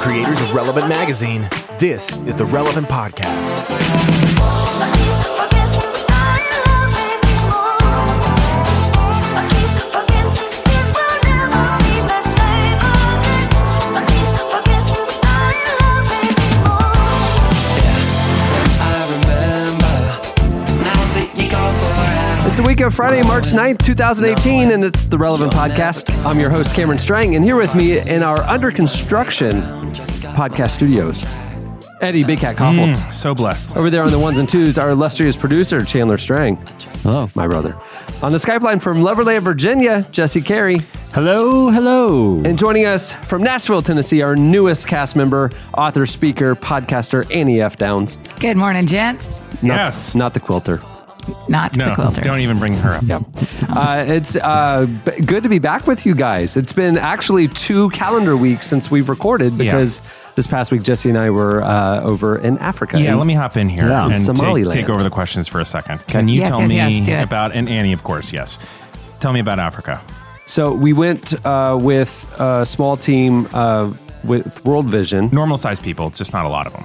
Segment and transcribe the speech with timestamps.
[0.00, 1.42] creators of Relevant Magazine.
[1.78, 3.50] This is the Relevant Podcast.
[22.60, 26.14] It's a week of Friday, March 9th, 2018, and it's the Relevant Podcast.
[26.26, 29.62] I'm your host, Cameron Strang, and here with me in our under construction
[30.34, 31.24] podcast studios,
[32.02, 33.00] Eddie Big Cat Kaufholz.
[33.00, 33.78] Mm, so blessed.
[33.78, 36.56] Over there on the ones and twos, our illustrious producer, Chandler Strang,
[37.02, 37.30] Hello.
[37.34, 37.74] my brother.
[38.22, 40.76] On the Skype line from Loverland, Virginia, Jesse Carey.
[41.14, 42.42] Hello, hello.
[42.44, 47.78] And joining us from Nashville, Tennessee, our newest cast member, author, speaker, podcaster, Annie F.
[47.78, 48.18] Downs.
[48.38, 49.40] Good morning, gents.
[49.62, 50.14] Not, Yes.
[50.14, 50.82] Not the quilter.
[51.48, 52.20] Not No, the quilter.
[52.22, 53.02] don't even bring her up.
[53.04, 53.22] Yep.
[53.68, 56.56] Uh, it's uh, b- good to be back with you guys.
[56.56, 60.00] It's been actually two calendar weeks since we've recorded because
[60.36, 63.00] this past week Jesse and I were uh, over in Africa.
[63.00, 64.06] Yeah, And let me hop in here Yeah.
[64.06, 66.06] and take, take over the questions for a second.
[66.06, 67.22] Can you Yes, tell yes, me yes, do it.
[67.22, 68.58] about, and Annie, of course, yes.
[69.20, 70.00] Tell me about Africa.
[70.46, 73.92] So we went uh, with a small team uh,
[74.24, 75.28] with World Vision.
[75.32, 76.84] Normal sized people, just not a lot of them.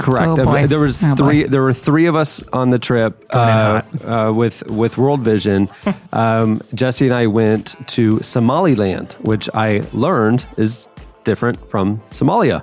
[0.00, 0.38] Correct.
[0.38, 0.66] Oh, boy.
[0.66, 1.16] There was Oh, boy.
[1.16, 1.44] three.
[1.44, 5.68] There were three of us on the trip uh, uh, with with World Vision.
[6.12, 10.88] um, Jesse and I went to Somaliland, which I learned is
[11.24, 12.62] different from Somalia.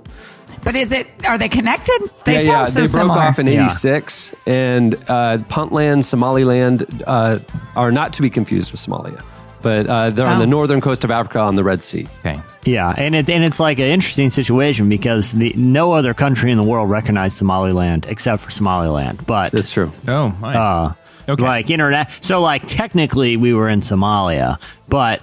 [0.64, 1.08] But is it?
[1.28, 2.00] Are they connected?
[2.26, 2.64] They yeah, sound yeah.
[2.66, 3.20] so they broke similar.
[3.22, 3.66] off in Yeah.
[3.66, 7.40] '86, and uh, Puntland, Somaliland uh,
[7.76, 9.22] are not to be confused with Somalia,
[9.62, 12.08] but uh, they're on the northern coast of Africa on the Red Sea.
[12.20, 12.40] Okay.
[12.64, 16.58] Yeah, and it and it's like an interesting situation because the no other country in
[16.58, 19.26] the world recognized Somaliland except for Somaliland.
[19.26, 19.92] But That's true.
[20.08, 20.56] Oh, my.
[20.56, 20.94] uh,
[21.30, 21.44] Okay.
[21.44, 25.22] like internet, so like technically we were in Somalia, but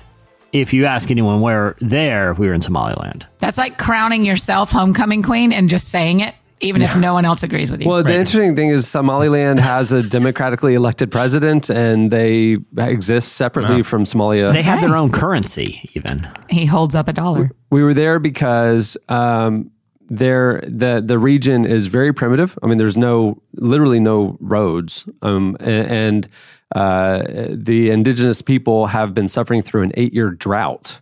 [0.53, 3.27] if you ask anyone where there, we were in Somaliland.
[3.39, 7.43] That's like crowning yourself homecoming queen and just saying it, even if no one else
[7.43, 7.89] agrees with you.
[7.89, 13.83] Well, the interesting thing is Somaliland has a democratically elected president, and they exist separately
[13.83, 14.53] from Somalia.
[14.53, 16.29] They have their own currency, even.
[16.49, 17.51] he holds up a dollar.
[17.71, 19.71] we were there because um,
[20.09, 22.59] there the the region is very primitive.
[22.63, 26.29] I mean, there's no literally no roads, um, a- and,
[26.75, 31.01] uh, the indigenous people have been suffering through an eight year drought,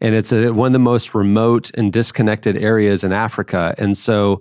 [0.00, 3.74] and it's a, one of the most remote and disconnected areas in Africa.
[3.78, 4.40] And so,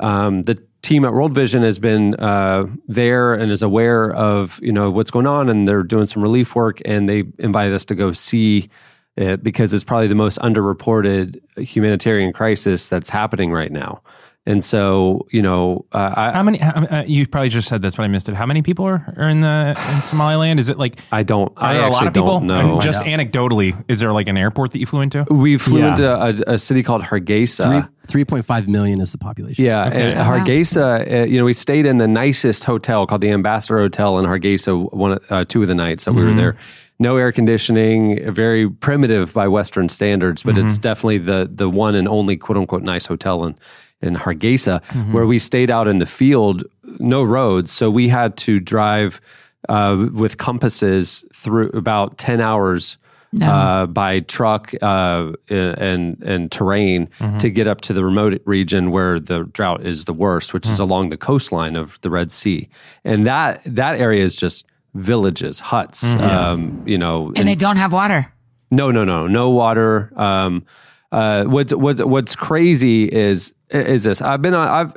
[0.00, 4.72] um, the team at World Vision has been uh, there and is aware of you
[4.72, 7.94] know what's going on, and they're doing some relief work, and they invited us to
[7.94, 8.70] go see
[9.16, 14.00] it because it's probably the most underreported humanitarian crisis that's happening right now.
[14.48, 16.56] And so, you know, uh, I, How many?
[16.56, 18.34] how- uh, you probably just said this, but I missed it.
[18.34, 20.58] How many people are, are in the in Somaliland?
[20.58, 22.30] Is it like I don't, I there a actually lot of people?
[22.40, 22.72] don't know.
[22.74, 25.26] And just anecdotally, is there like an airport that you flew into?
[25.30, 25.88] we flew Yeah.
[25.90, 27.90] into a, a city called Hargeisa.
[28.08, 29.62] Three point five million is the population.
[29.62, 30.22] Yeah, and Oh.
[30.22, 34.24] Hargeisa, uh, you know, we stayed in the nicest hotel called the Ambassador Hotel in
[34.24, 34.90] Hargeisa.
[34.94, 36.56] One, uh, two of the nights that we were there.
[37.00, 42.08] No air conditioning, very primitive by Western standards, but it's definitely the the one and
[42.08, 43.54] only quote unquote nice hotel in
[44.00, 44.80] in Hargeisa,
[45.12, 46.64] where we stayed out in the field,
[47.00, 49.20] no roads, so we had to drive
[49.68, 52.96] uh, with compasses through about ten hours
[53.42, 59.20] uh, by truck uh, and and terrain to get up to the remote region where
[59.20, 62.68] the drought is the worst, which is along the coastline of the Red Sea,
[63.04, 64.64] and that that area is just
[64.98, 68.32] villages, huts, um, you know, And they don't have water.
[68.70, 70.12] no, no, no, no water.
[70.16, 70.64] Um,
[71.10, 74.20] uh, what's what's what's crazy is is this?
[74.20, 74.68] I've been on.
[74.68, 74.96] I've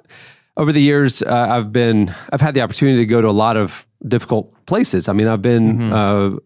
[0.57, 1.22] over the years.
[1.22, 2.13] Uh, I've been.
[2.34, 5.07] I've had the opportunity to go to a lot of difficult places.
[5.07, 5.91] I mean, I've been.
[5.94, 6.39] Uh, on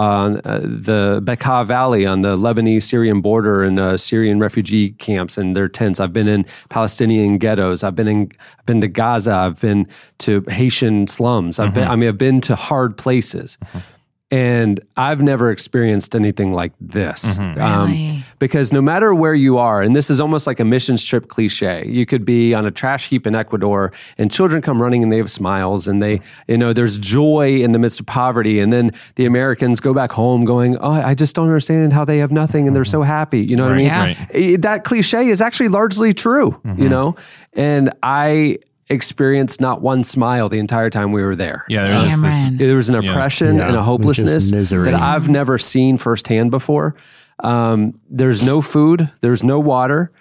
[0.00, 5.56] uh, the Bekaa Valley on the Lebanese Syrian border and uh, Syrian refugee camps and
[5.56, 6.00] their tents.
[6.00, 7.82] I've been in Palestinian ghettos.
[7.82, 9.32] I've been in I've been to Gaza.
[9.32, 9.86] I've been
[10.18, 11.58] to Haitian slums.
[11.58, 13.58] I've been I mean I've been to hard places.
[14.32, 17.38] And I've never experienced anything like this.
[17.40, 18.22] Um, Really?
[18.38, 21.84] because no matter where you are, and this is almost like a missions trip cliche,
[21.88, 25.16] you could be on a trash heap in Ecuador and children come running and they
[25.16, 28.60] have smiles and they, you know, there's joy in the midst of poverty.
[28.60, 32.18] And then the Americans go back home going, Oh, I just don't understand how they
[32.18, 33.40] have nothing and they're so happy.
[33.44, 33.86] You know what I mean?
[33.86, 34.00] Yeah.
[34.04, 34.16] Right.
[34.32, 37.16] Eh, That cliche is actually largely true, you know?
[37.54, 38.58] And I
[38.90, 41.64] experienced not one smile the entire time we were there.
[41.68, 43.68] Yeah, there's this, this, There was an oppression Yeah.
[43.68, 46.96] and a hopelessness that I've never seen firsthand before.
[47.42, 49.10] Um, there's no food.
[49.22, 50.12] There's no water.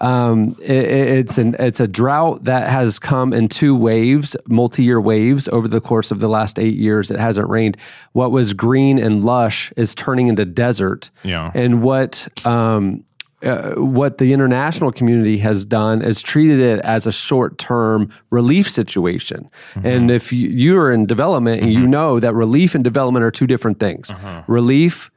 [0.00, 5.00] Um, it, it- it's an it's a drought that has come in two waves, multi-year
[5.00, 7.10] waves over the course of the last eight years.
[7.10, 7.76] It hasn't rained.
[8.12, 11.10] What was green and lush is turning into desert.
[11.24, 11.50] Yeah.
[11.52, 13.04] And what um,
[13.42, 18.68] uh, what the international community has done is treated it as a short term relief
[18.68, 19.48] situation.
[19.82, 23.30] And if you, you are in development and you know that relief and development are
[23.30, 24.10] two different things,
[24.46, 25.10] relief.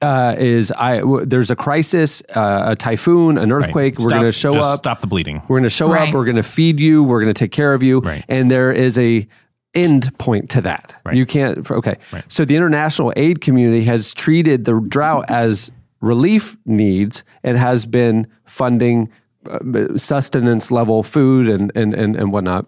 [0.00, 3.64] Uh, is I w- there's a crisis, uh, a typhoon, an Right.
[3.66, 3.98] earthquake.
[3.98, 4.78] We're Stop- going to show up.
[4.78, 5.42] Stop the bleeding.
[5.48, 6.06] We're going to show Right.
[6.08, 6.14] up.
[6.14, 7.02] We're going to feed you.
[7.02, 7.98] We're going to take care of you.
[7.98, 8.24] Right.
[8.28, 9.26] And there is a
[9.74, 10.94] end point to that.
[11.04, 11.16] Right.
[11.16, 11.68] You can't.
[11.68, 11.96] Okay.
[12.12, 12.22] Right.
[12.28, 18.26] So the international aid community has treated the drought as relief needs and has been
[18.44, 19.10] funding
[19.50, 22.66] uh, sustenance level food and and and, and whatnot.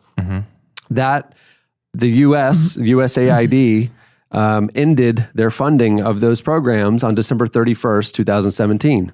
[0.91, 1.35] That
[1.93, 2.77] the U.S.
[2.77, 3.91] USAID.
[4.33, 9.13] Um, ended their funding of those programs on December 31st, 2017.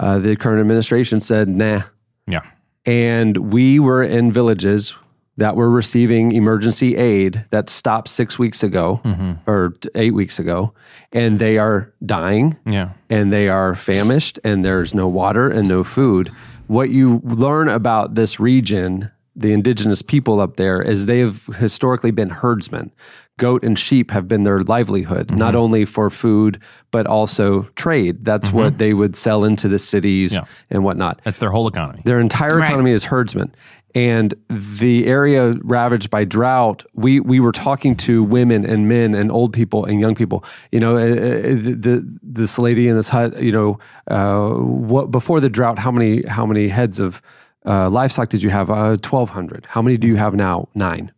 [0.00, 1.82] Uh, the current administration said, nah,
[2.26, 2.40] Yeah.
[2.84, 4.96] and we were in villages
[5.38, 9.32] that were receiving emergency aid that stopped six weeks ago mm-hmm.
[9.50, 10.74] or eight weeks ago,
[11.12, 12.90] and they are dying Yeah.
[13.08, 16.30] and they are famished and there's no water and no food.
[16.66, 22.10] What you learn about this region, the indigenous people up there, is they have historically
[22.10, 22.90] been herdsmen.
[23.38, 25.36] Goat and sheep have been their livelihood, mm-hmm.
[25.36, 26.60] not only for food,
[26.90, 28.24] but also trade.
[28.24, 28.56] That's mm-hmm.
[28.56, 30.46] what they would sell into the cities Yeah.
[30.68, 31.20] and whatnot.
[31.24, 32.02] That's their whole economy.
[32.04, 32.66] Their entire Right.
[32.66, 33.54] economy is herdsmen.
[33.94, 39.32] And the area ravaged by drought, we, we were talking to women and men and
[39.32, 40.44] old people and young people.
[40.70, 43.42] You know, uh, uh, the, this lady in this hut.
[43.42, 45.78] You know, uh, what before the drought?
[45.78, 47.22] How many how many heads of
[47.64, 48.70] uh, livestock did you have?
[48.70, 49.66] Uh, Twelve hundred.
[49.70, 50.68] How many do you have now?
[50.74, 51.10] Nine.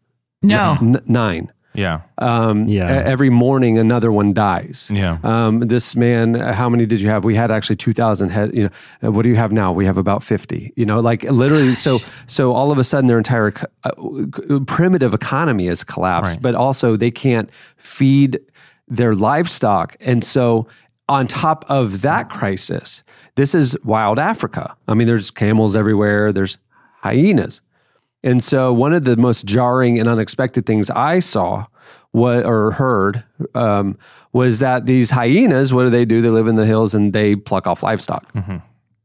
[0.42, 0.76] No.
[0.80, 1.52] N- nine.
[1.74, 2.00] Yeah.
[2.18, 2.88] Um, Yeah.
[2.88, 4.90] Every morning, another one dies.
[4.92, 5.18] Yeah.
[5.22, 7.24] Um, this man, uh, how many did you have?
[7.24, 8.54] We had actually two thousand head.
[8.54, 8.70] You know,
[9.08, 9.72] uh, what do you have now?
[9.72, 10.72] We have about fifty.
[10.76, 11.74] You know, like literally.
[11.74, 13.52] So, so all of a sudden, their entire
[13.84, 13.90] uh,
[14.66, 16.34] primitive economy has collapsed.
[16.34, 16.42] Right.
[16.42, 18.40] But also, they can't feed
[18.88, 20.66] their livestock, and so
[21.08, 24.76] on top of that crisis, this is wild Africa.
[24.88, 26.32] I mean, there's camels everywhere.
[26.32, 26.58] There's
[27.02, 27.60] hyenas.
[28.22, 31.66] And so, one of the most jarring and unexpected things I saw
[32.12, 33.24] what, or heard
[33.54, 33.96] um,
[34.32, 36.20] was that these hyenas, what do they do?
[36.20, 38.32] They live in the hills and they pluck off livestock.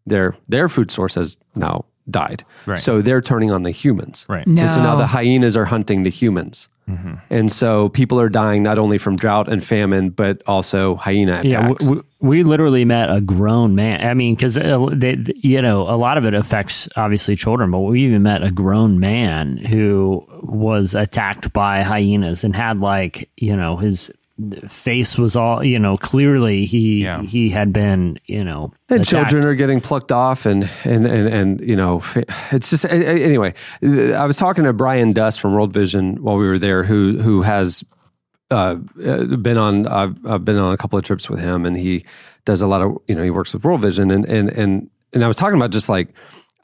[0.06, 2.44] Their, their food source has now died.
[2.66, 2.78] Right.
[2.78, 4.26] So, they're turning on the humans.
[4.28, 4.46] Right.
[4.46, 4.64] No.
[4.64, 6.68] And so now the hyenas are hunting the humans.
[6.90, 7.16] Mm-hmm.
[7.32, 11.52] And so people are dying not only from drought and famine, but also hyena attacks.
[11.52, 14.06] Yeah, w- w- we literally met a grown man.
[14.06, 14.90] I mean, because uh,
[15.36, 19.00] you know a lot of it affects obviously children, but we even met a grown
[19.00, 24.12] man who was attacked by hyenas and had like you know his
[24.68, 27.22] face was all you know clearly he Yeah.
[27.22, 29.10] he had been you know and attacked.
[29.30, 32.04] children are getting plucked off and and and, and you know
[32.52, 36.36] it's just a- a- anyway i was talking to brian dust from world vision while
[36.36, 37.86] we were there who who has
[38.52, 41.78] uh, uh, been on I've, I've been on a couple of trips with him and
[41.78, 42.06] he
[42.44, 45.24] does a lot of you know he works with world vision and and and and
[45.24, 46.10] i was talking about just like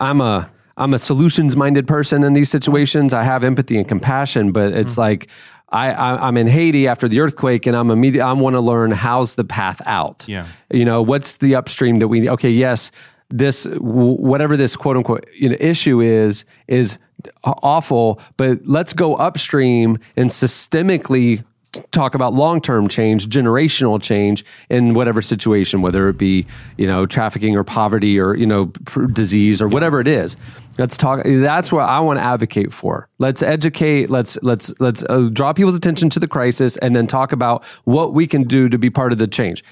[0.02, 4.52] i'm a i'm a solutions minded person in these situations i have empathy and compassion
[4.52, 5.28] but it's like
[5.72, 8.26] I, I I'm in Haiti after the earthquake, and I'm immediate.
[8.26, 10.26] I want to learn how's the path out.
[10.28, 10.48] Yeah.
[10.72, 12.30] You know, what's the upstream that we?
[12.30, 12.92] Okay, yes,
[13.30, 17.00] this whatever this quote unquote you know, issue is is
[17.44, 21.44] awful, but let's go upstream and systemically
[21.92, 26.46] talk about long-term change, generational change in whatever situation, whether it be
[26.78, 28.66] you know trafficking or poverty or you know
[29.14, 30.36] disease or whatever it is.
[30.78, 31.22] Let's talk.
[31.26, 33.08] That's what I want to advocate for.
[33.20, 34.10] Let's educate.
[34.10, 38.14] Let's let's let's uh, draw people's attention to the crisis and then talk about what
[38.14, 39.64] we can do to be part of the change.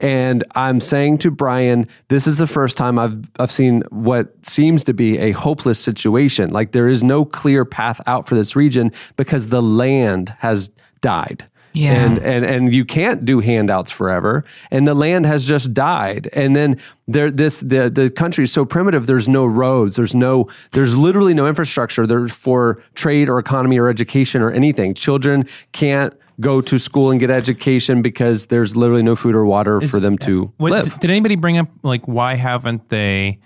[0.00, 4.84] And I'm saying to Brian, this is the first time I've I've seen what seems
[4.84, 6.50] to be a hopeless situation.
[6.50, 11.46] Like there is no clear path out for this region because the land has died.
[11.74, 11.94] Yeah.
[11.94, 14.44] And and and you can't do handouts forever.
[14.70, 16.28] And the land has just died.
[16.32, 20.48] And then there this the the country is so primitive, there's no roads, there's no
[20.72, 24.94] there's literally no infrastructure there for trade or economy or education or anything.
[24.94, 29.80] Children can't go to school and get education because there's literally no food or water
[29.80, 30.98] for them to What, live.
[31.00, 33.38] Did anybody bring up like why haven't they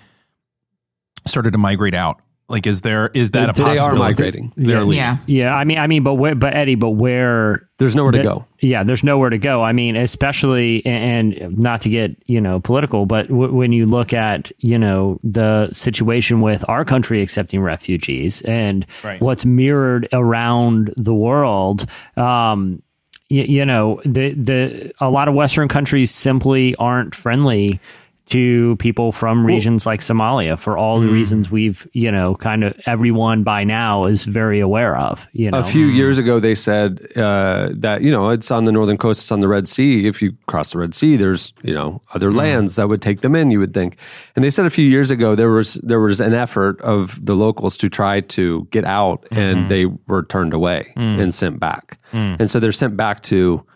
[1.27, 2.21] started to migrate out?
[2.49, 3.99] Like, is there is that a They are possibility?
[3.99, 4.53] migrating.
[4.57, 4.97] They're leaving.
[4.99, 5.17] Yeah.
[5.27, 8.25] yeah i mean i mean but where but eddie but where There's nowhere to the-
[8.25, 8.45] go.
[8.61, 9.61] Yeah, there's nowhere to go.
[9.63, 14.13] I mean, especially and not to get you know political, but w- when you look
[14.13, 19.21] at you know the situation with our country accepting refugees and Right.
[19.21, 21.87] what's mirrored around the world.
[22.17, 22.83] Um,
[23.29, 27.81] you, you know, the the a lot of Western countries simply aren't friendly
[28.27, 31.13] to people from regions like Somalia for all the hmm.
[31.13, 35.29] reasons we've, you know, kind of everyone by now is very aware of.
[35.33, 35.97] You know, A few hmm.
[35.97, 39.41] years ago, they said uh, that you know it's on the northern coast, it's on
[39.41, 40.07] the Red Sea.
[40.07, 42.39] If you cross the Red Sea, there's you know other hmm.
[42.39, 43.51] lands that would take them in.
[43.51, 43.99] You would think,
[44.37, 47.35] and they said a few years ago there was there was an effort of the
[47.35, 49.69] locals to try to get out, and mm-hmm.
[49.69, 53.67] they were turned away and sent back, and so they're sent back to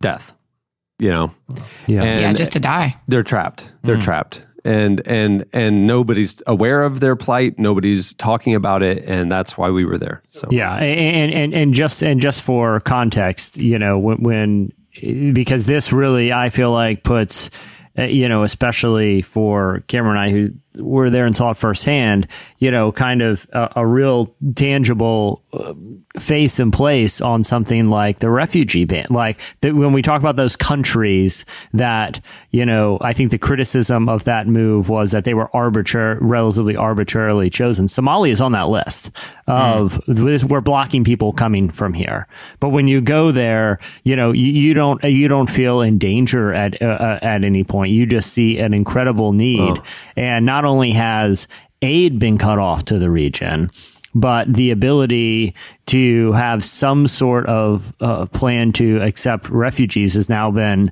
[0.00, 0.35] death.
[0.98, 1.30] You know,
[1.86, 2.02] Yeah.
[2.04, 2.96] and yeah, just to die.
[3.06, 3.72] they're trapped.
[3.82, 4.46] They're trapped.
[4.64, 7.56] And and and nobody's aware of their plight.
[7.58, 10.22] Nobody's talking about it, and that's why we were there.
[10.32, 14.72] So Yeah, and and and just and just for context, you know, when, when
[15.34, 17.48] because this really I feel like puts,
[17.96, 22.26] uh, you know, especially for Cameron and I who were there and saw it firsthand,
[22.58, 25.72] you know, kind of a, a real tangible uh,
[26.18, 29.06] face and place on something like the refugee ban.
[29.10, 34.08] Like that when we talk about those countries that, you know, I think the criticism
[34.08, 37.86] of that move was that they were arbitrary, relatively arbitrarily chosen.
[37.86, 39.10] Somalia is on that list
[39.46, 42.26] of this- we're blocking people coming from here.
[42.60, 46.52] But when you go there, you know, you, you don't you don't feel in danger
[46.52, 47.92] at uh, uh, at any point.
[47.92, 49.80] You just see an incredible need,
[50.16, 51.48] and not only has
[51.82, 53.70] aid been cut off to the region
[54.16, 55.54] but the ability
[55.84, 60.90] to have some sort of uh, plan to accept refugees has now been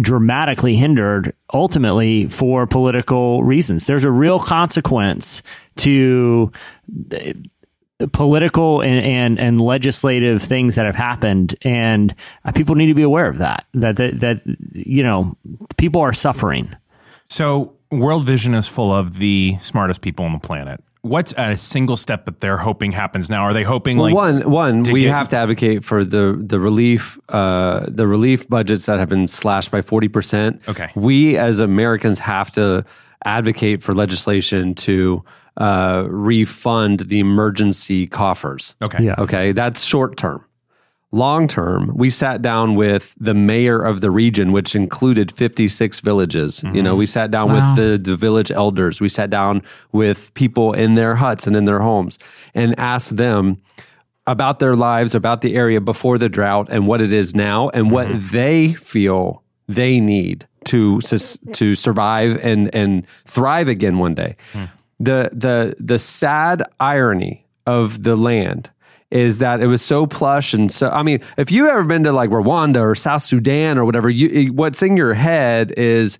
[0.00, 3.86] dramatically hindered ultimately for political reasons.
[3.86, 5.40] There's a real consequence
[5.76, 6.50] to
[8.10, 12.12] political and, and, and legislative things that have happened and
[12.44, 15.36] uh, people need to be aware of that that that, that you know
[15.76, 16.74] people are suffering.
[17.28, 20.82] So, World Vision is full of the smartest people on the planet.
[21.02, 23.42] What's a single step that they're hoping happens now?
[23.42, 26.34] Are they hoping Well, like one, one, to we get- have to advocate for the
[26.40, 30.62] the relief, uh, the relief budgets that have been slashed by forty percent.
[30.66, 30.90] Okay.
[30.94, 32.84] we as Americans have to
[33.26, 35.22] advocate for legislation to
[35.58, 38.74] uh, refund the emergency coffers.
[38.80, 39.04] Okay.
[39.04, 39.14] Yeah.
[39.18, 40.42] Okay, that's short term.
[41.14, 46.60] Long term, we sat down with the mayor of the region, which included 56 villages.
[46.64, 46.98] You know, mm-hmm.
[46.98, 47.76] we sat down Wow.
[47.76, 49.00] with the, the village elders.
[49.00, 52.18] We sat down with people in their huts and in their homes
[52.52, 53.62] and asked them
[54.26, 57.92] about their lives, about the area before the drought and what it is now and
[57.92, 58.32] what mm-hmm.
[58.32, 61.00] they feel they need to
[61.52, 64.34] to survive and and thrive again one day.
[64.52, 64.64] Hmm.
[64.98, 68.70] The the the sad irony of the land
[69.10, 72.12] is that it was so plush and so I mean, if you ever been to
[72.12, 76.18] like Rwanda or South Sudan or whatever, you what's in your head is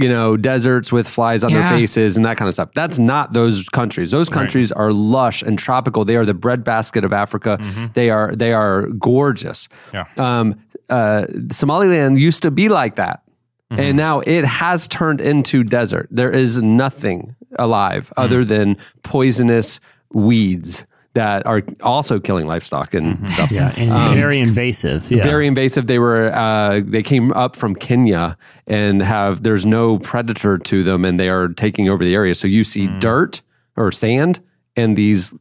[0.00, 1.62] you know, deserts with flies on Yeah.
[1.70, 2.68] their faces and that kind of stuff.
[2.72, 4.12] That's not those countries.
[4.12, 6.04] Those countries are lush and tropical.
[6.04, 7.58] They are the breadbasket of Africa.
[7.94, 9.68] They are they are gorgeous.
[9.92, 10.04] Yeah.
[10.16, 10.54] Um,
[10.88, 13.22] uh, Somaliland used to be like that,
[13.70, 16.06] and now it has turned into desert.
[16.12, 19.80] There is nothing alive other than poisonous
[20.12, 20.86] weeds
[21.18, 23.26] that are also killing livestock and mm-hmm.
[23.26, 23.50] stuff.
[23.50, 25.22] yeah and um, very invasive yeah.
[25.22, 25.86] Very invasive.
[25.86, 31.04] They were uh, they came up from Kenya and have there's no predator to them
[31.04, 32.34] and they are taking over the area.
[32.34, 33.00] So you see mm.
[33.00, 33.40] dirt
[33.76, 34.40] or sand
[34.76, 35.34] and these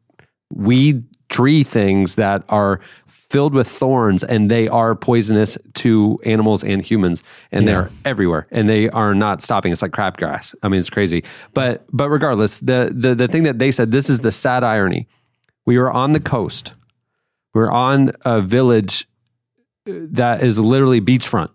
[0.51, 6.85] weed tree things that are filled with thorns and they are poisonous to animals and
[6.85, 9.71] humans and they're everywhere and they are not stopping.
[9.71, 10.55] It's like crabgrass.
[10.63, 11.23] I mean it's crazy.
[11.53, 15.07] But but regardless the the, the thing that they said this is the sad irony
[15.67, 16.73] we were on the coast
[17.57, 19.07] we're on a village
[19.87, 21.49] that is literally beachfront,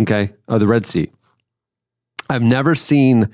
[0.00, 1.10] okay, of the Red Sea.
[2.30, 3.28] I've never seen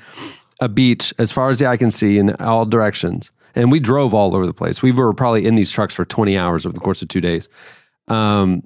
[0.61, 3.31] a beach as far as the eye can see in all directions.
[3.55, 4.83] And we drove all over the place.
[4.83, 7.49] We were probably in these trucks for 20 hours over the course of two days.
[8.09, 8.65] Um,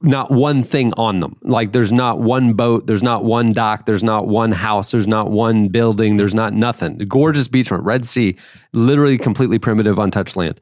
[0.00, 1.36] not one thing on them.
[1.42, 5.30] Like there's not one boat, there's not one dock, there's not one house, there's not
[5.30, 6.98] one building, there's not nothing.
[6.98, 8.36] Gorgeous beachfront, Red Sea,
[8.72, 10.60] literally completely primitive, untouched land.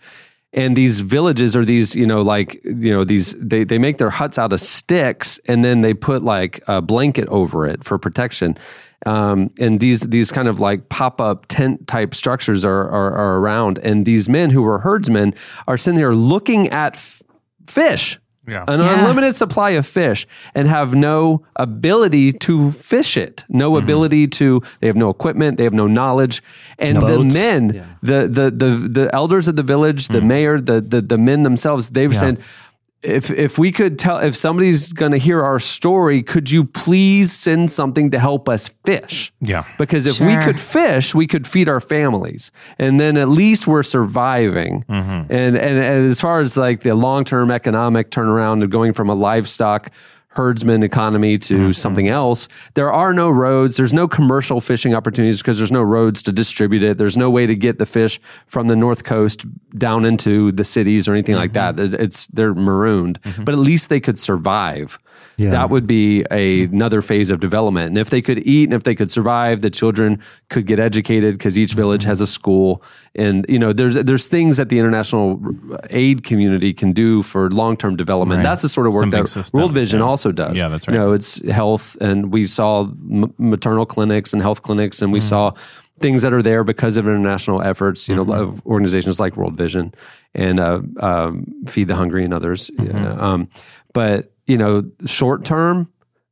[0.55, 4.11] And these villages are these, you know, like, you know, these, they, they make their
[4.11, 8.59] huts out of sticks and then they put like a blanket over it for protection.
[9.07, 13.39] Um, and these, these kind of like pop up tent type structures are, are, are
[13.39, 13.79] around.
[13.79, 15.35] And these men who were herdsmen
[15.67, 17.23] are sitting there looking at f-
[17.67, 18.65] fish Yeah.
[18.67, 18.99] an Yeah.
[18.99, 23.85] unlimited supply of fish and have no ability to fish it no mm-hmm.
[23.85, 26.43] ability to they have no equipment they have no knowledge
[26.77, 27.35] and the Boats.
[27.35, 30.27] men the, the the the elders of the village the mm.
[30.27, 32.39] mayor the, the the men themselves they've said
[33.05, 37.33] if if we could tell if somebody's going to hear our story could you please
[37.33, 39.65] send something to help us fish Yeah.
[39.79, 43.83] because if we could fish, we could feed our families, and then at least we're
[43.83, 44.85] surviving.
[44.89, 45.33] Mm-hmm.
[45.33, 49.09] And, and and as far as like the long term economic turnaround of going from
[49.11, 49.91] a livestock
[50.35, 51.73] herdsman economy to mm-hmm.
[51.73, 52.49] something else.
[52.75, 53.77] There are no roads.
[53.77, 56.99] There's no commercial fishing opportunities because there's no roads to distribute it.
[56.99, 59.45] There's no way to get the fish from the north coast
[59.77, 61.77] down into the cities or anything like that.
[61.77, 62.03] Mm-hmm.
[62.03, 63.45] It's they're marooned, mm-hmm.
[63.45, 64.99] but at least they could survive.
[65.37, 65.51] Yeah.
[65.51, 67.89] That would be a, another phase of development.
[67.89, 71.35] And if they could eat and if they could survive, the children could get educated
[71.35, 72.83] because each village has a school.
[73.15, 75.41] And you know, there's there's things that the international
[75.91, 78.39] aid community can do for long term development.
[78.39, 78.45] Right.
[78.45, 80.07] That's the sort of work Something that systemic, World Vision yeah.
[80.07, 80.61] also does.
[80.61, 80.99] Yeah, that's You right.
[81.01, 85.29] know, it's health, and we saw m- maternal clinics and health clinics, and we Mm-hmm.
[85.29, 85.51] saw
[85.99, 88.09] things that are there because of international efforts.
[88.09, 88.41] You know, Mm-hmm.
[88.43, 89.95] of organizations like World Vision
[90.35, 92.71] and uh, um, Feed the Hungry and others.
[92.79, 92.97] Mm-hmm.
[92.97, 93.49] Yeah, Um,
[93.95, 95.89] but you know, short term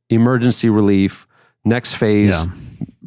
[0.09, 1.27] emergency relief.
[1.65, 2.45] Next phase,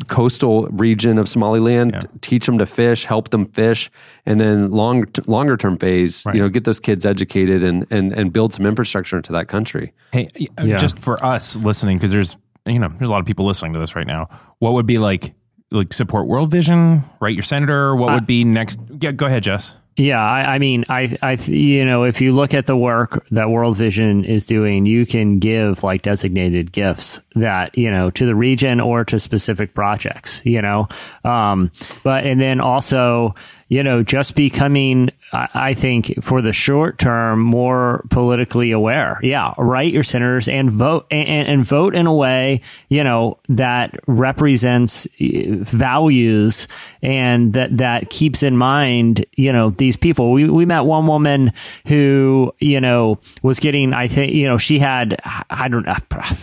[0.08, 1.92] coastal region of Somaliland.
[1.94, 2.00] Yeah.
[2.20, 3.90] Teach them to fish, help them fish,
[4.26, 6.24] and then long longer term phase.
[6.26, 6.34] Right.
[6.34, 9.92] You know, get those kids educated and and and build some infrastructure into that country.
[10.12, 10.76] Hey, uh, Yeah.
[10.76, 12.36] just for us listening, because there's
[12.66, 14.28] you know there's a lot of people listening to this right now.
[14.58, 15.34] What would be like
[15.70, 17.04] like support World Vision?
[17.20, 17.94] Write your senator.
[17.96, 18.80] What would be next?
[19.00, 19.76] Yeah, go ahead, Jess.
[19.96, 23.48] Yeah, I, I mean, I, I, you know, if you look at the work that
[23.48, 28.34] World Vision is doing, you can give like designated gifts that you know to the
[28.34, 30.42] region or to specific projects.
[30.44, 30.88] You know,
[31.22, 31.70] um,
[32.02, 33.36] but and then also,
[33.68, 39.18] you know, just becoming, I, think, for the short term, more politically aware.
[39.22, 43.98] Yeah, write your senators and vote and, and vote in a way, you know, that
[44.06, 46.68] represents eh, values
[47.02, 50.30] and that that keeps in mind, you know, these people.
[50.30, 51.52] We we met one woman
[51.88, 53.92] who, you know, was getting.
[53.92, 55.16] I think, you know, she had,
[55.50, 55.96] I don't know,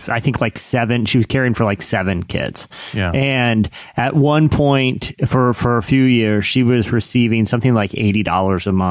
[0.08, 1.06] I think like seven.
[1.06, 2.68] She was caring for like seven kids.
[2.92, 3.10] Yeah.
[3.12, 8.22] And at one point, for for a few years, she was receiving something like eighty
[8.22, 8.81] dollars a month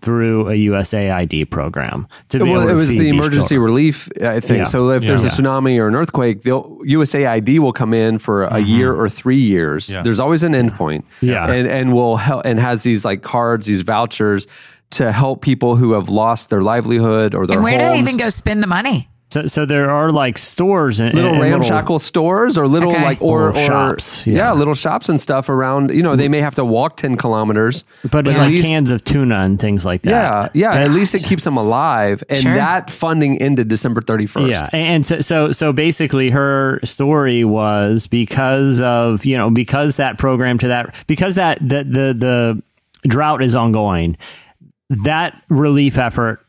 [0.00, 2.06] through a USAID program.
[2.30, 3.60] To be Well, able to it was feed the emergency children.
[3.64, 4.58] relief, I think.
[4.58, 4.64] Yeah.
[4.64, 5.32] So if there's a Yeah.
[5.32, 8.66] tsunami or an earthquake, they'll, USAID will come in for a mm-hmm.
[8.66, 9.88] year or three years.
[9.88, 10.02] Yeah.
[10.02, 11.04] There's always an endpoint.
[11.20, 11.50] Yeah.
[11.50, 14.46] and and will help and has these like cards, these vouchers
[14.92, 18.16] to help people who have lost their livelihood or their And where do they even
[18.16, 19.08] go spend the money?
[19.32, 23.02] So, so there are like stores and little and ramshackle stores or little Okay.
[23.02, 24.34] like or, Little or shops, yeah.
[24.36, 24.52] yeah.
[24.52, 28.28] little shops and stuff around you know they may have to walk 10 kilometers but
[28.28, 30.10] it's at like least- cans of tuna and things like that.
[30.10, 30.56] yeah that.
[30.56, 32.54] yeah at least it keeps them alive and Sure.
[32.54, 38.80] that funding ended december 31st Yeah, and so so so basically, her story was because
[38.82, 42.62] of you know because that program to that because that the the the
[43.08, 44.16] drought is ongoing,
[44.90, 46.44] that relief effort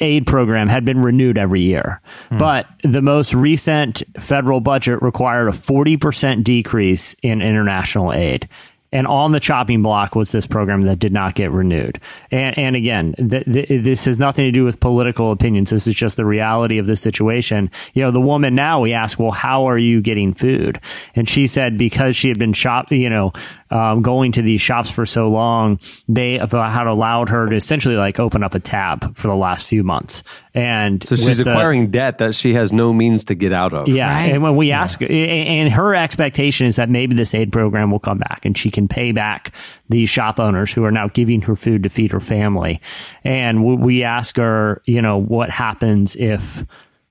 [0.00, 2.00] aid program had been renewed every year.
[2.28, 2.38] Hmm.
[2.38, 8.48] But the most recent federal budget required a 40% decrease in international aid.
[8.92, 11.98] And on the chopping block was this program that did not get renewed.
[12.30, 15.70] And, and again, th- th- this has nothing to do with political opinions.
[15.70, 17.70] This is just the reality of the situation.
[17.94, 20.78] You know, the woman now we ask, well, how are you getting food?
[21.16, 23.32] And she said because she had been shop, you know,
[23.70, 26.52] um, going to these shops for so long, they had
[26.86, 30.22] allowed her to essentially like open up a tab for the last few months.
[30.52, 33.72] And so she's with the- acquiring debt that she has no means to get out
[33.72, 34.32] of yeah, Right.
[34.34, 38.18] and when we ask, and her expectation is that maybe this aid program will come
[38.18, 39.54] back, and she can pay back
[39.88, 42.80] these shop owners who are now giving her food to feed her family.
[43.24, 46.64] And we ask her, you know, what happens if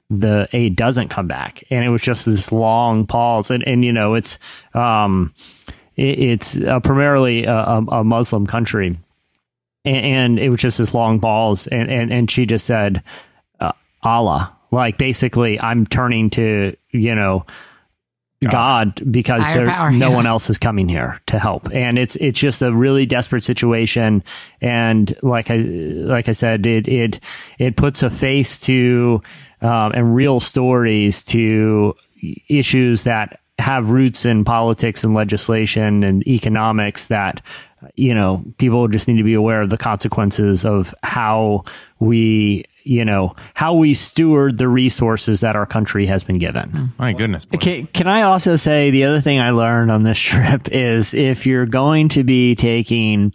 [0.10, 1.64] the aid doesn't come back?
[1.70, 4.38] And it was just this long pause, and and you know, it's
[4.74, 5.34] um,
[5.96, 9.00] it, it's uh, primarily a, a, a Muslim country,
[9.86, 13.04] and, and it was just this long pause, and and and she just said.
[13.60, 14.58] Uh, Allah.
[14.72, 17.46] Like basically, I'm turning to you know
[18.50, 20.16] God, because there power, no yeah.
[20.16, 24.24] one else is coming here to help, and it's it's just a really desperate situation.
[24.62, 27.20] And like I like I said, it it
[27.60, 29.22] it puts a face to
[29.62, 31.96] um, and real stories to
[32.50, 37.42] issues that have roots in politics and legislation and economics that
[37.96, 41.64] you know people just need to be aware of the consequences of how
[42.00, 47.14] we you know how we steward the resources that our country has been given My
[47.14, 47.46] goodness.
[47.46, 47.58] boy.
[47.58, 51.46] can, can i also say the other thing i learned on this trip is if
[51.46, 53.32] you're going to be taking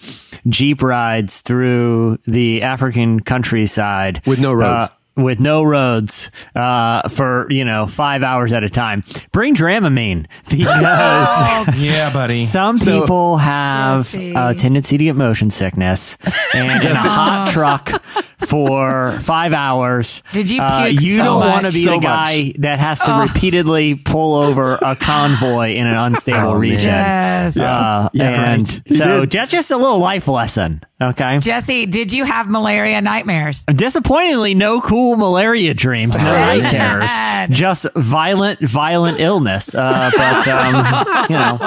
[0.48, 4.84] jeep rides through the african countryside With no roads.
[4.84, 9.02] uh, with no roads uh, for you know five hours at a time.
[9.32, 12.44] Bring Dramamine because yeah, buddy.
[12.44, 14.34] some people have Jesse.
[14.36, 16.18] a tendency to get motion sickness,
[16.54, 17.90] and in a hot truck
[18.38, 20.22] for five hours.
[20.32, 23.12] Did you uh, you so don't want to be So the guy that has to
[23.26, 26.84] repeatedly pull over a convoy in an unstable Oh, region.
[26.84, 27.58] Yes.
[27.58, 28.82] Uh, Yeah, and right.
[28.96, 30.82] so that's just a little life lesson.
[31.00, 31.38] Okay.
[31.40, 33.64] Jesse, did you have malaria nightmares?
[33.66, 37.10] Disappointingly, no cool malaria dreams, no night terrors,
[37.54, 39.74] just violent, violent illness.
[39.74, 41.58] Uh, but um, you know,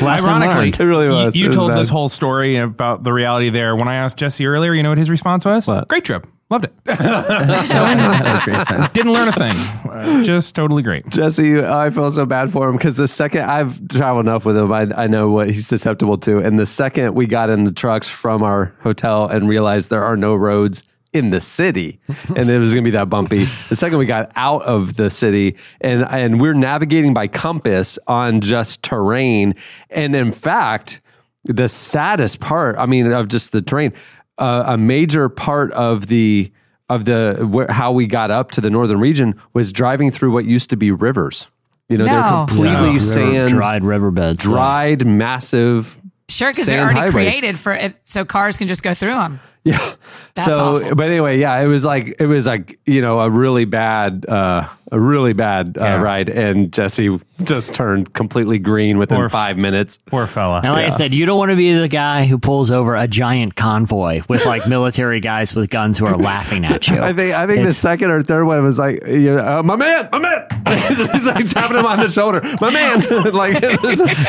[0.06, 0.80] lesson Ironically, learned.
[0.80, 1.36] It really was.
[1.36, 1.78] You, you was told bad.
[1.78, 3.76] this whole story about the reality there.
[3.76, 5.66] When I asked Jesse earlier, you know what his response was?
[5.66, 5.88] What?
[5.88, 6.26] Great trip.
[6.48, 6.72] Loved it.
[6.86, 8.90] Had a great time.
[8.92, 9.56] Didn't learn a thing.
[9.90, 11.08] Uh, just totally great.
[11.08, 14.72] Jesse, I feel so bad for him because the second I've traveled enough with him,
[14.72, 16.38] I, I know what he's susceptible to.
[16.38, 20.16] And the second we got in the trucks from our hotel and realized there are
[20.16, 21.98] no roads in the city
[22.36, 23.44] and it was going to be that bumpy.
[23.68, 28.40] The second we got out of the city and, and we're navigating by compass on
[28.40, 29.54] just terrain.
[29.90, 31.00] And in fact,
[31.44, 33.94] the saddest part, I mean, of just the terrain,
[34.38, 36.50] uh, a major part of the
[36.88, 40.44] of the where, how we got up to the northern region was driving through what
[40.44, 41.48] used to be rivers.
[41.88, 42.46] You know, they're No.
[42.46, 44.38] completely Yeah, river- sand, dried riverbeds.
[44.38, 46.00] dried, massive.
[46.28, 47.12] Sure, because they're already highways.
[47.12, 49.40] created for it, so cars can just go through them.
[49.72, 49.94] Yeah.
[50.34, 50.94] That's so, awful.
[50.94, 54.68] but anyway, yeah, it was like it was like you know a really bad, uh,
[54.92, 56.00] a really bad uh, Yeah.
[56.02, 59.98] ride, and Jesse just turned completely green within Poor- five minutes.
[60.06, 60.60] Poor fella.
[60.62, 63.08] And like I said, you don't want to be the guy who pulls over a
[63.08, 66.98] giant convoy with like military guys with guns who are laughing at you.
[66.98, 69.76] I think I think the second or third one was like, you know, uh, my
[69.76, 70.46] man, my man.
[71.14, 73.00] he's like tapping him on the shoulder, my man.
[73.32, 73.62] like,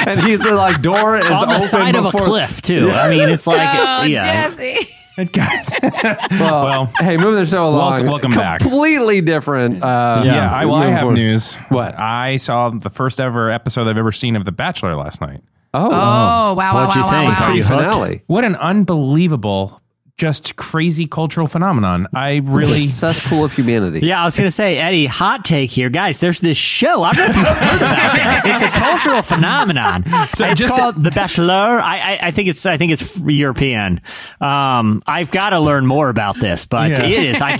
[0.07, 2.89] and he's like door is on the open side of a cliff too.
[2.91, 4.23] I mean, it's like Oh, yeah.
[4.47, 4.87] Jesse.
[5.31, 5.71] Guys.
[5.81, 7.91] Well, Well, hey, moving the show along.
[7.91, 8.59] welcome- welcome back.
[8.61, 9.81] Completely different.
[9.83, 11.15] Uh, yeah, I, well, I moving have forward.
[11.15, 11.55] news.
[11.69, 11.97] What?
[11.97, 15.41] I saw the first ever episode I've ever seen of The Bachelor last night.
[15.73, 17.29] Oh, Oh, wow, wow, What'd you wow, think?
[17.29, 17.45] wow, wow.
[17.47, 17.81] Are you hooked?
[17.93, 18.23] finale.
[18.27, 19.81] What an unbelievable,
[20.17, 22.07] just crazy cultural phenomenon.
[22.15, 22.77] I It's really.
[22.79, 23.99] a cesspool of humanity.
[23.99, 25.89] Yeah, I was going to say, Eddie, hot take here.
[25.89, 27.03] Guys, there's this show.
[27.03, 28.45] I don't know if you've heard about this.
[28.57, 30.03] It's a cultural phenomenon.
[30.07, 31.53] it's just called The Bachelor.
[31.53, 34.01] I, I, I think it's I think it's European.
[34.41, 37.03] Um, I've got to learn more about this, but Yeah.
[37.03, 37.41] it is.
[37.41, 37.57] I,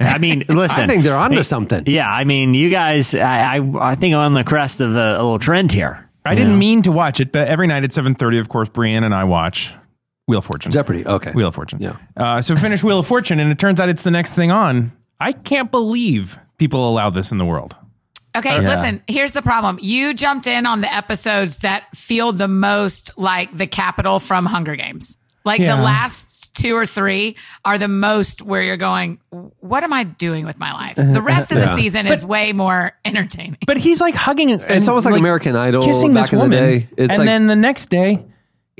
[0.00, 0.84] I mean, listen.
[0.84, 1.84] I think they're onto something.
[1.86, 5.16] Yeah, I mean, you guys, I, I, I think I'm on the crest of a,
[5.16, 6.08] a little trend here.
[6.24, 9.14] I didn't mean to watch it, but every night at 7.30, of course, Brienne and
[9.14, 9.74] I watch
[10.30, 10.70] Wheel of Fortune.
[10.70, 11.04] Jeopardy.
[11.04, 11.32] Okay.
[11.32, 11.80] Wheel of Fortune.
[11.82, 11.96] Yeah.
[12.16, 14.92] Uh, so finish Wheel of Fortune, and it turns out it's the next thing on.
[15.18, 17.74] I can't believe people allow this in the world.
[18.36, 19.80] Okay, listen, here's the problem.
[19.82, 24.76] You jumped in on the episodes that feel the most like the capital from Hunger
[24.76, 25.16] Games.
[25.44, 25.74] Like Yeah.
[25.74, 30.46] the last two or three are the most where you're going, what am I doing
[30.46, 30.94] with my life?
[30.96, 33.56] The rest of the season is way more entertaining.
[33.66, 34.50] But he's like hugging.
[34.50, 36.88] It's almost like American Idol kissing back this in the woman, day.
[36.96, 38.24] It's and like- then the next day,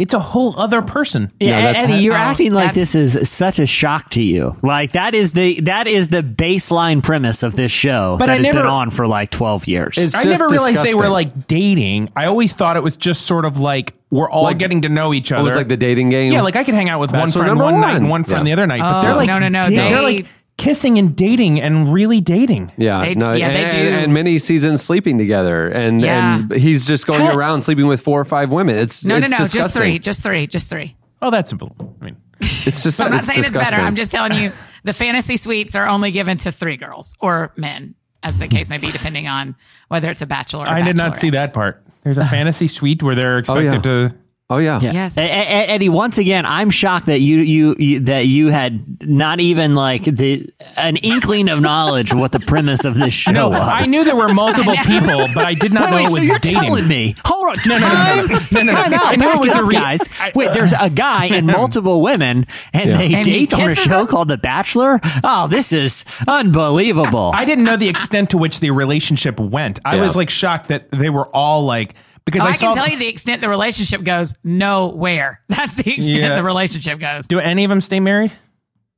[0.01, 1.31] it's a whole other person.
[1.39, 4.57] Yeah, No, that's- Eddie, you're Oh, acting like this is such a shock to you.
[4.63, 8.37] Like that is the that is the baseline premise of this show But that I
[8.37, 9.99] has never- been on for like 12 years.
[9.99, 12.09] It's I just never realized they were like dating.
[12.17, 15.13] I always thought it was just sort of like we're all Like- getting to know
[15.15, 15.43] each other.
[15.43, 16.33] It was like the dating game.
[16.33, 18.47] yeah, like I could hang out with one friend number one, night and one friend
[18.47, 18.57] Yeah.
[18.57, 20.27] the other night, but Oh, they're like no, no, no, they're like
[20.61, 22.70] kissing and dating and really dating.
[22.77, 23.79] Yeah, They- no, yeah, they and, do.
[23.79, 26.37] and many seasons sleeping together, and Yeah.
[26.37, 28.77] and he's just going How- around sleeping with four or five women.
[28.79, 29.83] It's No, it's no, no, just disgusting.
[29.83, 30.96] three, just three, just three.
[31.23, 31.75] Oh, that's simple.
[32.01, 33.61] I mean, It's just I'm not it's saying disgusting.
[33.62, 33.83] it's better.
[33.83, 34.53] I'm just telling you
[34.85, 38.79] the fantasy suites are only given to three girls or men, as the case may
[38.79, 39.55] be, depending on
[39.88, 41.33] whether it's a bachelor or I did not see bachelorette.
[41.33, 41.83] that part.
[42.05, 44.09] There's a fantasy suite where they're oh, expected yeah.
[44.09, 44.14] to.
[44.53, 45.17] Oh yeah, Yes.
[45.17, 49.39] E- E- Eddie, once again, I'm shocked that you, you you that you had not
[49.39, 53.49] even like the an inkling of knowledge of what the premise of this show No,
[53.51, 53.61] was.
[53.61, 56.15] I knew there were multiple people, but I did not Wait, know wait, it so
[56.19, 56.61] was you're dating.
[56.61, 57.15] telling me?
[57.25, 58.39] Hold on, No, no, no, no, no.
[58.39, 58.97] time, um, No, no, no.
[59.05, 60.01] I knew it was a re- guys.
[60.21, 63.99] I- Wait, there's a guy and multiple women, and they And date on a show
[63.99, 64.07] them?
[64.09, 65.01] called The Bachelor.
[65.23, 67.31] Oh, this is unbelievable.
[67.35, 69.79] I didn't know the extent to which the relationship went.
[69.85, 70.03] I Yeah.
[70.03, 72.99] was like shocked that they were all like because Oh, I, I, can tell you
[72.99, 75.43] the extent the relationship goes nowhere.
[75.49, 76.35] That's the extent Yeah.
[76.37, 77.27] the relationship goes.
[77.27, 78.33] do any of them stay married?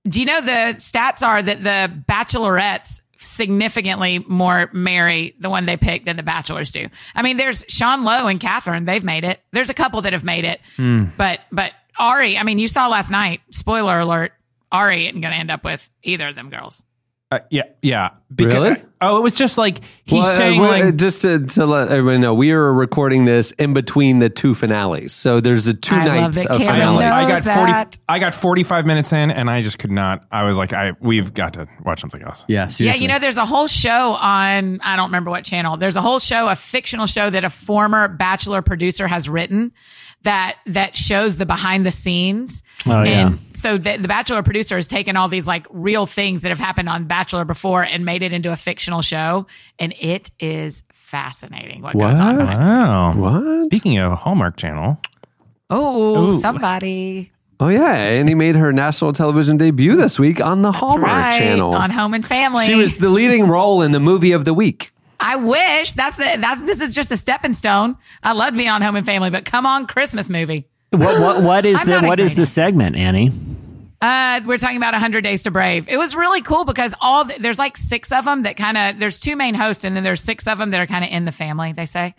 [0.08, 5.76] Do you know the stats are that the bachelorettes significantly more marry the one they
[5.76, 6.88] pick than the bachelors do?
[7.14, 8.84] I mean, there's Sean Lowe and Catherine.
[8.84, 9.40] They've made it.
[9.52, 11.04] There's a couple that have made it, Hmm.
[11.16, 12.36] but but Arie.
[12.38, 13.40] I mean, you saw last night.
[13.50, 14.32] Spoiler alert:
[14.72, 16.82] Arie isn't going to end up with either of them girls.
[17.32, 18.10] Uh, yeah, yeah.
[18.34, 18.82] Because, Really?
[19.00, 21.64] Oh, it was just like he's Well, uh, saying well, uh, like just to, to
[21.64, 25.72] let everyone know, we are recording this in between the two finales, so there's a
[25.72, 27.04] two I nights of Karen finale.
[27.06, 27.56] I got that.
[27.56, 27.98] forty.
[28.06, 30.26] I got forty five minutes in, and I just could not.
[30.30, 32.44] I was like, I we've got to watch something else.
[32.48, 35.78] Yeah, Yeah, you know, there's a whole show on, I don't remember what channel.
[35.78, 39.72] There's a whole show, a fictional show that a former Bachelor producer has written
[40.22, 42.62] that, that shows the behind the scenes.
[42.86, 43.26] Oh, yeah.
[43.28, 46.58] And so the, the Bachelor producer has taken all these like real things that have
[46.58, 49.46] happened on Bachelor before and made it into a fictional show.
[49.78, 52.46] And it is fascinating what, goes on What?
[52.46, 53.16] behind the scenes.
[53.18, 53.40] Wow.
[53.60, 53.64] What?
[53.66, 55.00] Speaking of Hallmark Channel,
[55.70, 56.32] Oh, Ooh.
[56.32, 57.32] somebody.
[57.58, 61.32] Oh yeah, and he made her national television debut this week on the Hallmark right,
[61.32, 61.72] Channel.
[61.74, 62.66] on Home and Family.
[62.66, 64.90] she was the leading role in the movie of the week.
[65.22, 67.96] I wish that's the, that's this is just a stepping stone.
[68.22, 70.68] I love being on Home and Family, but come on, Christmas movie.
[70.90, 73.30] What what what is the what is the segment, Annie?
[74.02, 75.88] Uh, we're talking about 100 Days to Brave.
[75.88, 78.98] It was really cool because all the, there's like six of them that kind of
[78.98, 81.24] there's two main hosts and then there's six of them that are kind of in
[81.24, 81.72] the family.
[81.72, 82.16] They say,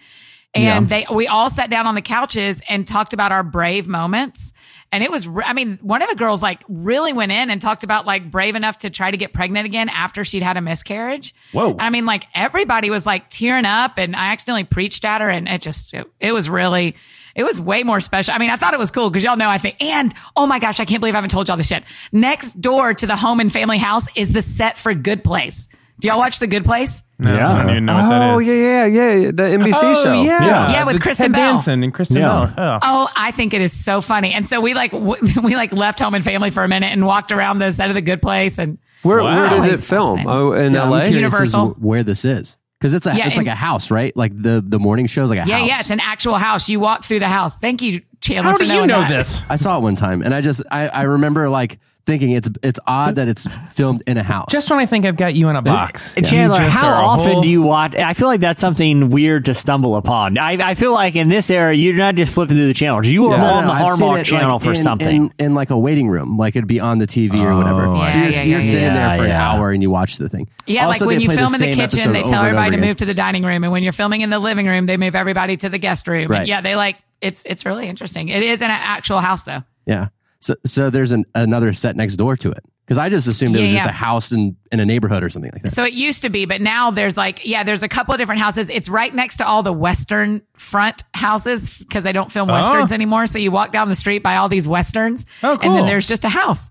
[0.55, 4.53] and they we all sat down on the couches and talked about our brave moments.
[4.93, 7.83] And it was, I mean, one of the girls like really went in and talked
[7.83, 11.33] about like brave enough to try to get pregnant again after she'd had a miscarriage.
[11.51, 11.75] Whoa.
[11.79, 15.47] I mean, like everybody was like tearing up and I accidentally preached at her and
[15.47, 16.95] it just, it, it was really,
[17.33, 18.35] it was way more special.
[18.35, 20.59] I mean, I thought it was cool because y'all know I think, and oh my
[20.59, 21.83] gosh, I can't believe I haven't told y'all this shit.
[22.11, 25.69] Next door to the home and family house is the set for Good Place.
[26.03, 27.01] Do y'all watch The Good Place?
[27.17, 27.49] No, Yeah.
[27.49, 28.47] I don't even know what that Oh is.
[28.47, 29.31] yeah, yeah, yeah.
[29.31, 30.21] The NBC Oh, show.
[30.21, 30.45] yeah.
[30.45, 30.71] Yeah.
[30.73, 31.51] Yeah, with The Kristen Ted Bell.
[31.53, 32.51] Danson and Kristen Yeah.
[32.53, 32.79] Bell.
[32.83, 33.03] Oh.
[33.05, 34.33] Oh, I think it is so funny.
[34.33, 37.05] And so we like, w- we like left home and family for a minute and
[37.05, 39.33] walked around the set of The Good Place and Where, Wow.
[39.33, 40.17] where did it Always film?
[40.17, 40.29] fascinating.
[40.29, 40.99] Oh, in Yeah, I'm L.A.
[41.03, 41.73] curious Universal.
[41.75, 44.11] to where this is because it's a Yeah, it's and- like a house, right?
[44.17, 45.67] Like the the morning show's like a yeah, house.
[45.69, 46.67] yeah, it's an actual house.
[46.67, 47.57] You walk through the house.
[47.57, 48.51] Thank you, Chandler.
[48.51, 49.09] How for do you knowing know that.
[49.09, 49.41] this?
[49.49, 52.79] I saw it one time, and I just I, I remember like thinking it's it's
[52.85, 54.47] odd that it's filmed in a house.
[54.51, 56.13] Just when I think I've got you in a box.
[56.15, 57.95] Chandler, how often whole- do you watch?
[57.95, 60.37] I feel like that's something weird to stumble upon.
[60.37, 63.07] I, I feel like in this era, you're not just flipping through the channels.
[63.07, 65.15] You are No, no, on no, the I've Hallmark channel like, for in, something.
[65.39, 67.85] in, in like a waiting room, like it'd be on the TV or whatever.
[67.85, 69.51] Oh, so you're, yeah, you're yeah, sitting yeah, there for yeah.
[69.53, 70.49] an hour and you watch the thing.
[70.65, 72.97] Yeah, Also, like when you play film in the kitchen, they tell everybody to move
[72.97, 75.55] to the dining room, and when you're filming in the living room, they move everybody
[75.57, 76.23] to the guest room.
[76.23, 76.47] And Right.
[76.47, 78.27] yeah, they like it's it's really interesting.
[78.29, 79.63] It is an actual house though.
[79.85, 80.07] Yeah.
[80.43, 83.61] So so there's an, another set next door to it because I just assumed it
[83.61, 83.91] was Yeah, just yeah.
[83.91, 85.69] a house in, in a neighborhood or something like that.
[85.69, 88.41] So it used to be, but now there's like, yeah, there's a couple of different
[88.41, 88.69] houses.
[88.69, 92.53] It's right next to all the Western front houses because they don't film Oh.
[92.53, 93.25] Westerns anymore.
[93.27, 95.69] So you walk down the street by all these Westerns Oh, cool.
[95.71, 96.69] and then there's just a house.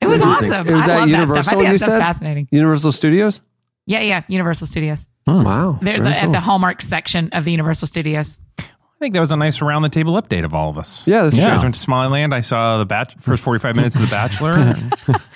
[0.00, 0.68] It was awesome.
[0.68, 1.42] It was I at love that Universal.
[1.42, 1.54] stuff.
[1.54, 2.48] I think you that stuff's said fascinating.
[2.52, 3.40] Universal Studios.
[3.86, 4.22] Yeah, yeah.
[4.28, 5.08] Universal Studios.
[5.26, 5.42] Hmm.
[5.42, 6.12] Wow, There's a, cool.
[6.12, 8.38] at the Hallmark section of the Universal Studios.
[9.00, 11.06] I think that was a nice around the table update of all of us.
[11.06, 11.52] Yeah, that's You true.
[11.52, 12.34] guys went to Somaliland.
[12.34, 14.54] I saw the bat- first 45 minutes of The Bachelor.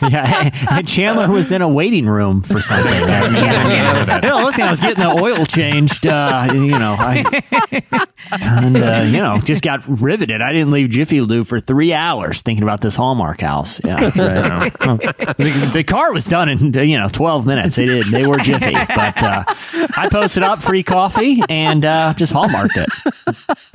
[0.10, 2.92] yeah, and Chandler was in a waiting room for something.
[2.92, 4.34] yeah, yeah.
[4.44, 6.08] listen, I was getting the oil changed.
[6.08, 7.82] Uh, you know, I,
[8.40, 10.42] and uh, you know, just got riveted.
[10.42, 13.80] I didn't leave Jiffy Lube for three hours thinking about this Hallmark house.
[13.84, 17.76] Yeah, the, the car was done in you know twelve minutes.
[17.76, 18.06] They did.
[18.06, 19.44] They were Jiffy, but uh,
[19.96, 22.88] I posted up free coffee and uh, just hallmarked it.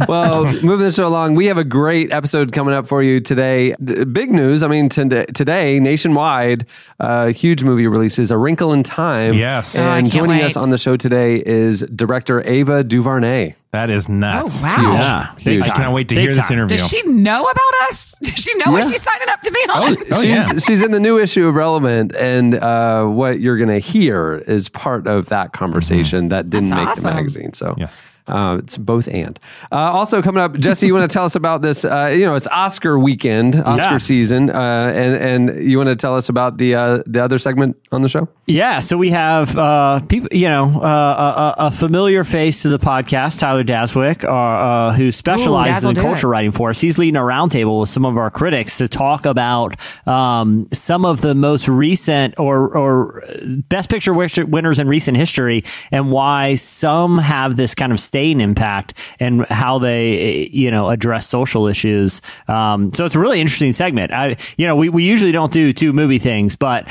[0.08, 3.76] Well, moving this show along, we have a great episode coming up for you today.
[3.84, 4.64] D- big news.
[4.64, 6.66] I mean, today, today nationwide,
[7.00, 9.34] uh, huge movie releases, A Wrinkle in Time.
[9.34, 9.78] Yes.
[9.78, 10.44] Oh, And joining wait.
[10.46, 13.56] us on the show today is director Ava DuVernay.
[13.72, 14.62] that is nuts.
[14.62, 14.76] Oh, wow.
[14.76, 15.02] Huge.
[15.04, 15.64] Yeah, Huge.
[15.64, 16.78] big I cannot wait to Big hear this interview.
[16.78, 18.16] Does she know about us?
[18.22, 18.90] Does she know what Yeah.
[18.92, 19.98] she's signing up to be on?
[20.12, 20.60] Oh, she's yeah.
[20.60, 24.70] she's in the new issue of Relevant, and uh, what you're going to hear is
[24.70, 27.04] part of that conversation that didn't That's make awesome.
[27.04, 27.54] the magazine.
[27.54, 28.00] So Yes.
[28.28, 29.40] Uh, it's both and.
[29.72, 31.86] Uh, also coming up, Jesse, you want to tell us about this?
[31.86, 33.98] Uh, you know, it's Oscar weekend, Oscar Yeah.
[34.00, 37.78] season, uh, and and you want to tell us about the uh, the other segment
[37.92, 38.28] on the show?
[38.46, 42.80] Yeah, so we have uh, people, you know, uh, a, a familiar face to the
[42.80, 46.32] podcast, Tyler Daswick, uh, uh, who specializes Dazzle in do culture it.
[46.32, 46.80] writing for us.
[46.82, 49.76] He's leading a roundtable with some of our critics to talk about
[50.08, 53.24] um, some of the most recent or, or
[53.70, 58.94] best picture winners in recent history and why some have this kind of staying impact
[59.20, 62.20] and how they, you know, address social issues.
[62.48, 64.12] Um, so it's a really interesting segment.
[64.12, 66.88] I, you know, we, we usually don't do two movie things, but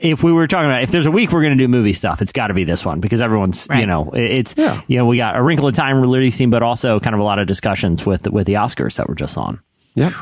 [0.00, 2.20] if we were talking about if there's a week we're going to do movie stuff,
[2.22, 4.54] it's got to be this one because everyone's you know it- it's
[4.88, 7.38] you know we got a Wrinkle in Time releasing, but also kind of a lot
[7.38, 9.60] of discussions with with the Oscars that were just on.
[9.94, 10.12] Yep.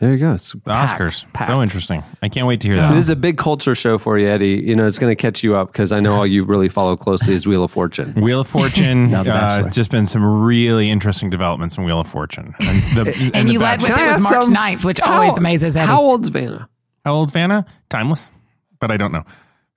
[0.00, 0.34] There you go.
[0.34, 1.32] It's The packed, Oscars.
[1.32, 1.50] packed.
[1.50, 2.04] So interesting.
[2.22, 2.90] I can't wait to hear that.
[2.94, 4.62] This is a big culture show for you, Eddie.
[4.64, 6.96] You know, it's going to catch you up because I know all you really follow
[6.96, 8.12] closely is Wheel of Fortune.
[8.14, 9.12] Wheel of Fortune.
[9.28, 12.54] Uh, it's just been some really interesting developments in Wheel of Fortune.
[12.60, 15.76] And, the, And the you led with it was March some- 9th, which always amazes
[15.76, 15.86] Eddie.
[15.88, 16.68] How old's Vanna?
[17.04, 17.66] How old Vanna?
[17.90, 18.30] Timeless,
[18.78, 19.24] but I don't know.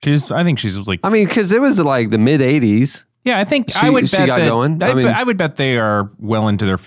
[0.04, 0.30] She's.
[0.30, 1.00] I think she's like.
[1.02, 3.04] I mean, because it was like the mid 80s.
[3.24, 4.82] Yeah, I think She- I would she bet got that, going.
[4.82, 6.78] I, I mean- I would bet they are well into their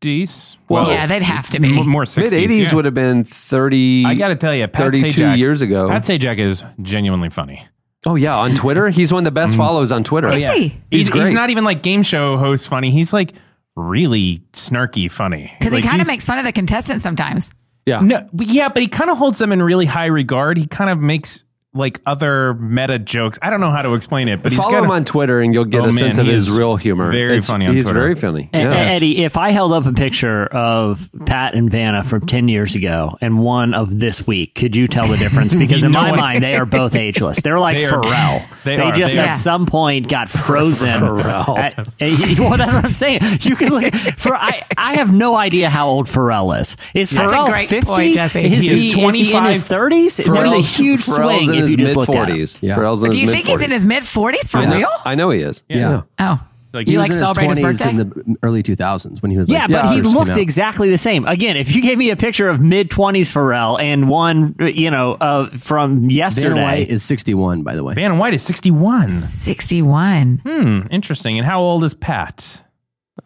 [0.00, 0.56] fifties.
[0.68, 1.68] Well, yeah, they'd have to be.
[1.78, 2.50] m- more Mid sixties.
[2.50, 2.74] 80s yeah.
[2.74, 4.04] would have been 30.
[4.06, 5.88] I got to tell you, Pat 32 Sajak, years ago.
[5.88, 7.66] Pat Sajak is genuinely funny.
[8.06, 8.36] oh, yeah.
[8.36, 8.88] On Twitter.
[8.88, 9.58] He's one of the best mm.
[9.58, 10.28] follows on Twitter.
[10.28, 10.50] Is he?
[10.50, 11.34] He's, He's he's, great.
[11.34, 12.90] not even like game show host funny.
[12.90, 13.32] He's like
[13.76, 15.52] really snarky funny.
[15.58, 17.50] Because like he kind of he's- makes fun of the contestants sometimes.
[17.86, 18.00] Yeah.
[18.00, 20.58] no, but yeah, but he kind of holds them in really high regard.
[20.58, 21.42] He kind of makes
[21.74, 23.38] like other meta jokes.
[23.42, 25.40] I don't know how to explain it, but he's Follow got him a- on Twitter
[25.40, 27.12] and you'll get Oh, a man, sense of his real humor.
[27.12, 28.00] very funny on he's Twitter.
[28.00, 28.48] very funny.
[28.54, 28.70] Yeah.
[28.70, 33.18] Eddie, if I held up a picture of Pat and Vanna from 10 years ago
[33.20, 35.54] and one of this week, could you tell the difference?
[35.68, 37.40] Because in my mind, they are both ageless.
[37.42, 38.62] They're like They are- Pharrell.
[38.64, 39.38] they They, are, just they at are.
[39.38, 40.88] some point got frozen.
[40.88, 41.58] Pharrell.
[41.58, 43.20] At- eh, well, that's what I'm saying.
[43.42, 46.76] You can look for I, I have no idea how old Pharrell is.
[46.94, 47.86] Is That's a Pharrell great 50?
[47.94, 48.44] point, Jesse.
[48.44, 48.62] Is He is
[48.94, 50.24] he, is he in his 30s?
[50.24, 52.24] There's a huge Pharrell's swing in his mid look at him.
[52.26, 52.58] forties.
[52.62, 52.76] Yeah.
[52.76, 53.72] Pharrell's in Do his you think he's in mid-40s.
[53.74, 54.74] his mid 40s for Yeah.
[54.76, 54.88] real?
[55.04, 55.62] I know he is.
[55.68, 56.02] Yeah.
[56.18, 56.40] Oh.
[56.70, 58.20] Like, You He like was in his celebrate his 20s in birthday?
[58.26, 60.30] the early 2000s when he was Yeah, like, but Yeah, but he first came looked
[60.32, 60.38] out.
[60.38, 61.26] exactly the same.
[61.26, 65.14] Again, if you gave me a picture of mid twenties Pharrell and one, you know,
[65.14, 67.94] uh, from Vanna yesterday, White is 61, by the way.
[67.94, 69.08] Van White is 61.
[69.08, 70.40] 61.
[70.44, 71.38] Hmm, interesting.
[71.38, 72.60] And how old is Pat?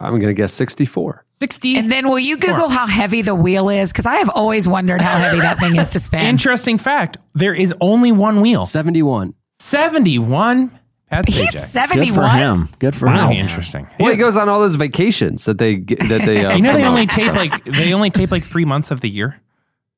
[0.00, 1.24] I'm going to guess 64.
[1.42, 1.76] 60.
[1.76, 3.90] And then will you Google how heavy the wheel is?
[3.92, 6.20] Because I have always wondered how heavy that thing is to spin.
[6.24, 7.16] Interesting fact.
[7.34, 8.64] There is only one wheel.
[8.64, 9.34] 71.
[9.58, 10.78] 71.
[11.10, 11.58] Pat He's Sajak.
[11.58, 12.06] 71.
[12.06, 12.68] good for him.
[12.78, 13.38] Good for Wow, him.
[13.40, 13.88] interesting.
[13.98, 16.44] Well, he goes on all those vacations that they get- that they.
[16.46, 16.88] Uh, You know they promote.
[16.90, 19.40] only tape like they only tape like three months of the year.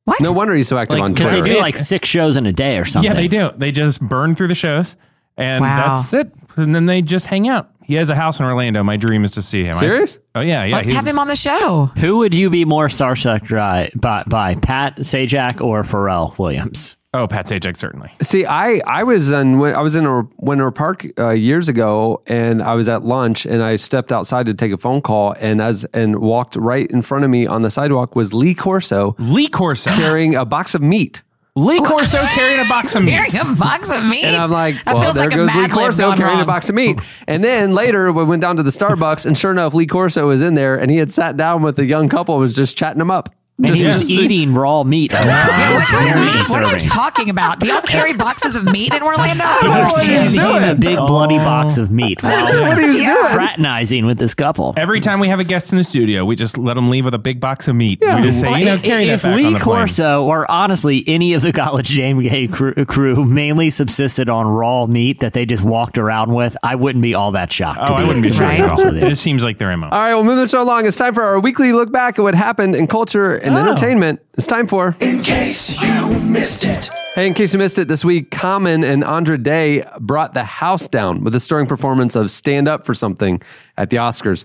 [0.07, 0.21] What?
[0.23, 1.43] No wonder he's so active Like, on Because Twitter.
[1.47, 3.11] they do like six shows in a day or something.
[3.11, 3.51] Yeah, they do.
[3.57, 4.97] They just burn through the shows,
[5.37, 5.95] and Wow.
[5.95, 6.33] that's it.
[6.57, 7.71] And then they just hang out.
[7.83, 8.83] He has a house in Orlando.
[8.83, 9.75] My dream is to see him.
[9.75, 10.19] I- Serious?
[10.35, 10.77] oh yeah, yeah.
[10.77, 11.91] Let's he have was- him on the show.
[11.99, 16.97] Who would you be more starstruck by, by, by Pat Sajak or Pharrell Williams?
[17.13, 18.11] Oh, Pat Sajak certainly.
[18.23, 22.61] See, I I was in I was in a Winter Park uh, years ago, and
[22.61, 25.85] I was at lunch, and I stepped outside to take a phone call, and as
[25.95, 29.91] and walked right in front of me on the sidewalk was Lee Corso Lee Corso.
[29.91, 31.23] carrying a box of meat.
[31.57, 33.13] Lee Corso carrying a box of meat.
[33.13, 34.25] Carrying a box of meat.
[34.25, 36.35] And I'm like, That well, feels there like a goes Lee Lib Corso gone carrying
[36.37, 36.47] a wrong.
[36.47, 36.99] box of meat.
[37.29, 40.43] And then later, we went down to the Starbucks, and sure enough, Lee Corso was
[40.43, 42.99] in there, and he had sat down with a young couple, and was just chatting
[42.99, 43.33] them up.
[43.57, 45.13] And Just, he was just- eating raw meat.
[45.13, 46.49] Yeah, what, kind of meat?
[46.51, 47.61] what are you talking about?
[47.61, 49.45] Do y'all carry boxes of meat in Orlando?
[49.63, 53.15] He was eating a big bloody box of meat while what he was Yeah.
[53.15, 53.27] doing.
[53.33, 54.75] fraternizing with this couple.
[54.77, 57.15] Every time we have a guest in the studio, we just let them leave with
[57.15, 58.01] a big box of meat.
[58.01, 59.77] We just say, Well, you know, carry if that back Lee on the plane.
[59.79, 65.21] Corso or honestly any of the college JMK crew, crew mainly subsisted on raw meat
[65.21, 67.79] that they just walked around with, I wouldn't be all that shocked.
[67.83, 68.47] Oh, to Oh, I be wouldn't be sure.
[68.49, 68.61] Right.
[68.63, 69.15] honest with It you.
[69.15, 69.87] seems like they're MO.
[69.87, 72.35] All right, well, moving so along, it's time for our weekly look back at what
[72.35, 73.59] happened in culture and oh.
[73.59, 74.21] entertainment.
[74.35, 74.97] It's time for.
[75.01, 76.91] In case you missed it.
[77.15, 80.89] Hey, in case you missed it, this week, Common and Andra Day brought the house
[80.89, 83.41] down with a stirring performance of Stand Up for Something
[83.77, 84.45] at the Oscars.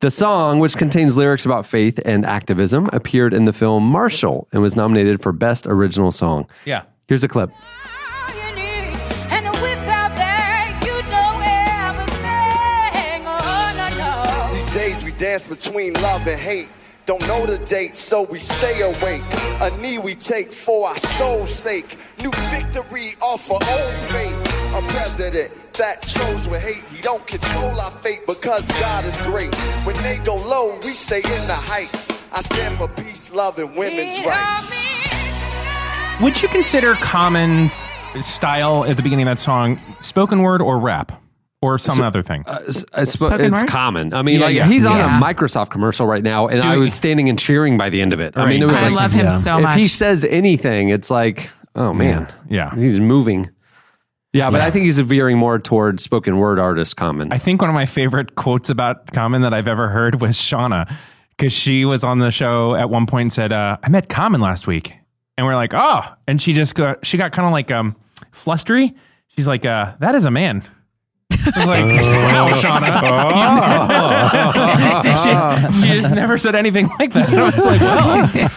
[0.00, 4.60] The song, which contains lyrics about faith and activism, appeared in the film Marshall and
[4.60, 6.48] was nominated for Best Original Song.
[6.64, 6.82] Yeah.
[7.06, 7.50] Here's a clip.
[8.34, 8.96] you need.
[9.30, 11.40] And without that, you know
[11.88, 13.26] everything.
[13.26, 14.54] Oh, no, no.
[14.54, 16.68] These days we dance between love and hate.
[17.06, 19.22] Don't know the date, so we stay awake.
[19.60, 21.96] A knee we take for our soul's sake.
[22.18, 24.74] New victory off of old faith.
[24.76, 26.84] A president that chose with hate.
[26.94, 29.54] He don't control our fate because God is great.
[29.84, 32.10] When they go low, we stay in the heights.
[32.32, 34.72] I stand for peace, love, and women's rights.
[36.20, 37.88] Would you consider Common's
[38.20, 41.20] style at the beginning of that song spoken word or rap
[41.62, 42.44] or some other thing?
[42.66, 44.14] It's, it's, Spoken it's common.
[44.14, 44.66] I mean, Yeah, like yeah.
[44.66, 45.18] he's on Yeah.
[45.18, 48.20] a Microsoft commercial right now, and I was standing and cheering by the end of
[48.20, 48.36] it.
[48.36, 49.28] I mean, it was I like love him Yeah.
[49.30, 52.74] so if he says anything, it's like, oh man, Yeah.
[52.74, 53.50] he's moving.
[54.32, 57.32] Yeah, but I think he's veering more towards spoken word artist common.
[57.32, 60.88] I think one of my favorite quotes about Common that I've ever heard was Shauna,
[61.36, 64.40] because she was on the show at one point and said, uh, "I met Common
[64.40, 64.94] last week,"
[65.36, 67.96] and we're like, "Oh," and she just got she got kind of like um
[68.32, 68.94] flustery.
[69.34, 70.62] She's like, uh, "That is a man."
[71.46, 71.84] I was like,
[72.32, 73.00] wow, Shauna.
[75.72, 77.28] she, she just never said anything like that.
[77.32, 77.80] I was like,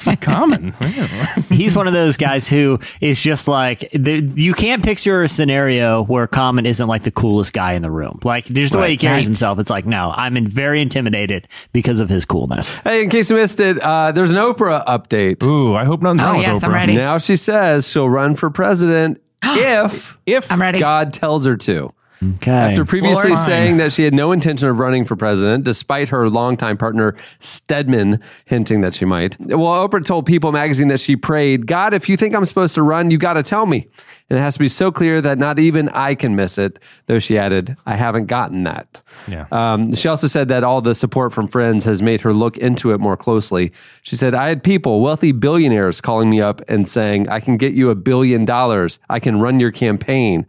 [0.05, 0.73] well, common.
[1.49, 6.03] He's one of those guys who is just like the, you can't picture a scenario
[6.03, 8.19] where Common isn't like the coolest guy in the room.
[8.23, 9.23] Like just the way he carries Right.
[9.25, 12.75] himself, it's like no, I'm in very intimidated because of his coolness.
[12.83, 15.43] hey, in case you missed it, uh, there's an Oprah update.
[15.43, 16.73] Ooh, I hope nothing's Oh, wrong with yes, I'm Oprah.
[16.73, 16.95] ready.
[16.95, 20.79] Now she says she'll run for president if If I'm ready.
[20.79, 21.93] God tells her to.
[22.35, 22.51] Okay.
[22.51, 23.39] After previously Lord.
[23.39, 28.21] saying that she had no intention of running for president, despite her longtime partner Stedman
[28.45, 29.39] hinting that she might.
[29.39, 32.83] Well, Oprah told People magazine that she prayed, God, if you think I'm supposed to
[32.83, 33.87] run, you got to tell me.
[34.29, 36.79] And it has to be so clear that not even I can miss it.
[37.07, 39.01] Though she added, I haven't gotten that.
[39.27, 39.45] Yeah.
[39.51, 42.91] Um, she also said that all the support from friends has made her look into
[42.91, 43.71] it more closely.
[44.01, 47.73] She said, I had people, wealthy billionaires, calling me up and saying, I can get
[47.73, 48.99] you a billion dollars.
[49.09, 50.45] I can run your campaign.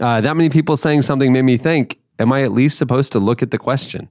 [0.00, 3.18] Uh, that many people saying something made me think, am I at least supposed to
[3.18, 4.08] look at the question?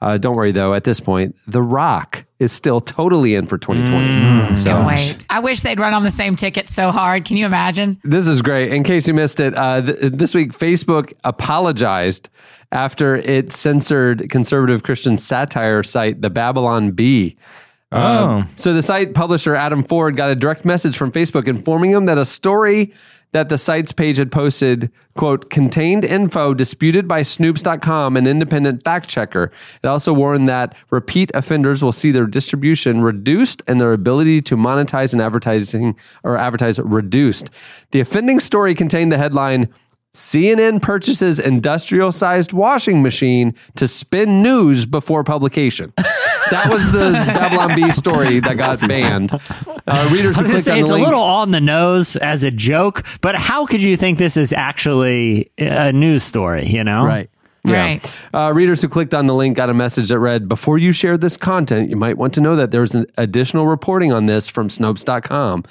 [0.00, 4.54] Uh, don't worry though, at this point, The Rock is still totally in for 2020.
[4.54, 5.26] so Can't wait.
[5.28, 7.24] I wish they'd run on the same ticket so hard.
[7.24, 8.00] Can you imagine?
[8.04, 8.72] this is great.
[8.72, 12.28] In case you missed it, uh, th- this week Facebook apologized
[12.70, 17.36] after it censored conservative Christian satire site The Babylon Bee.
[17.90, 18.44] Oh.
[18.54, 22.18] So the site publisher Adam Ford got a direct message from Facebook informing him that
[22.18, 22.92] a story
[23.32, 29.08] that the site's page had posted, quote, contained info disputed by Snopes.com, an independent fact
[29.08, 29.50] checker.
[29.82, 34.56] It also warned that repeat offenders will see their distribution reduced and their ability to
[34.56, 37.50] monetize and advertising or advertise reduced.
[37.90, 39.68] The offending story contained the headline
[40.14, 45.92] CNN purchases industrial sized washing machine to spin news before publication.
[46.50, 49.32] That was the Babylon Bee story that got banned.
[49.86, 51.60] Uh, readers who I was gonna clicked say, on it's the a little on the
[51.60, 56.66] nose as a joke, but how could you think this is actually a news story?
[56.66, 57.30] You know, Right.
[57.64, 58.12] Right.
[58.32, 61.18] Uh, readers who clicked on the link got a message that read, Before you share
[61.18, 64.68] this content, you might want to know that there's an additional reporting on this from
[64.68, 65.64] Snopes.com.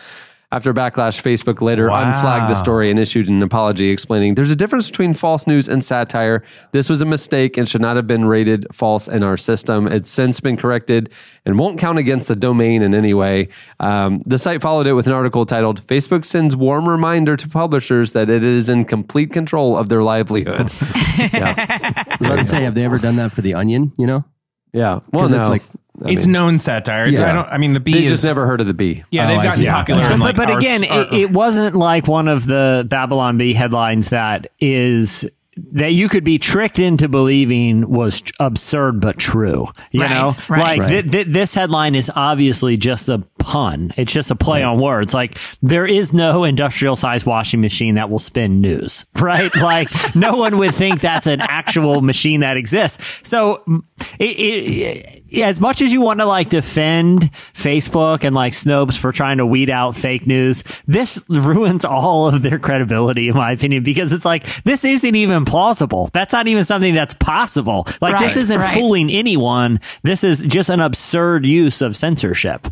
[0.50, 2.08] After backlash, Facebook later Wow.
[2.08, 5.84] unflagged the story and issued an apology explaining there's a difference between false news and
[5.84, 6.42] satire.
[6.72, 9.88] This was a mistake and should not have been rated false in our system.
[9.88, 11.10] It's since been corrected
[11.46, 13.50] and won't count against the domain in any way.
[13.82, 18.14] Um, the site followed it with an article titled Facebook sends warm reminder to publishers
[18.14, 20.56] that it is in complete control of their livelihood.
[20.82, 23.92] I was about to say, have they ever done that for the Onion?
[23.98, 24.26] You know,
[24.72, 25.00] Yeah.
[25.12, 25.40] Well, 'Cause no.
[25.40, 25.64] it's like-
[26.06, 27.08] I it's mean, known satire.
[27.08, 27.30] Yeah.
[27.30, 27.48] I don't.
[27.50, 29.04] I mean, the bee they is just never heard of the bee.
[29.10, 29.66] Yeah, Oh, they've I gotten see.
[29.68, 30.02] popular.
[30.02, 32.86] But, in, but, like, but our- again, our- it, it wasn't like one of the
[32.88, 35.28] Babylon Bee headlines that is
[35.72, 39.68] that you could be tricked into believing was absurd but true.
[39.90, 40.78] You Right, know, right.
[40.80, 43.92] like th- th- this headline is obviously just a pun.
[43.98, 45.16] It's just a play on words.
[45.16, 49.50] Like there is no industrial sized washing machine that will spin news, right?
[49.56, 53.28] like no one would think that's an actual machine that exists.
[53.28, 53.80] So mm,
[54.20, 58.98] it, it, it, as much as you want to like defend Facebook and like Snopes
[58.98, 63.52] for trying to weed out fake news, this ruins all of their credibility, in my
[63.52, 66.10] opinion, because it's like this isn't even plausible.
[66.14, 67.88] That's not even something that's possible.
[68.02, 68.74] Like this isn't right.
[68.74, 69.80] fooling anyone.
[70.04, 72.68] This is just an absurd use of censorship.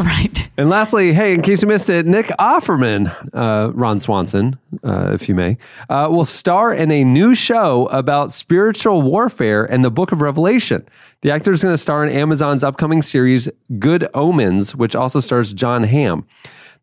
[0.04, 0.50] Right.
[0.56, 5.28] And lastly, hey, in case you missed it, Nick Offerman, uh, Ron Swanson, uh, if
[5.28, 5.58] you may,
[5.90, 10.86] uh, will star in a new show about spiritual warfare and the book of Revelation.
[11.20, 13.48] The actor is going to star in Amazon's upcoming series,
[13.78, 16.26] Good Omens, which also stars Jon Hamm.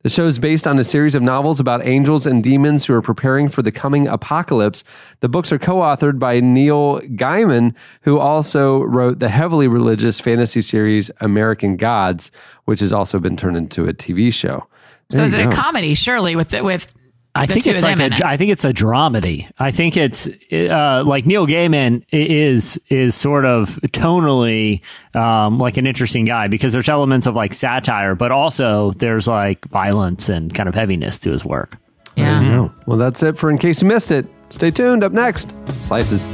[0.04, 3.02] The show is based on a series of novels about angels and demons who are
[3.02, 4.84] preparing for the coming apocalypse.
[5.22, 10.62] The books are co authored by Neil Gaiman, who also wrote the heavily religious fantasy
[10.62, 12.32] series American Gods,
[12.66, 14.68] which has also been turned into a TV show.
[15.10, 15.96] So is it a comedy?
[15.96, 16.94] Surely with with
[17.38, 18.24] I the think it's like them a, it.
[18.24, 19.50] I think it's a dramedy.
[19.60, 24.82] I think it's uh, like Neil Gaiman is is sort of tonally
[25.16, 29.66] um, like an interesting guy because there's elements of like satire, but also there's like
[29.66, 31.78] violence and kind of heaviness to his work.
[32.16, 32.70] yeah.
[32.86, 34.26] Well, that's it for In Case You Missed It.
[34.50, 35.04] Stay tuned.
[35.04, 36.26] Up next, Slices.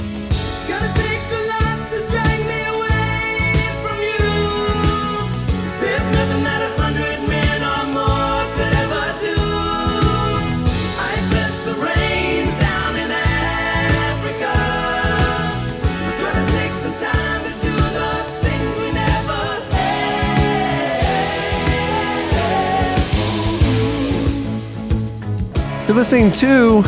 [25.93, 26.81] You're listening to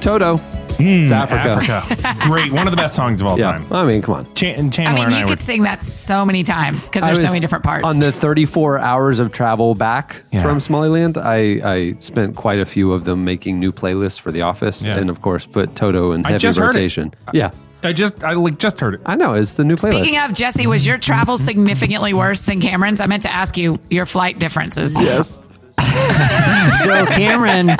[0.00, 0.38] Toto.
[0.38, 1.82] Hmm, it's Africa.
[1.82, 2.16] Africa.
[2.26, 2.50] Great.
[2.50, 3.58] One of the best songs of all Yeah.
[3.58, 3.70] time.
[3.70, 4.34] I mean, come on.
[4.34, 6.88] Chan- and I Chandler mean, and I you were could sing that so many times
[6.88, 7.84] because there's so many different parts.
[7.84, 10.40] On the 34 hours of travel back Yeah.
[10.40, 14.40] from Somaliland, I, I spent quite a few of them making new playlists for The
[14.40, 14.96] Office, Yeah.
[14.96, 16.68] and of course, put Toto in I heavy just heard it.
[16.68, 17.14] rotation.
[17.34, 17.50] Yeah,
[17.82, 19.02] I just I like just heard it.
[19.04, 20.04] I know it's the new playlist.
[20.04, 21.44] Speaking of Jesse, was your travel mm-hmm.
[21.44, 23.02] significantly worse than Cameron's?
[23.02, 24.98] I meant to ask you your flight differences.
[24.98, 25.38] yes,
[26.84, 27.76] So Cameron,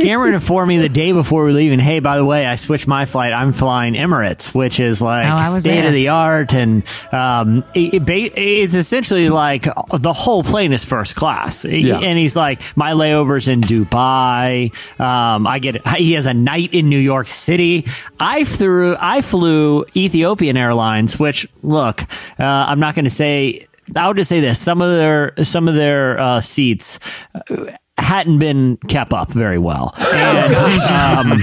[0.00, 1.78] Cameron informed me the day before we were leaving.
[1.78, 3.32] Hey, by the way, I switched my flight.
[3.32, 5.86] I'm flying Emirates, which is like Oh, state there.
[5.88, 11.16] of the art, and um, it, it it's essentially like the whole plane is first
[11.16, 11.64] class.
[11.64, 11.98] Yeah.
[11.98, 14.72] And he's like, my layovers in Dubai.
[15.00, 17.86] Um, I get he has a night in New York City.
[18.18, 22.02] I threw I flew Ethiopian Airlines, which look,
[22.38, 23.66] uh, I'm not going to say.
[23.94, 26.98] I would just say this: some of their some of their uh, seats
[27.34, 31.32] uh, hadn't been kept up very well, and, um,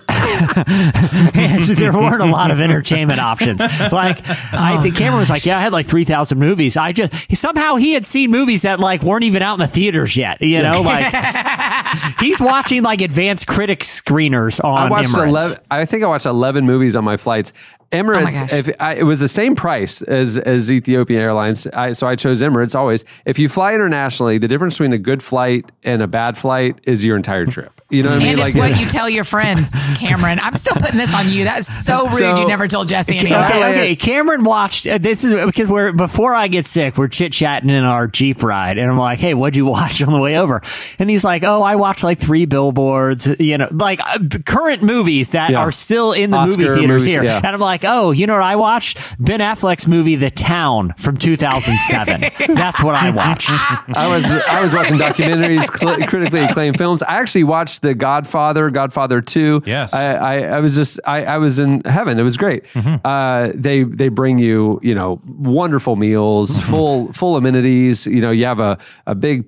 [1.34, 3.60] and there weren't a lot of entertainment options.
[3.60, 4.20] Like
[4.52, 7.76] I, the camera was like, "Yeah, I had like three thousand movies." I just somehow
[7.76, 10.40] he had seen movies that like weren't even out in the theaters yet.
[10.40, 11.12] You know, like
[12.20, 15.28] he's watching like advanced critic screeners on I watched Emirates.
[15.28, 15.58] eleven.
[15.70, 17.52] I think I watched eleven movies on my flights.
[17.92, 18.52] Emirates, gosh.
[18.52, 22.42] if I, it was the same price as as Ethiopian Airlines, I, so I chose
[22.42, 23.04] Emirates always.
[23.24, 27.04] If you fly internationally, the difference between a good flight and a bad flight is
[27.04, 27.80] your entire trip.
[27.90, 28.46] You know what I And mean?
[28.46, 30.40] it's what you tell your friends, Cameron.
[30.40, 31.44] I'm still putting this on you.
[31.44, 32.12] That's so rude.
[32.14, 33.96] So- you never told Jesse Okay, okay, okay.
[33.96, 34.86] Cameron watched.
[34.86, 38.42] Uh, this is because we're before I get sick, we're chit chatting in our jeep
[38.42, 40.60] ride, and I'm like, "Hey, what'd you watch on the way over?"
[40.98, 45.30] And he's like, "Oh, I watched like three billboards, you know, like uh, current movies
[45.30, 45.60] that Yeah.
[45.60, 47.36] are still in the Oscar movie theaters movies, here." yeah.
[47.44, 48.98] And I'm like, "Oh, you know what I watched?
[49.18, 52.20] Ben Affleck's movie, The Town, from 2007.
[52.54, 57.02] That's what I watched." I was I was watching documentaries, cl- critically acclaimed films.
[57.02, 59.62] I actually watched The Godfather, Godfather Two.
[59.64, 59.94] Yes.
[59.94, 62.18] I, I, I was just I, I was in heaven.
[62.18, 62.64] It was great.
[62.76, 68.06] Uh, they they bring you you know wonderful meals, full full amenities.
[68.06, 69.46] You know you have a a big.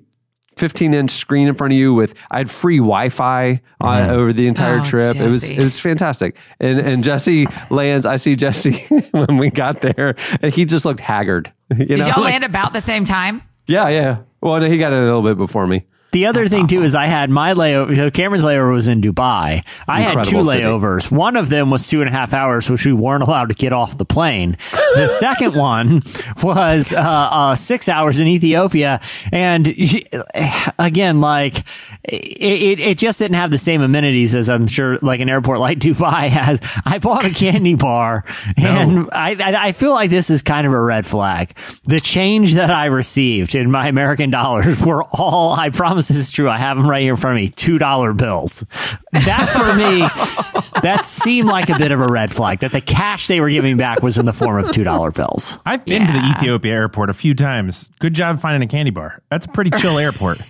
[0.57, 4.09] 15 inch screen in front of you with I had free Wi-Fi on, mm-hmm.
[4.11, 5.15] over the entire Oh, trip.
[5.15, 6.37] It was it was fantastic.
[6.59, 8.05] And and Jesse lands.
[8.05, 8.77] I see Jesse
[9.11, 11.51] when we got there, and he just looked haggard.
[11.77, 13.41] You Did know, y'all like- land about the same time?
[13.67, 14.17] yeah, yeah.
[14.41, 15.83] Well, no, he got it a little bit before me.
[16.17, 17.95] The other thing too is I had my layover.
[17.95, 19.63] So Cameron's layover was in Dubai.
[19.87, 20.63] I had two Incredible city.
[20.63, 21.11] layovers.
[21.11, 23.71] One of them was two and a half hours, which we weren't allowed to get
[23.71, 24.57] off the plane.
[24.95, 26.01] The second one
[26.41, 28.99] was uh, uh, six hours in Ethiopia,
[29.31, 29.67] and
[30.79, 31.59] again, like
[32.03, 35.59] it, it, it just didn't have the same amenities as I'm sure like an airport
[35.59, 36.59] like Dubai has.
[36.83, 38.25] I bought a candy bar,
[38.57, 41.55] and I, I I feel like this is kind of a red flag.
[41.83, 45.53] The change that I received in my American dollars were all.
[45.53, 46.49] I promise this is true.
[46.49, 47.49] I have them right here in front of me.
[47.49, 48.65] Two dollar bills.
[49.13, 50.01] That for me,
[50.81, 52.59] that seemed like a bit of a red flag.
[52.59, 55.59] That the cash they were giving back was in the form of two dollar bills.
[55.65, 57.89] I've been to the Ethiopia airport a few times.
[57.99, 59.21] Good job finding a candy bar.
[59.29, 60.39] That's a pretty chill airport.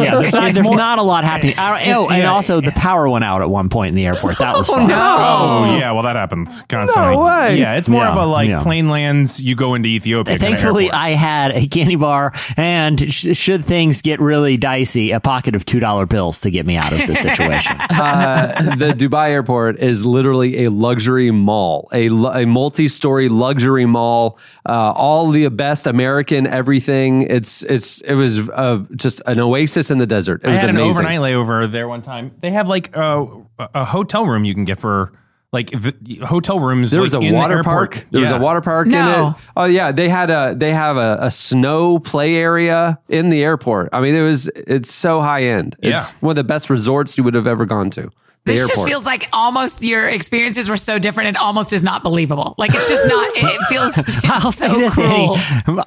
[0.00, 1.56] Yeah, there's not, there's more- not a lot happening.
[1.58, 2.32] Uh, oh, and Yeah.
[2.32, 4.38] also the power went out at one point in the airport.
[4.38, 4.90] That was oh, fun.
[4.90, 7.14] Oh yeah, well that happens constantly.
[7.16, 7.58] No way.
[7.58, 8.60] Yeah, it's more Yeah, of a like yeah.
[8.60, 9.40] plane lands.
[9.40, 10.38] You go into Ethiopia.
[10.38, 10.90] Thankfully.
[10.90, 15.64] I had a candy bar, and sh- should things get really dicey, a pocket of
[15.64, 17.76] two dollar bills to get me out of the situation.
[17.90, 24.38] Uh, the Dubai airport is literally a luxury mall, a, a multi-story luxury mall.
[24.68, 27.22] Uh, all the best American everything.
[27.22, 30.42] It's it's it was uh, just an oasis in the desert.
[30.44, 30.86] It I was had amazing.
[30.86, 32.32] an overnight layover there one time.
[32.40, 33.26] They have like a,
[33.58, 35.12] a hotel room you can get for
[35.52, 36.90] like v- hotel rooms.
[36.92, 37.92] There like, was a in the water airport.
[37.92, 38.06] park.
[38.10, 38.98] There was a water park No.
[38.98, 39.36] in it.
[39.56, 43.88] Oh yeah, they had a they have a, a snow play area in the airport.
[43.92, 45.76] I mean, it was it's so high end.
[45.82, 46.18] It's Yeah.
[46.20, 48.10] one of the best resorts you would have ever gone to.
[48.46, 48.76] The This airport.
[48.76, 51.28] just feels like almost your experiences were so different.
[51.30, 52.54] It almost is not believable.
[52.56, 53.28] Like it's just not.
[53.36, 55.36] It, it feels I'll so say this, cruel.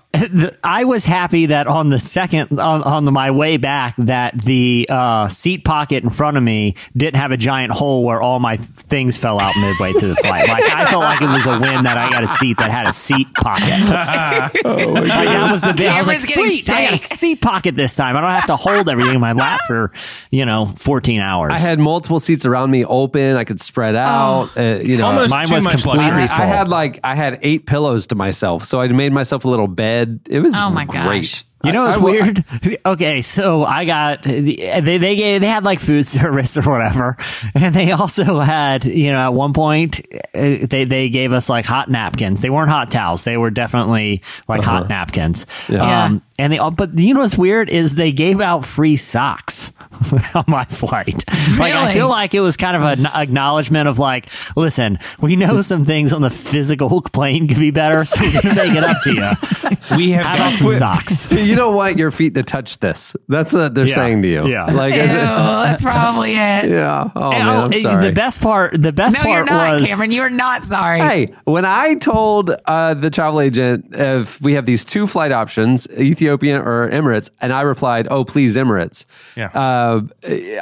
[0.14, 0.50] Eddie.
[0.64, 4.88] I was happy that on the second on, on the, my way back that the
[4.88, 8.56] uh, seat pocket in front of me didn't have a giant hole where all my
[8.58, 10.48] things fell out midway through the flight.
[10.48, 12.86] Like I felt like it was a win that I got a seat that had
[12.88, 13.64] a seat pocket.
[14.64, 15.90] Like, that was the bit.
[15.90, 18.16] I was like, Cameron's getting sweet, I got a seat pocket this time.
[18.16, 19.92] I don't have to hold everything in my lap for
[20.30, 21.52] you know 14 hours.
[21.54, 23.36] I had multiple seats around me open.
[23.36, 24.50] I could spread out.
[24.58, 26.24] Uh, you know, Almost Mine too was much completely luxury.
[26.24, 29.50] I, I had like I had eight pillows to myself, so I made myself a
[29.50, 30.22] little bed.
[30.30, 31.04] It was Oh my great.
[31.22, 31.44] gosh.
[31.64, 32.46] You know I- what's I- weird?
[32.86, 37.18] okay, so I got they they gave they had like food service or whatever,
[37.56, 40.02] and they also had you know at one point
[40.36, 42.42] uh, they they gave us like hot napkins.
[42.42, 43.24] They weren't hot towels.
[43.24, 45.46] They were definitely like hot napkins.
[45.70, 46.06] Yeah.
[46.06, 49.72] Um, and they all, but you know what's weird is they gave out free socks
[50.34, 51.24] on my flight.
[51.30, 51.60] Really?
[51.60, 55.62] Like I feel like it was kind of an acknowledgement of like, listen, we know
[55.62, 59.02] some things on the physical plane could be better, so we're gonna make it up
[59.04, 59.98] to you.
[59.98, 61.32] We have How about got some socks?
[61.54, 63.16] You don't want your feet to touch this.
[63.28, 63.94] That's what they're Yeah.
[63.96, 64.48] saying to you.
[64.48, 64.66] Yeah.
[64.66, 66.36] Like, Ew, is it- that's probably it.
[66.70, 67.10] yeah.
[67.16, 68.08] Oh And, man, I'm sorry.
[68.08, 70.12] The best part, the best No, part you're not, was Cameron.
[70.12, 71.00] You're not sorry.
[71.00, 75.88] Hey, when I told uh, the travel agent if we have these two flight options,
[75.98, 79.48] Ethiopian or Emirates, and I replied, "Oh, please, Emirates." Yeah.
[79.48, 80.02] Uh,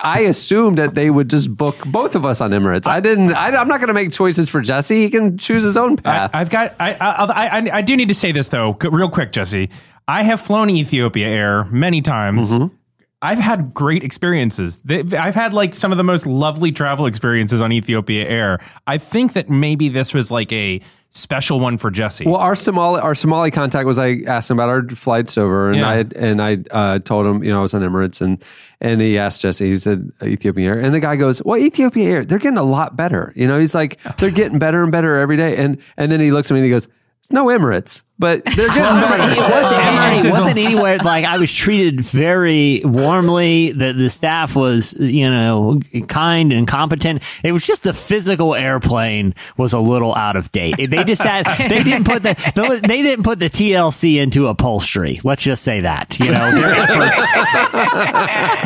[0.04, 2.88] I assumed that they would just book both of us on Emirates.
[2.88, 3.34] I didn't.
[3.34, 4.96] I, I'm not going to make choices for Jesse.
[5.02, 6.32] He can choose his own I, path.
[6.34, 6.76] I've got.
[6.80, 9.70] I, I, I I do need to say this though, real quick, Jesse.
[10.08, 12.52] I have flown Ethiopia Air many times.
[12.52, 12.76] Mm-hmm.
[13.24, 14.80] I've had great experiences.
[14.90, 18.60] I've had like some of the most lovely travel experiences on Ethiopia Air.
[18.88, 20.82] I think that maybe this was like a
[21.12, 22.26] special one for Jesse.
[22.26, 25.78] Well, our Somali our Somali contact was I asked him about our flights over, and
[25.80, 25.90] Yeah.
[25.90, 28.44] I and I uh, told him you know I was on Emirates, and
[28.80, 32.26] and he asked Jesse, he said Ethiopian Air, and the guy goes, well, Ethiopian Air,
[32.26, 33.34] they're getting a lot better.
[33.36, 36.32] You know, he's like they're getting better and better every day, and and then he
[36.32, 36.88] looks at me and he goes,
[37.30, 38.82] no Emirates, but they're good.
[38.82, 43.72] Wasn't, it wasn't, Emirates it wasn't anywhere like I was treated very warmly.
[43.72, 47.24] The the staff was you know kind and competent.
[47.44, 50.78] It was just the physical airplane was a little out of date.
[50.78, 55.20] They just had they didn't put the they didn't put the TLC into upholstery.
[55.24, 57.32] Let's just say that you know their efforts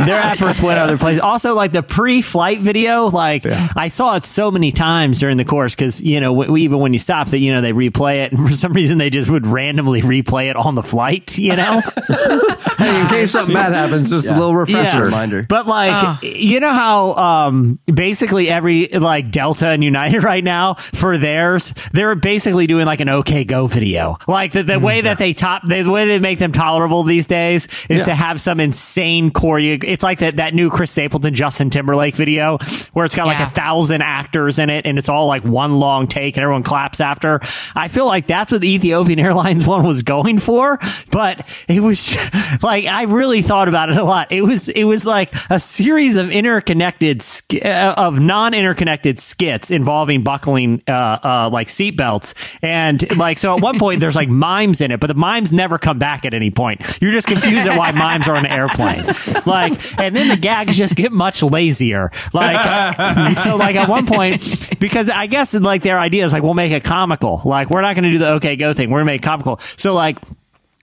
[0.06, 1.22] their efforts went other places.
[1.22, 3.46] Also, like the pre-flight video, like
[3.76, 6.94] I saw it so many times during the course because you know w- even when
[6.94, 9.45] you stop, that you know they replay it, and for some reason they just would
[9.46, 11.38] randomly replay it on the flight.
[11.38, 11.82] You know,
[12.78, 14.98] hey, in case something bad happens, just a little refresher.
[15.00, 15.04] Yeah.
[15.06, 15.44] Reminder.
[15.48, 21.18] But like, you know how um, basically every like Delta and United right now for
[21.18, 24.18] theirs, they're basically doing like an OK Go video.
[24.28, 27.66] Like the, the way that they top, the way they make them tolerable these days
[27.90, 28.06] is Yeah.
[28.06, 29.84] to have some insane choreo.
[29.84, 32.58] It's like that that new Chris Stapleton Justin Timberlake video
[32.94, 36.08] where it's got like a thousand actors in it and it's all like one long
[36.08, 37.40] take and everyone claps after.
[37.76, 40.80] I feel like that's what the Ethiopian Airlines one was going for,
[41.12, 42.16] but it was
[42.64, 44.32] like I really thought about it a lot.
[44.32, 47.24] It was it was like a series of interconnected
[47.64, 53.80] uh, of non-interconnected skits involving buckling uh, uh, like seatbelts and like so at one
[53.80, 56.82] point there's like mimes in it, but the mimes never come back at any point.
[57.02, 59.04] You're just confused at why mimes are on an airplane.
[59.46, 62.12] Like and then the gags just get much lazier.
[62.34, 66.54] Like so like at one point because I guess like their idea is like we'll
[66.54, 67.42] make it comical.
[67.44, 68.90] Like we're not going to do the OK Go thing.
[68.90, 69.58] We're going to it comical.
[69.60, 70.20] So like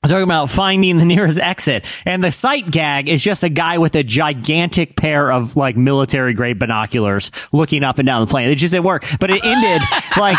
[0.05, 1.87] I'm talking about finding the nearest exit.
[2.05, 6.35] And the sight gag is just a guy with a gigantic pair of like military
[6.35, 8.51] grade binoculars looking up and down the plane.
[8.51, 9.05] It just didn't work.
[9.21, 9.81] But it ended
[10.17, 10.39] like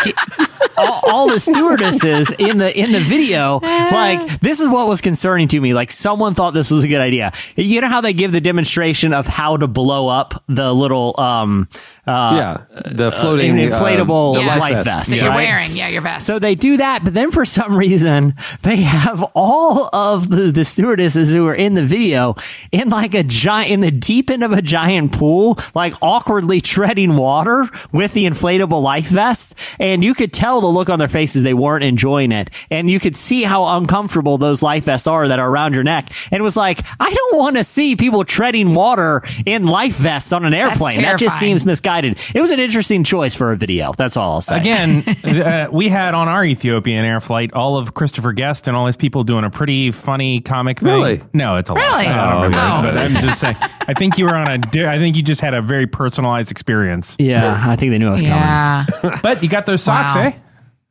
[0.76, 5.48] all, all the stewardesses in the in the video, like this is what was concerning
[5.48, 5.74] to me.
[5.74, 7.32] Like someone thought this was a good idea.
[7.56, 11.68] You know how they give the demonstration of how to blow up the little um
[12.06, 14.56] uh yeah, the floating an inflatable uh, the Yeah.
[14.56, 15.10] life vest.
[15.10, 15.36] that you're right?
[15.36, 15.70] wearing.
[15.72, 16.26] Yeah, your vest.
[16.26, 20.64] So they do that, but then for some reason they have all of the, the
[20.64, 22.34] stewardesses who are in the video
[22.72, 27.16] in like a giant in the deep end of a giant pool, like awkwardly treading
[27.16, 31.42] water with the inflatable life vest, and you could tell the look on their faces
[31.42, 35.38] they weren't enjoying it, and you could see how uncomfortable those life vests are that
[35.38, 36.06] are around your neck.
[36.30, 40.32] And it was like, I don't want to see people treading water in life vests
[40.32, 41.02] on an airplane.
[41.02, 42.20] That just seems misguided.
[42.34, 43.92] It was an interesting choice for a video.
[43.92, 44.58] That's all I'll say.
[44.58, 48.86] Again, uh, we had on our Ethiopian air flight all of Christopher Guest and all
[48.86, 50.88] his people doing a pretty funny comic thing.
[50.88, 51.22] Really?
[51.32, 52.06] No, it's a Really?
[52.06, 52.06] lot.
[52.06, 52.92] I don't remember, Oh.
[52.92, 53.56] but I'm just saying.
[53.86, 54.58] I think you were on a.
[54.58, 57.16] di- I think you just had a very personalized experience.
[57.18, 58.36] Yeah, I think they knew I was coming.
[58.38, 58.86] yeah.
[59.22, 60.22] But you got those socks, Wow.
[60.22, 60.32] eh?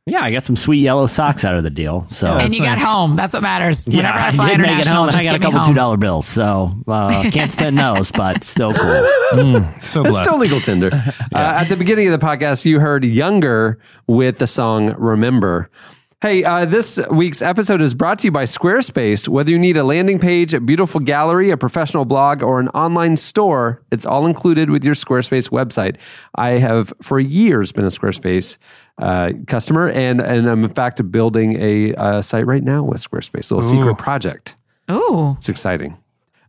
[0.06, 2.06] Yeah, I got some sweet yellow socks out of the deal.
[2.10, 3.16] So and you got home.
[3.16, 3.86] That's what matters.
[3.88, 5.72] yeah, Whenever I I fly did make it home, and I got a couple two
[5.72, 6.26] dollar bills.
[6.26, 9.64] So uh, can't spend those, but still cool.
[9.80, 10.90] So It's still legal tender.
[11.34, 15.70] uh, at the beginning of the podcast, you heard Younger with the song Remember.
[16.24, 19.28] Hey, uh, this week's episode is brought to you by Squarespace.
[19.28, 23.18] Whether you need a landing page, a beautiful gallery, a professional blog, or an online
[23.18, 25.98] store, it's all included with your Squarespace website.
[26.34, 28.56] I have for years been a Squarespace
[28.96, 33.50] uh, customer, and, and I'm in fact building a uh, site right now with Squarespace,
[33.50, 34.56] a little secret project.
[34.88, 35.98] Oh, It's exciting.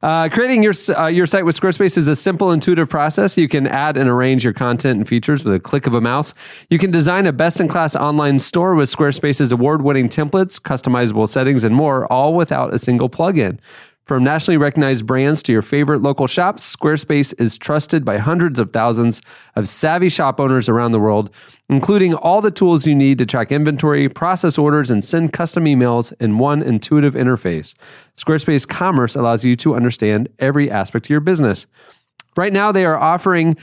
[0.05, 3.39] Uh, creating your uh, your site with Squarespace is a simple, intuitive process.
[3.39, 6.31] You can add and arrange your content and features with a click of a mouse.
[6.69, 12.05] You can design a best-in-class online store with Squarespace's award-winning templates, customizable settings, and more,
[12.13, 13.57] all without a single plugin.
[14.05, 18.69] From nationally recognized brands to your favorite local shops, Squarespace is trusted by hundreds of
[18.69, 19.19] thousands
[19.55, 21.31] of savvy shop owners around the world,
[21.69, 26.13] including all the tools you need to track inventory, process orders, and send custom emails
[26.19, 27.73] in one intuitive interface.
[28.15, 31.65] Squarespace Commerce allows you to understand every aspect of your business.
[32.37, 33.57] Right now, they are offering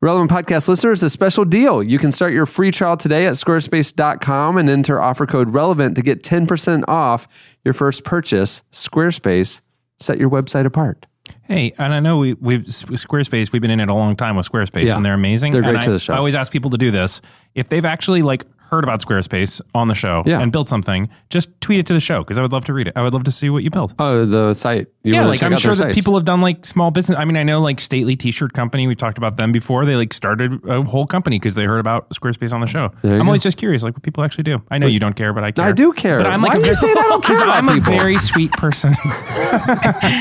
[0.00, 1.82] Relevant Podcast listeners a special deal.
[1.82, 6.02] You can start your free trial today at squarespace.com and enter offer code RELEVANT to
[6.02, 7.26] get 10% off
[7.64, 8.62] your first purchase.
[8.70, 9.62] Squarespace,
[10.00, 11.06] set your website apart.
[11.44, 13.50] Hey, and I know we we've Squarespace.
[13.52, 14.96] We've been in it a long time with Squarespace, Yeah.
[14.96, 15.52] and they're amazing.
[15.52, 16.14] They're great And to I, the show.
[16.14, 17.20] I always ask people to do this
[17.54, 18.44] if they've actually like
[18.74, 20.40] heard about Squarespace on the show Yeah.
[20.40, 21.08] and built something.
[21.30, 22.94] Just tweet it to the show because I would love to read it.
[22.96, 23.94] I would love to see what you built.
[23.98, 24.88] Oh, the site.
[25.02, 27.18] You yeah, wanna like check I'm out sure that people have done like small business.
[27.18, 28.86] I mean, I know like Stately T-shirt company.
[28.86, 29.84] We've talked about them before.
[29.86, 32.90] They like started a whole company because they heard about Squarespace on the show.
[33.02, 33.24] You I'm go.
[33.26, 34.62] always just curious, like what people actually do.
[34.70, 35.64] I know you don't care, but I care.
[35.66, 36.18] I do care.
[36.18, 37.92] But I'm like, Why are you very- saying I don't care 'cause about I'm people?
[37.94, 38.94] a very sweet person.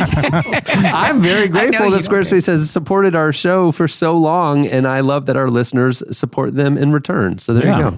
[0.04, 4.88] I'm very grateful you that don't Squarespace has supported our show for so long, and
[4.88, 7.39] I love that our listeners support them in return.
[7.39, 7.78] So there Yeah.
[7.78, 7.97] you go.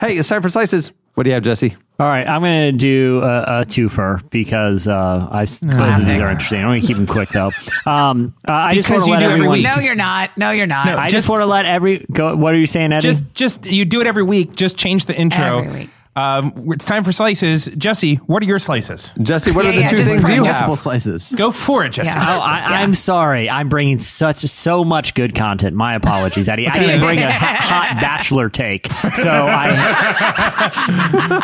[0.00, 0.92] Hey, it's time for slices.
[1.14, 1.76] What do you have, Jesse?
[1.98, 6.20] All right, I'm going to do a, a twofer because uh, I both of these
[6.20, 6.60] are interesting.
[6.60, 7.50] I'm going to keep them quick though.
[7.84, 9.58] Um, uh, I just Because want to you let do every everyone.
[9.58, 9.64] week.
[9.64, 10.38] No, you're not.
[10.38, 10.86] No, you're not.
[10.86, 12.36] I just, just- want to let every go.
[12.36, 13.02] What are you saying, Eddie?
[13.08, 14.54] just just you do it every week.
[14.54, 15.64] Just change the intro.
[15.64, 15.90] Every week.
[16.18, 17.66] Um, it's time for slices.
[17.76, 19.12] Jesse, what are your slices?
[19.22, 20.78] Jesse, what Yeah, are the yeah, two things you Multiple have?
[20.78, 21.32] slices.
[21.36, 22.08] Go for it, Jesse.
[22.18, 22.24] Yeah.
[22.26, 23.48] Oh, I, I'm sorry.
[23.48, 25.76] I'm bringing such so much good content.
[25.76, 26.66] My apologies, Eddie.
[26.66, 29.68] I didn't bring a hot, hot bachelor take, so I,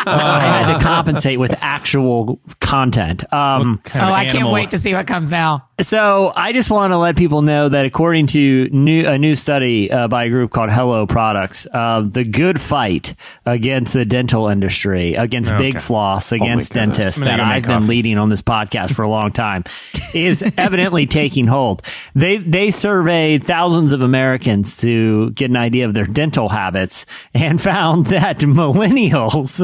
[0.07, 3.23] I had to compensate with actual content.
[3.33, 5.69] Um, Kind Oh, I can't wait to see what comes now.
[5.81, 9.91] so I just want to let people know that according to new, a new study
[9.91, 13.15] uh, by a group called Hello Products, uh, the good fight
[13.47, 16.97] against the dental industry, against Big Floss, against goodness.
[16.97, 17.87] dentists that I've been coffee.
[17.87, 19.65] leading on this podcast for a long time,
[20.15, 21.83] is evidently taking hold.
[22.15, 27.61] They they surveyed thousands of Americans to get an idea of their dental habits and
[27.61, 29.61] found that millennials,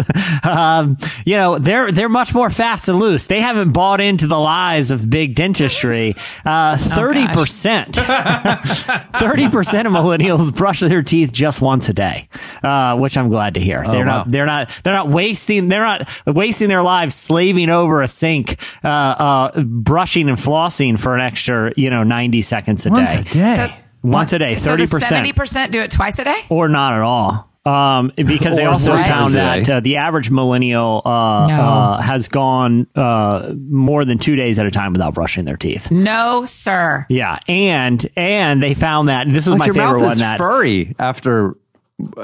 [0.46, 3.26] um, you know, they're they're much more fast and loose.
[3.26, 6.14] They haven't bought into the lies of big dentistry.
[6.44, 12.28] Uh, Thirty percent, thirty percent of millennials brush their teeth just once a day,
[12.62, 13.84] uh, which I'm glad to hear.
[13.86, 14.18] they're wow.
[14.18, 18.60] not they're not they're not wasting they're not wasting their lives slaving over a sink,
[18.84, 23.20] uh, uh, brushing and flossing for an extra you know ninety seconds a Once day.
[23.20, 23.52] a day.
[23.52, 23.68] So,
[24.02, 26.40] Once a day, thirty the seventy percent, percent do it twice a day.
[26.48, 27.46] or not at all.
[27.66, 31.54] Um, because they Or also once found that uh, the average millennial uh, No.
[31.62, 35.90] uh, has gone uh, more than two days at a time without brushing their teeth.
[35.90, 37.04] No, sir.
[37.10, 40.12] Yeah, and and they found that this is Like my your favorite mouth one.
[40.12, 41.54] is That furry after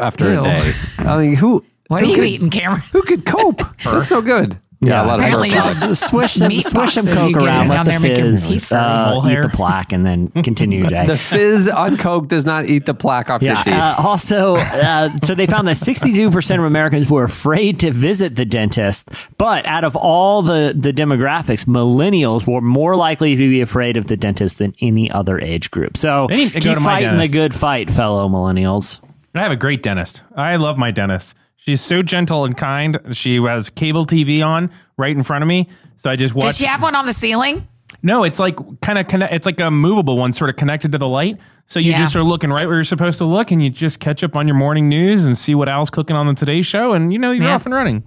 [0.00, 0.40] after Ew.
[0.40, 0.72] a day.
[1.00, 2.82] I mean, who What are you could- eating, Cameron?
[2.92, 3.62] Who could cope?
[3.84, 4.58] That's so good.
[4.82, 5.80] Yeah, a lot Apparently of you're fur.
[5.80, 7.90] the- just swish some Meat swish some boxes you coke get around, let down the
[7.92, 9.42] there make fizz uh, eat hair.
[9.42, 11.06] the plaque, and then continue your day.
[11.06, 13.68] The fizz on Coke does not eat the plaque off your teeth.
[13.72, 18.44] Uh, also, uh, so they found that 62% of Americans were afraid to visit the
[18.44, 19.08] dentist.
[19.38, 24.08] But out of all the, the demographics, millennials were more likely to be afraid of
[24.08, 25.96] the dentist than any other age group.
[25.96, 29.00] So They need to go keep to my fighting the good fight, fellow millennials.
[29.34, 30.22] I have a great dentist.
[30.36, 31.34] I love my dentist.
[31.66, 32.96] She's so gentle and kind.
[33.12, 35.68] She has cable TV on right in front of me.
[35.96, 36.44] So I just watch.
[36.44, 37.66] Does she have one on the ceiling?
[38.02, 39.32] no, it's like kind of connect.
[39.32, 41.38] It's like a movable one, sort of connected to the light.
[41.66, 41.98] So you Yeah.
[41.98, 44.46] just are looking right where you're supposed to look, and you just catch up on
[44.46, 47.30] your morning news and see what Al's cooking on the Today Show, and you know
[47.32, 47.54] you're Yeah.
[47.54, 48.04] off and running.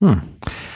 [0.00, 0.06] Hmm.
[0.08, 0.20] Man,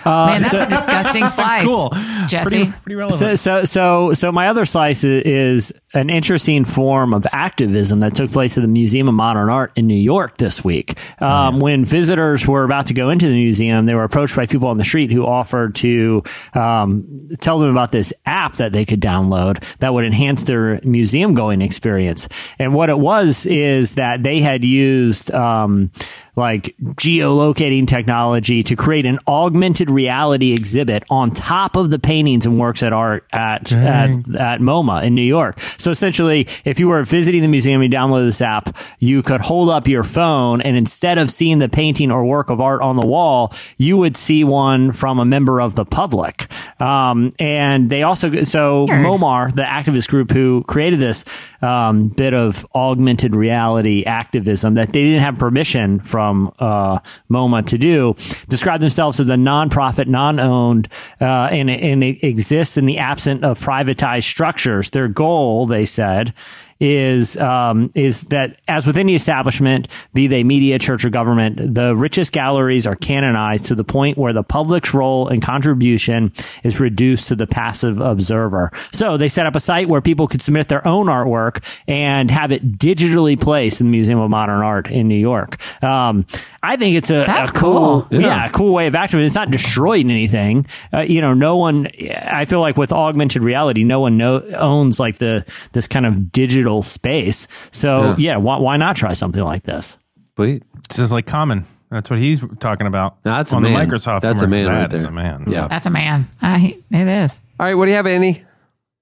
[0.05, 1.67] uh, that's a disgusting slice.
[1.67, 1.89] Cool,
[2.29, 2.49] Jesse.
[2.49, 3.19] Pretty, pretty relevant.
[3.19, 8.15] So, so, so, so my other slice i- is an interesting form of activism that
[8.15, 10.99] took place at the Museum of Modern Art in New York this week.
[11.21, 14.69] Um, When visitors were about to go into the museum, they were approached by people
[14.69, 16.23] on the street who offered to
[16.55, 21.35] um, tell them about this app that they could download that would enhance their museum
[21.35, 22.29] going experience.
[22.59, 25.91] And what it was is that they had used um,
[26.37, 32.59] like geolocating technology to create an augmented reality exhibit on top of the paintings and
[32.59, 35.59] works at art at, at, at MoMA in New York.
[35.61, 39.71] So essentially, if you were visiting the museum, you download this app, you could hold
[39.71, 43.07] up your phone and instead of seeing the painting or work of art on the
[43.07, 46.47] wall, you would see one from a member of the public.
[46.81, 51.25] Um, and they also, so MoMAR, the activist group who created this
[51.63, 56.99] um, bit of augmented reality activism that they didn't have permission from uh,
[57.31, 58.15] MoMA to do,
[58.49, 60.89] describe themselves as a nonprofit, non-owned,
[61.21, 64.91] uh, and, and it exists in the absence of privatized structures.
[64.91, 66.33] Their goal, they said,
[66.81, 71.97] is um, is that as with any establishment, be they media, church, or government, the
[71.97, 76.33] richest galleries are canonized to the point where the public's role and contribution
[76.65, 78.71] is reduced to the passive observer.
[78.93, 82.53] So they set up a site where people could submit their own artwork and have
[82.53, 85.57] it digitally placed in the Museum of Modern Art in New York.
[85.83, 86.27] Um,
[86.67, 88.21] I think it's a, That's a cool, cool.
[88.21, 88.47] yeah.
[88.47, 89.27] a cool way of activating.
[89.27, 90.67] It's not destroying anything.
[90.93, 91.89] Uh, you know, no one.
[92.11, 96.33] I feel like with augmented reality, no one know, owns like the this kind of
[96.33, 97.47] digital space.
[97.71, 99.97] So yeah, why, why not try something like this?
[100.35, 100.63] Sweet.
[100.89, 101.67] This is like common.
[101.91, 103.25] That's what he's talking about.
[103.25, 103.73] No, that's a on man.
[103.73, 104.21] the Microsoft.
[104.23, 104.71] That's a commercial.
[104.71, 105.45] man right That is a man.
[105.47, 105.69] Yeah.
[105.69, 106.27] That's a man.
[106.43, 107.41] I, it is.
[107.61, 108.43] All right, what do you have, Annie?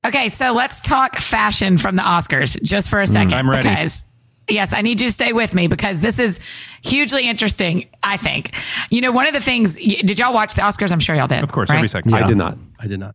[0.07, 3.33] Okay, so let's talk fashion from the Oscars just for a second.
[3.33, 3.69] I'm ready.
[3.69, 4.05] Because
[4.49, 6.41] yes, I need you to stay with me because this is
[6.83, 7.87] hugely interesting.
[8.03, 8.55] I think.
[8.91, 9.77] You know, one of the things.
[9.77, 10.93] Did y'all watch the Oscars?
[10.93, 11.43] I'm sure y'all did.
[11.43, 11.77] Of course, right?
[11.77, 12.15] every second.
[12.15, 12.59] I did not.
[12.81, 13.15] I did not.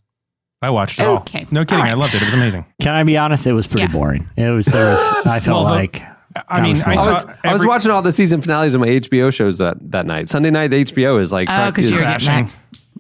[0.62, 1.20] I watched it all.
[1.20, 1.46] Okay.
[1.52, 1.78] No kidding.
[1.78, 1.92] All right.
[1.92, 2.22] I loved it.
[2.22, 2.66] It was amazing.
[2.82, 3.48] Can I be honest?
[3.48, 3.92] It was pretty Yeah.
[3.94, 4.30] boring.
[4.36, 5.02] It was there was.
[5.26, 6.04] I felt Well, like.
[6.48, 8.88] I mean, I I saw was, I was watching all the season finales of my
[8.88, 10.30] HBO shows that, that night.
[10.30, 12.52] Sunday night, the HBO is like, Oh, because you were Crashing.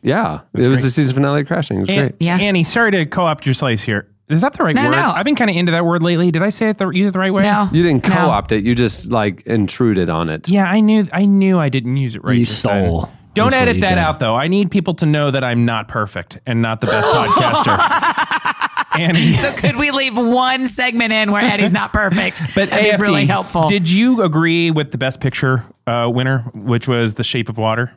[0.01, 0.81] yeah, it was great.
[0.81, 1.77] the season finale of Crashing.
[1.77, 2.15] It was An- great.
[2.19, 2.37] Yeah.
[2.39, 4.07] Annie, sorry to co-opt your slice here.
[4.29, 4.91] Is that the right No, word?
[4.91, 5.09] no.
[5.09, 6.29] I've been kind of into that word lately.
[6.31, 7.43] Did I say it the use it the right way?
[7.43, 8.63] No, You didn't co-opt it.
[8.63, 10.47] You just like intruded on it.
[10.47, 11.07] Yeah, I knew.
[11.11, 12.37] I knew I didn't use it right.
[12.37, 12.85] You this time.
[12.85, 13.11] stole.
[13.33, 13.97] Don't That's edit you that did.
[13.99, 14.35] out, though.
[14.35, 18.99] I need people to know that I'm not perfect and not the best podcaster.
[18.99, 22.41] Annie, So could we leave one segment in where Eddie's not perfect?
[22.55, 23.67] but That'd be AFD, really helpful.
[23.69, 27.91] Did you agree with the best picture uh, winner, which was The Shape of Water?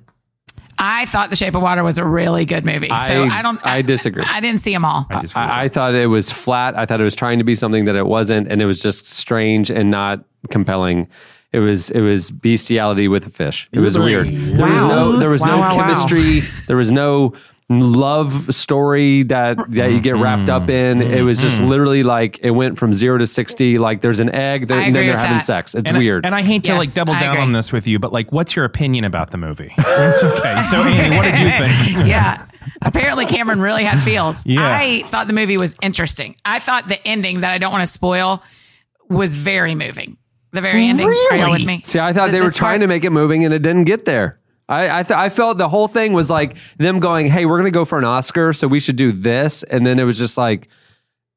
[0.85, 2.89] I thought The Shape of Water was a really good movie.
[2.89, 3.65] So I- I, don't.
[3.65, 4.25] I disagree.
[4.27, 5.07] I didn't see them all.
[5.11, 6.77] I disagree I, I thought it was flat.
[6.77, 9.07] I thought it was trying to be something that it wasn't, and it was just
[9.07, 11.09] strange and not compelling.
[11.53, 13.69] It was it was bestiality with a fish.
[13.73, 14.27] It was weird.
[14.29, 15.85] There was no there was Wow, no wow, wow.
[15.85, 16.41] chemistry.
[16.67, 17.35] There was no
[17.69, 21.03] love story that that you get wrapped up mm-hmm.
[21.03, 21.03] in.
[21.03, 21.71] It was just mm-hmm.
[21.71, 23.79] literally like it went from zero to sixty.
[23.79, 25.45] Like there's an egg, there, I and then they're with having that.
[25.45, 25.75] sex.
[25.75, 26.25] It's and weird.
[26.25, 27.43] I, and I hate to Yes, like double I down agree.
[27.43, 29.75] on this with you, but like, what's your opinion about the movie?
[29.79, 31.49] okay, so Annie, what did you
[31.97, 32.07] think?
[32.07, 32.47] yeah.
[32.81, 34.47] Apparently, Cameron really had feels.
[34.53, 34.79] Yeah.
[34.79, 36.37] I thought the movie was interesting.
[36.45, 38.43] I thought the ending that I don't want to spoil
[39.09, 40.19] was very moving.
[40.51, 41.07] The very ending.
[41.07, 41.81] Are y'all with me?
[41.85, 43.85] See, I thought Th- they were this trying to make it moving, and it didn't
[43.85, 44.39] get there.
[44.73, 47.79] I I, th- I felt the whole thing was like them going, "Hey, we're to
[47.79, 50.69] go for an Oscar, so we should do this," and then it was just like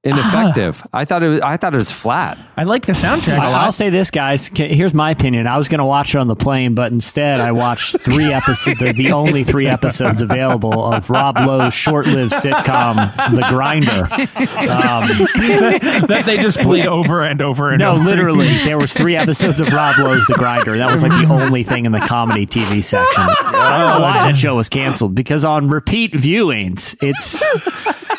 [0.05, 0.79] ineffective.
[0.81, 0.89] Uh-huh.
[0.93, 2.37] I thought it was I thought it was flat.
[2.55, 3.63] I like the soundtrack a I- lot.
[3.65, 4.47] I'll say this, guys.
[4.47, 5.47] Here's my opinion.
[5.47, 8.79] I was going to watch it on the plane, but instead I watched three episodes,
[8.79, 12.95] the, the only three episodes available of Rob Lowe's short-lived sitcom,
[13.35, 14.03] The Grinder.
[14.05, 15.07] Um,
[16.07, 17.95] that they just played over and over and over.
[17.95, 18.03] No, over.
[18.09, 20.77] literally, there was three episodes of Rob Lowe's The Grinder.
[20.77, 23.23] That was like the only thing in the comedy TV section.
[23.23, 27.43] I don't know why that show was canceled because on repeat viewings, it's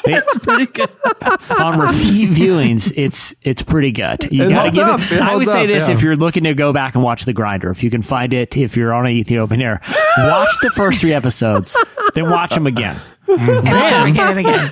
[0.07, 0.89] it's pretty good.
[1.61, 4.29] on repeat viewings, it's it's pretty good.
[4.31, 5.01] You It got to holds give up.
[5.01, 5.13] it.
[5.13, 5.95] It I would holds say up, this: yeah.
[5.95, 8.57] if you're looking to go back and watch The Grinder, if you can find it,
[8.57, 9.81] if you're on a Ethiopian Air,
[10.19, 11.77] watch the first three episodes,
[12.15, 14.71] then watch them again, And watch it again and again.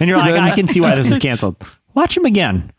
[0.00, 1.56] and you're like, I can see why this is canceled.
[1.94, 2.70] Watch them again.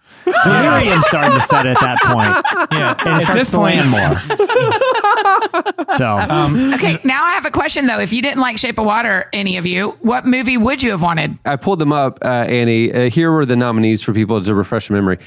[0.43, 2.95] Delirium starting to set at that point, yeah.
[2.99, 4.37] and it At starts this to point, land more.
[5.97, 6.17] So.
[6.75, 7.99] Okay, now I have a question though.
[7.99, 11.01] If you didn't like Shape of Water, any of you, what movie would you have
[11.01, 11.37] wanted?
[11.45, 12.91] I pulled them up, uh, Annie.
[12.91, 15.17] Uh, here were the nominees for people to refresh memory: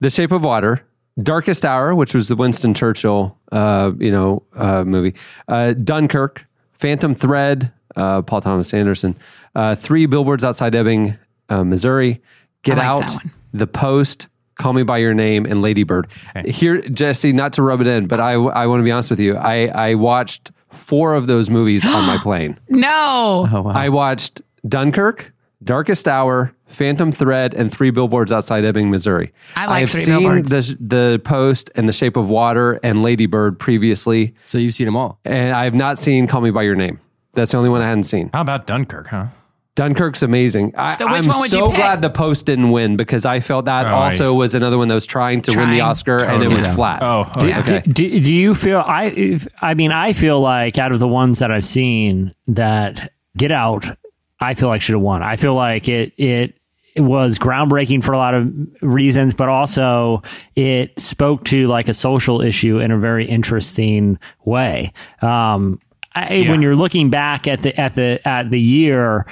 [0.00, 0.86] The Shape of Water,
[1.22, 5.14] Darkest Hour, which was the Winston Churchill, uh, you know, uh, movie,
[5.48, 9.16] uh, Dunkirk, Phantom Thread, uh, Paul Thomas Anderson,
[9.54, 12.22] uh, Three Billboards Outside Ebbing, uh, Missouri,
[12.62, 13.32] Get I like Out, that one.
[13.52, 14.28] The Post.
[14.56, 16.06] Call Me by Your Name and Lady Bird.
[16.46, 19.20] Here, Jesse, not to rub it in, but I, I want to be honest with
[19.20, 19.36] you.
[19.36, 22.58] I, I watched four of those movies on my plane.
[22.68, 23.46] No.
[23.52, 25.32] Oh, I watched Dunkirk,
[25.62, 29.32] Darkest Hour, Phantom Thread, and Three Billboards Outside Ebbing, Missouri.
[29.56, 30.50] I like have Three seen Billboards.
[30.50, 34.86] the the Post and The Shape of Water and Lady Bird previously, So you've seen
[34.86, 35.18] them all.
[35.24, 36.98] and I have not seen Call Me by Your Name.
[37.32, 38.30] That's the only one I hadn't seen.
[38.32, 39.08] how about Dunkirk?
[39.08, 39.26] Huh?
[39.76, 40.72] Dunkirk's amazing.
[40.76, 41.76] I, So which I'm one would you so pick?
[41.76, 44.86] glad the Post didn't win because I felt that Oh, also I- was another one
[44.88, 45.80] that was trying to win the Trying.
[45.80, 46.74] Oscar and it was Yeah.
[46.74, 47.02] flat.
[47.02, 47.58] Oh, okay.
[47.58, 47.82] okay.
[47.86, 49.06] Do, do you feel I?
[49.06, 53.50] if- I mean, I feel like out of the ones that I've seen, that Get
[53.50, 53.84] Out,
[54.40, 55.22] I feel like should have won.
[55.22, 56.54] I feel like it it.
[56.96, 60.22] It was groundbreaking for a lot of reasons, but also
[60.54, 64.92] it spoke to like a social issue in a very interesting way.
[65.20, 65.80] Um,
[66.14, 69.26] I, When you're looking back at the at the at the year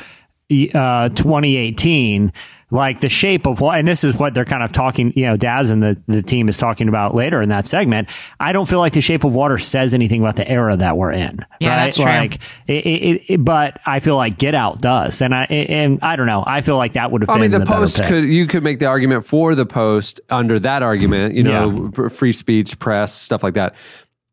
[0.75, 2.33] uh, 2018,
[2.71, 5.37] like the shape of what, and this is what they're kind of talking, you know,
[5.37, 8.09] Daz and the, the team is talking about later in that segment.
[8.41, 11.13] I don't feel like the shape of water says anything about the era that we're
[11.13, 11.45] in.
[11.61, 11.85] Yeah, right?
[11.85, 12.07] that's true.
[12.07, 15.21] Like, it, it, it, but I feel like Get Out does.
[15.21, 16.45] And I, and I don't know.
[16.47, 18.63] I feel like that would have I been mean, the, the post could you could
[18.63, 23.15] make the argument for the post under that argument, you know, p- free speech, press,
[23.15, 23.75] stuff like that.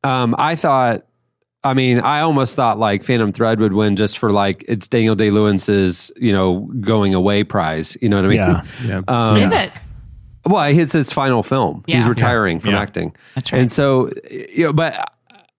[0.06, 1.06] Um, I thought,
[1.64, 5.16] I mean, I almost thought like Phantom Thread would win just for like it's Daniel
[5.16, 7.98] Day Lewis's, you know, going away prize.
[8.02, 8.38] You know what I mean?
[8.38, 8.64] Yeah.
[8.86, 9.02] Yeah.
[9.08, 9.72] Um, Is it?
[10.46, 11.84] Well, it's his final film.
[11.86, 12.10] He's Yeah.
[12.10, 12.80] retiring from Yeah.
[12.82, 13.14] acting.
[13.36, 13.60] That's right.
[13.60, 15.12] And so, you know, but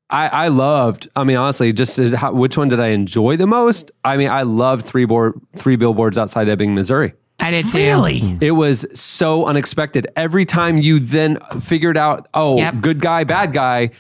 [0.09, 1.09] I, I loved.
[1.15, 3.91] I mean, honestly, just how, which one did I enjoy the most?
[4.03, 7.13] I mean, I loved three board, three billboards outside Ebbing, Missouri.
[7.39, 8.39] I did too.
[8.41, 10.07] It was so unexpected.
[10.17, 12.81] Every time you then figured out, oh, Yep.
[12.81, 13.91] good guy, bad guy.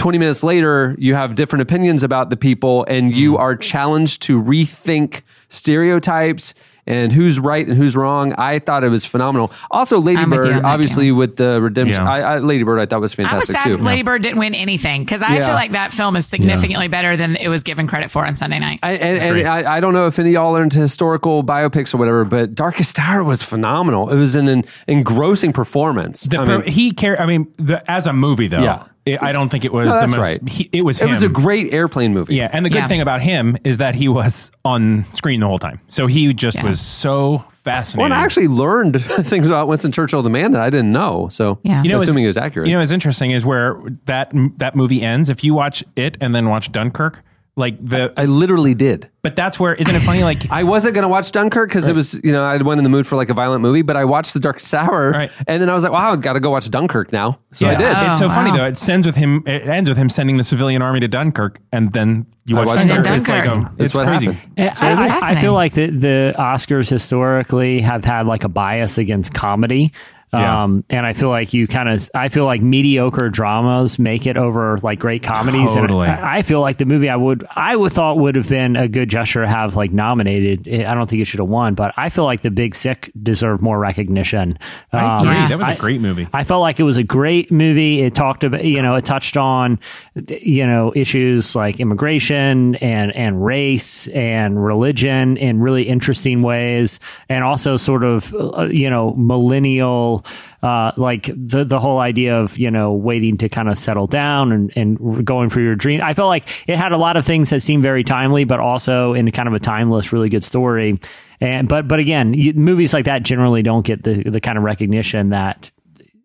[0.00, 3.38] 20 minutes later, you have different opinions about the people and you Mm.
[3.38, 5.20] are challenged to rethink
[5.50, 6.54] stereotypes
[6.86, 8.32] and who's right and who's wrong.
[8.38, 9.52] I thought it was phenomenal.
[9.70, 12.02] Also, Lady I'm with you Bird, on that, obviously, with the redemption.
[12.02, 12.10] Yeah.
[12.10, 13.76] I, I, Lady Bird, I thought was I was fantastic sad too.
[13.76, 15.46] that Lady Bird didn't win anything because I Yeah.
[15.46, 18.58] feel like that film is significantly better than it was given credit for on Sunday
[18.58, 18.80] night.
[18.82, 21.94] I, and and I, I don't know if any of y'all are into historical biopics
[21.94, 24.08] or whatever, but Darkest Hour was phenomenal.
[24.08, 26.22] It was an, en- engrossing performance.
[26.22, 27.20] The I per- mean, he care.
[27.20, 28.84] I mean, the, as a movie though, Yeah.
[29.12, 30.18] It, I don't think it was No, the that's most.
[30.20, 30.48] right.
[30.48, 31.00] He, it was.
[31.00, 32.36] it was a great airplane movie.
[32.36, 32.86] Yeah, and the good Yeah.
[32.88, 36.56] thing about him is that he was on screen the whole time, so he just
[36.56, 36.64] Yeah.
[36.66, 38.04] was so Well, fascinating.
[38.06, 41.28] and I actually learned things about Winston Churchill, the man, that I didn't know.
[41.30, 41.82] So, Yeah.
[41.82, 42.68] You know, assuming it was accurate.
[42.68, 45.28] You know, what's interesting is where that that movie ends.
[45.28, 47.22] If you watch it and then watch Dunkirk,
[47.60, 49.08] Like the, I literally did.
[49.22, 50.24] but that's where isn't it funny?
[50.24, 52.82] Like I wasn't going to watch Dunkirk because it was, you know, I went in
[52.84, 55.10] the mood for like a violent movie, but I watched The Darkest Hour.
[55.12, 55.30] Right.
[55.46, 57.38] And then I was like, wow, I've got to go watch Dunkirk now.
[57.52, 57.78] So I Yeah.
[58.02, 58.08] did.
[58.10, 58.56] It's so Oh, funny wow.
[58.56, 58.64] though.
[58.66, 59.44] It ends with him.
[59.46, 62.66] It ends with him sending the civilian army to Dunkirk, and then you I watch
[62.76, 63.04] watched Dunkirk.
[63.04, 63.20] Dunkirk.
[63.20, 64.26] It's like um, That's it's what crazy.
[64.26, 64.52] happened.
[64.58, 65.40] I, I- I fascinating.
[65.42, 69.92] feel like the, the Oscars historically have had like a bias against comedy.
[70.32, 70.62] Yeah.
[70.62, 74.36] Um, and I feel like you kind of, I feel like mediocre dramas make it
[74.36, 75.74] over like great comedies.
[75.74, 76.06] Totally.
[76.06, 78.76] And I, I feel like the movie I would, I would thought would have been
[78.76, 80.68] a good gesture to have like nominated.
[80.84, 83.60] I don't think it should have won, but I feel like The Big Sick deserved
[83.60, 84.56] more recognition.
[84.92, 85.34] I Um, agree.
[85.34, 85.48] Yeah.
[85.48, 86.28] That was a great movie.
[86.32, 88.02] I felt like it was a great movie.
[88.02, 89.80] It talked about, you know, it touched on,
[90.14, 97.00] you know, issues like immigration and, and race and religion in really interesting ways.
[97.28, 100.19] And also sort of, uh, you know, millennial,
[100.62, 104.52] uh, like the, the whole idea of, you know, waiting to kind of settle down
[104.52, 106.00] and, and going for your dream.
[106.02, 109.14] I felt like it had a lot of things that seemed very timely, but also
[109.14, 110.98] in kind of a timeless, really good story.
[111.40, 114.64] And, but, but again, you, movies like that generally don't get the, the kind of
[114.64, 115.70] recognition that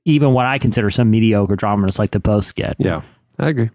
[0.05, 2.75] even what I consider some mediocre dramas like The Post get.
[2.79, 3.01] yeah,
[3.39, 3.69] I agree.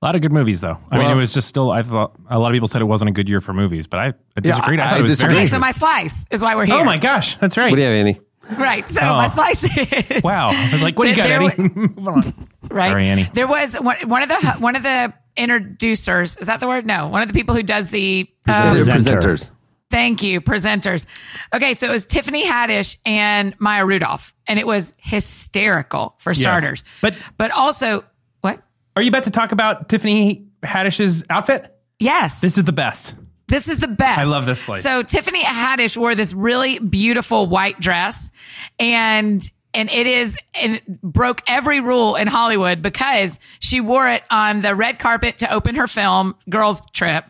[0.00, 0.78] A lot of good movies, though.
[0.92, 1.72] I mean, it was just still.
[1.72, 3.98] I thought a lot of people said it wasn't a good year for movies, but
[3.98, 4.78] I, I disagreed.
[4.78, 5.34] I, I- thought I it was disagree.
[5.34, 5.44] very.
[5.46, 6.76] Okay, so my slice is why we're here.
[6.76, 7.68] oh my gosh, that's right.
[7.68, 8.20] What do you have, Annie?
[8.56, 8.88] Right.
[8.88, 9.16] So Oh.
[9.16, 11.62] my slice is Wow, I was like, what do you got, There- Eddie?
[11.74, 12.48] Move on.
[12.70, 12.90] right?
[12.90, 13.28] Sorry, Annie.
[13.32, 16.36] There was one, one of the one of the introducers.
[16.38, 16.86] Is that the word?
[16.86, 18.28] No, one of the people who does the.
[18.44, 18.80] Presenter.
[18.90, 19.50] Um, presenters.
[19.90, 21.06] thank you, presenters.
[21.54, 26.84] Okay, so it was Tiffany Haddish and Maya Rudolph, and it was hysterical for starters.
[27.02, 28.04] But- but also
[28.40, 28.62] what?
[28.96, 31.74] Are you about to talk about Tiffany Haddish's outfit?
[32.00, 33.14] Yes, This is the best.
[33.48, 34.18] This is the best.
[34.18, 34.82] I love this slice.
[34.82, 38.30] So Tiffany Haddish wore this really beautiful white dress
[38.78, 39.42] and
[39.74, 44.60] and it is and it broke every rule in Hollywood because she wore it on
[44.60, 47.24] the red carpet to open her film Girls Trip.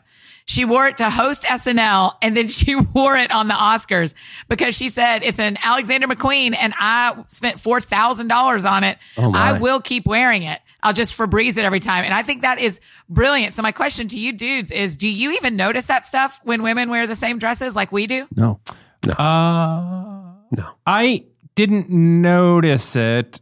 [0.49, 4.15] She wore it to host SNL and then she wore it on the Oscars
[4.49, 8.97] because she said it's an Alexander McQueen and I spent $4,000 on it.
[9.19, 10.59] I will keep wearing it.
[10.83, 12.05] I'll just Febreze it every time.
[12.05, 12.81] And I think that is
[13.11, 13.53] brilliant.
[13.53, 16.89] So my question to you dudes is, do you even notice that stuff when women
[16.89, 18.27] wear the same dresses like we do?
[18.35, 18.59] No,
[19.07, 20.71] no, uh, no.
[20.87, 21.27] I
[21.57, 23.41] didn't notice it.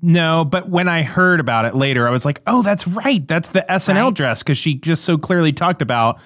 [0.00, 3.26] No, but when I heard about it later, I was like, "Oh, that's right.
[3.26, 4.14] That's the SNL Right.
[4.14, 6.20] dress." Because she just so clearly talked about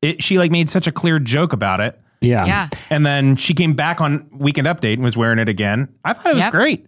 [0.00, 0.22] it.
[0.22, 2.46] She like made such a clear joke about it, Yeah.
[2.46, 2.68] Yeah.
[2.88, 5.88] and then she came back on Weekend Update and was wearing it again.
[6.04, 6.50] I thought it was Yep.
[6.52, 6.86] great.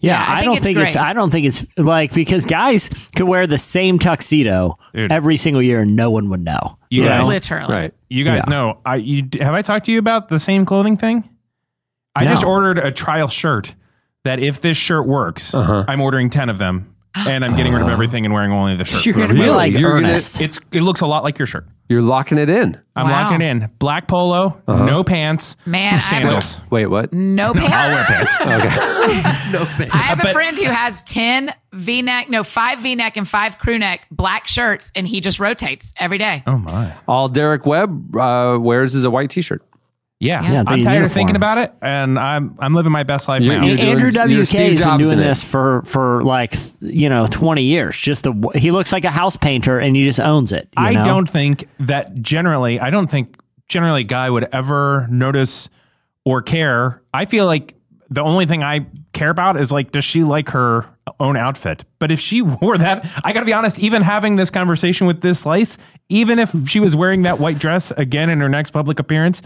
[0.00, 0.92] Yeah, Yeah, I I, think don't it's think it's.
[0.94, 1.04] great.
[1.04, 5.10] I don't think it's like because guys could wear the same tuxedo Dude.
[5.12, 6.76] every single year and no one would know.
[6.90, 7.72] You guys, Literally.
[7.72, 7.94] Right.
[8.10, 8.50] you guys Yeah.
[8.50, 8.78] know.
[8.84, 11.28] I you have I talked to you about the same clothing thing?
[12.16, 12.30] I No.
[12.30, 13.74] just ordered a trial shirt.
[14.24, 17.88] That if this shirt works, I'm ordering ten of them, and I'm getting rid of
[17.96, 19.04] everything and wearing only the shirt.
[19.04, 20.40] You're going to be like You're gonna- Ernest.
[20.40, 21.66] It's it looks a lot like your shirt.
[21.88, 22.80] You're locking it in.
[22.94, 23.24] I'm Wow.
[23.24, 23.70] locking it in.
[23.80, 26.60] Black polo, no pants, Man, I- sandals.
[26.70, 27.12] Wait, what?
[27.12, 27.72] No pants.
[27.74, 28.40] I'll wear pants.
[28.40, 29.50] Okay.
[29.52, 29.92] No pants.
[29.92, 33.28] I have a But- friend who has 10 V neck, no, five V neck and
[33.28, 36.44] five crew neck black shirts, and he just rotates every day.
[36.46, 36.94] oh my.
[37.08, 39.62] All Derek Webb uh, wears is a white T-shirt.
[40.24, 43.42] Yeah, Yeah, I'm tired of thinking about it, and I'm I'm living my best life
[43.42, 43.66] You're- now.
[43.66, 47.64] you're Andrew you're WK Steve has been doing this for for like you know twenty
[47.64, 47.98] years.
[47.98, 50.68] Just the he looks like a house painter and he just owns it.
[50.78, 51.04] you I know?
[51.04, 52.78] don't think that generally.
[52.78, 53.36] I don't think
[53.68, 55.68] generally a guy would ever notice
[56.24, 57.02] or care.
[57.12, 57.74] I feel like
[58.12, 60.86] the only thing I care about is like, does she like her
[61.18, 61.84] own outfit?
[61.98, 63.78] But if she wore that, I got to be honest.
[63.78, 67.90] Even having this conversation with this slice, even if she was wearing that white dress
[67.92, 69.42] again in her next public appearance,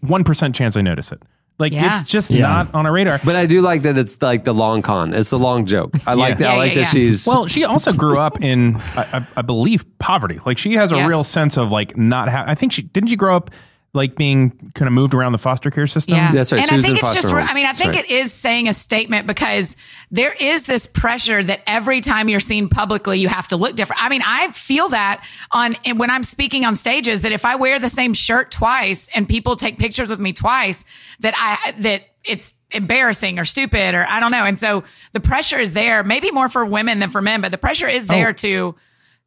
[0.00, 1.22] one percent chance I notice it.
[1.58, 2.00] Like Yeah.
[2.00, 2.40] it's just Yeah.
[2.40, 3.20] not on a radar.
[3.22, 5.12] But I do like that it's like the long con.
[5.12, 5.94] It's the long joke.
[6.06, 6.44] I like that.
[6.44, 7.02] Yeah, I like yeah, that yeah.
[7.04, 10.40] she's Well, she also grew up in, I, I, I believe, poverty.
[10.46, 11.08] Like she has a Yes.
[11.08, 12.28] real sense of like not.
[12.30, 13.10] Ha- I think she didn't.
[13.10, 13.50] She grow up
[13.92, 16.16] like being kind of moved around the foster care system.
[16.16, 16.32] Yeah.
[16.32, 16.60] That's right.
[16.60, 17.30] And She I think it's just.
[17.30, 17.48] Homes.
[17.50, 19.76] I mean, I think That's it is saying a statement because
[20.12, 24.02] there is this pressure that every time you're seen publicly, you have to look different.
[24.02, 27.56] I mean, I feel that on, and when I'm speaking on stages, that if I
[27.56, 30.84] wear the same shirt twice and people take pictures with me twice,
[31.20, 34.44] that I, that it's embarrassing or stupid or I don't know.
[34.44, 34.84] And so
[35.14, 38.04] the pressure is there, maybe more for women than for men, but the pressure is
[38.08, 38.12] Oh.
[38.14, 38.76] there to,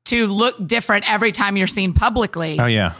[0.06, 2.60] to look different every time you're seen publicly.
[2.60, 2.94] Oh yeah.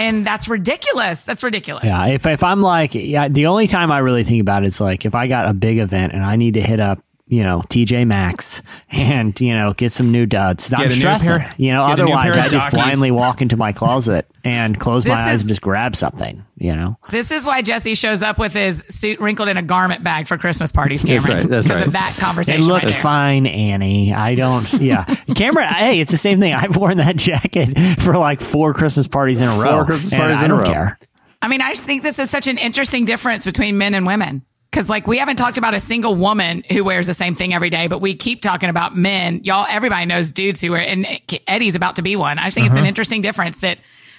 [0.00, 1.26] And that's ridiculous.
[1.26, 1.84] That's ridiculous.
[1.84, 4.80] Yeah, if if I'm like, yeah, the only time I really think about it is
[4.80, 7.62] like if I got a big event and I need to hit up you know,
[7.68, 8.60] TJ Maxx
[8.90, 10.72] and, you know, get some new duds.
[10.72, 11.38] I'm Get stressing.
[11.38, 14.78] pair- you know, get a new otherwise I just blindly walk into my closet and
[14.78, 16.98] close my eyes is- and just grab something, you know?
[17.10, 20.36] This is why Jesse shows up with his suit wrinkled in a garment bag for
[20.38, 21.42] Christmas parties, That's Cameron.
[21.44, 21.86] right, that's because right.
[21.86, 22.66] of that It conversation.
[22.66, 24.12] looked right fine, Annie.
[24.12, 25.04] I don't, yeah.
[25.36, 26.52] Cameron, hey, it's the same thing.
[26.52, 29.70] I've worn that jacket for like four Christmas parties in a row.
[29.76, 30.72] Four Christmas parties I in a don't row.
[30.72, 30.98] care.
[31.42, 34.42] I mean, I just think this is such an interesting difference between men and women.
[34.72, 37.70] Cause like we haven't talked about a single woman who wears the same thing every
[37.70, 39.40] day, but we keep talking about men.
[39.42, 41.06] Y'all, everybody knows dudes who wear, and
[41.48, 42.38] Eddie's about to be one.
[42.38, 42.82] I think it's Uh-huh.
[42.82, 43.78] an interesting difference that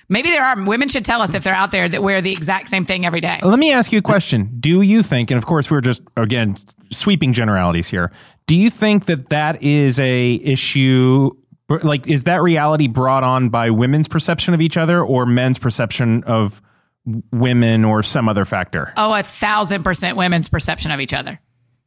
[0.10, 2.68] maybe there are women should tell us if they're out there that wear the exact
[2.68, 3.40] same thing every day.
[3.42, 4.50] Let me ask you a question.
[4.60, 6.56] Do you think, and of course we're just again
[6.92, 8.12] sweeping generalities here.
[8.46, 11.32] Do you think that that is a issue?
[11.70, 16.26] Like, is that reality brought on by women's perception of each other or men's perception
[16.26, 16.62] of
[17.32, 18.94] women or some other factor?
[18.98, 21.40] Oh, a thousand percent women's perception of each other.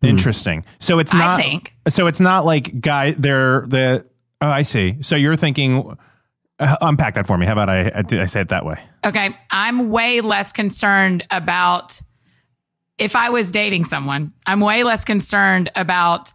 [0.03, 0.65] Interesting.
[0.81, 1.23] So it's not.
[1.23, 1.41] I not.
[1.41, 1.75] think.
[1.89, 3.13] So it's not like guy.
[3.13, 4.07] They're the.
[4.41, 4.99] Oh, I see.
[5.01, 5.97] So you're thinking.
[6.61, 7.47] Uh, unpack that for me.
[7.47, 7.89] How about I?
[7.89, 8.81] I, I say it that way.
[9.05, 9.31] Okay.
[9.51, 12.01] I'm way less concerned about
[12.99, 16.33] if I was dating someone, I'm way less concerned about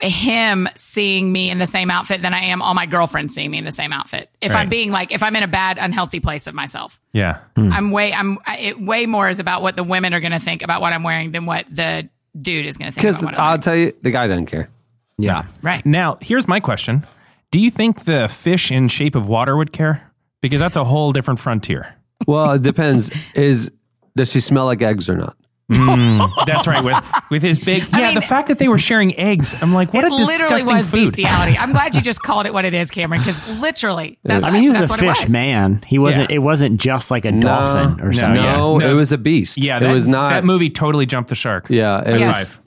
[0.00, 3.58] him seeing me in the same outfit than I am all my girlfriends seeing me
[3.58, 4.28] in the same outfit.
[4.42, 7.38] If I'm being like, if I'm in a bad, unhealthy place of myself, Yeah.
[7.56, 7.72] Hmm.
[7.72, 10.62] I'm way, I'm, it way more is about what the women are going to think
[10.62, 13.46] about what I'm wearing than what the dude is going to think Because I'm I'll
[13.48, 13.60] wearing.
[13.62, 14.68] tell you, the guy doesn't care.
[15.16, 15.46] Yeah.
[15.62, 15.84] Right.
[15.86, 17.06] Now, here's my question.
[17.50, 20.12] Do you think the fish in shape of water would care?
[20.42, 21.94] Because that's a whole different frontier.
[22.26, 23.10] Well, it depends.
[23.34, 23.72] Is
[24.14, 25.36] does she smell like eggs or not?
[25.72, 26.30] Mm.
[26.46, 26.82] That's right.
[26.84, 29.74] With with his big I yeah, mean- the fact that they were sharing eggs, I'm
[29.74, 31.06] like, what it a literally was food.
[31.06, 31.58] bestiality.
[31.58, 34.62] I'm glad you just called it what it is, Cameron, because literally, that's, I mean,
[34.62, 35.32] he was that's a what it fish was.
[35.32, 35.82] man.
[35.86, 36.36] He wasn't, Yeah.
[36.36, 38.44] it wasn't just like a dolphin or no, something.
[38.44, 38.56] yeah.
[38.56, 38.90] No, No.
[38.90, 39.58] it was a beast.
[39.58, 40.28] Yeah, it that, was not.
[40.30, 41.66] that movie totally jumped the shark.
[41.68, 42.50] Yeah, it Yes.
[42.50, 42.58] was.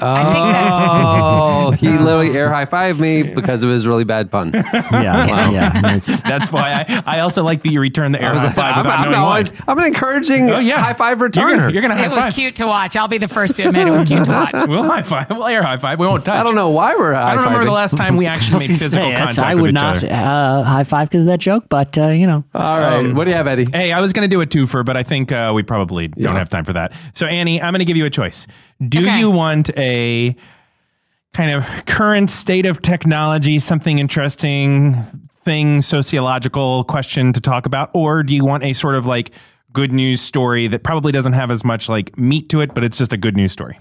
[0.00, 4.30] I think that's, Oh, he literally air high fived me because of his really bad
[4.30, 4.52] pun.
[4.92, 5.50] Yeah.
[5.50, 5.80] Yeah.
[5.80, 8.84] That's, That's why I, I also like that you return the air high five I'm,
[8.84, 9.28] without I'm knowing why.
[9.28, 11.56] always, I'm an encouraging Oh yeah, high five You're returner.
[11.58, 12.96] gonna, you're gonna high it was cute to watch.
[12.96, 14.68] I'll be the first to admit it was cute to watch.
[14.68, 15.30] We'll high five.
[15.30, 15.98] We'll air high five.
[15.98, 16.38] We won't touch.
[16.38, 18.58] I don't know why we're high I don't remember the last time we actually I
[18.60, 20.08] made was gonna physical say, that's- contact I with would each not other.
[20.12, 23.30] uh, high five because of that joke, but uh, you know, All right, what do
[23.30, 23.66] you have, Eddie?
[23.72, 26.36] Hey, I was going to do a twofer, but I think uh, we probably don't
[26.36, 26.92] have time for that.
[27.14, 28.46] So, Annie, I'm going to give you a choice.
[28.86, 29.18] Do Okay.
[29.20, 30.36] you want a
[31.32, 34.94] kind of current state of technology, something interesting,
[35.44, 39.30] thing, sociological question to talk about, or do you want a sort of like
[39.72, 42.98] good news story that probably doesn't have as much like meat to it, but it's
[42.98, 43.78] just a good news story?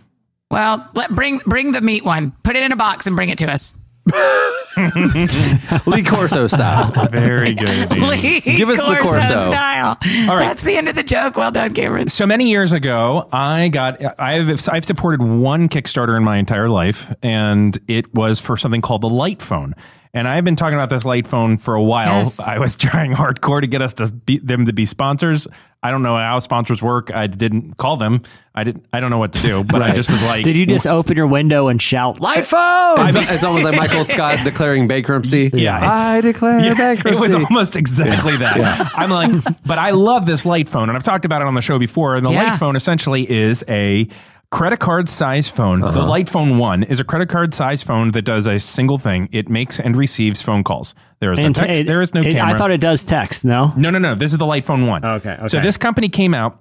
[0.49, 2.31] Well, let, bring bring the meat one.
[2.43, 3.77] Put it in a box and bring it to us.
[5.85, 6.91] Lee Corso style.
[7.09, 7.91] Very good.
[7.97, 9.37] Lee Give us the Corso.
[9.49, 9.97] style.
[10.29, 10.39] All right.
[10.47, 11.35] That's the end of the joke.
[11.37, 12.09] Well done, Cameron.
[12.09, 17.13] So many years ago, I got I've I've supported one Kickstarter in my entire life,
[17.23, 19.73] and it was for something called the Light Phone.
[20.13, 22.19] And I've been talking about this Light Phone for a while.
[22.23, 22.39] Yes.
[22.47, 25.47] I was trying hardcore to get us to be, them to be sponsors.
[25.83, 27.13] I don't know how sponsors work.
[27.13, 28.23] I didn't call them.
[28.55, 28.87] I didn't.
[28.91, 29.63] I don't know what to do.
[29.63, 33.07] But I just was like, did you just open your window and shout "Light phone"?
[33.07, 35.51] It's, it's almost like Michael Scott declaring bankruptcy.
[35.53, 37.15] Yeah, I declare Yeah, bankruptcy.
[37.15, 38.91] It was almost exactly that.
[38.95, 39.31] I'm like,
[39.67, 42.15] but I love this light phone, and I've talked about it on the show before.
[42.15, 42.49] And the Yeah.
[42.49, 44.07] light phone essentially is a
[44.51, 45.79] credit card size phone.
[45.81, 49.29] The Light Phone One is a credit card size phone that does a single thing:
[49.31, 50.95] it makes and receives phone calls.
[51.19, 51.81] There is no And text.
[51.81, 52.53] it- there is no it- camera.
[52.53, 53.43] I thought it does text.
[53.45, 53.73] No.
[53.75, 54.15] No, no, no.
[54.15, 55.03] This is the Light Phone 1.
[55.03, 55.47] Okay, okay.
[55.47, 56.59] So this company came out,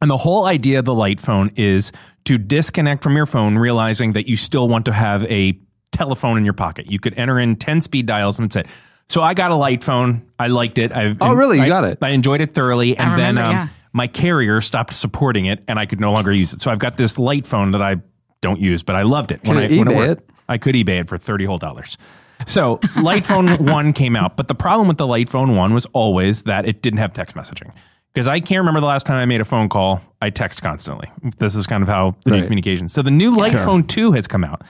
[0.00, 1.92] and the whole idea of the Light Phone is
[2.24, 5.58] to disconnect from your phone, realizing that you still want to have a
[5.92, 6.90] telephone in your pocket.
[6.90, 8.66] You could enter in 10 speed dials and that's it.
[9.08, 10.22] So I got a Light Phone.
[10.38, 10.92] I liked it.
[10.92, 11.58] I, Oh, really?
[11.58, 11.98] You I- got it?
[12.02, 12.96] I enjoyed it thoroughly.
[12.98, 13.68] And then remember, um, yeah.
[13.96, 16.60] My carrier stopped supporting it, and I could no longer use it.
[16.60, 17.96] So I've got this Light Phone that I
[18.42, 19.42] don't use, but I loved it.
[19.42, 20.20] Can I, you when eBay worked.
[20.20, 20.30] it?
[20.50, 21.96] I could eBay it for 30 whole dollars.
[22.46, 25.86] So Light Phone 1 came out, but the problem with the Light Phone 1 was
[25.94, 27.74] always that it didn't have text messaging.
[28.12, 30.02] Because I can't remember the last time I made a phone call.
[30.20, 31.10] I text constantly.
[31.38, 32.90] This is kind of how the new communication.
[32.90, 34.62] So the new Light Phone 2 has come out.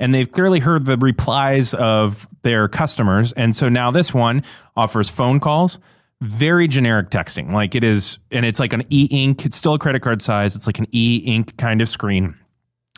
[0.00, 3.32] And they've clearly heard the replies of their customers.
[3.32, 4.42] And so now this one
[4.76, 5.78] offers phone calls,
[6.22, 7.52] very generic texting.
[7.52, 9.44] Like it is, and it's like an e ink.
[9.44, 10.56] It's still a credit card size.
[10.56, 12.36] It's like an e ink kind of screen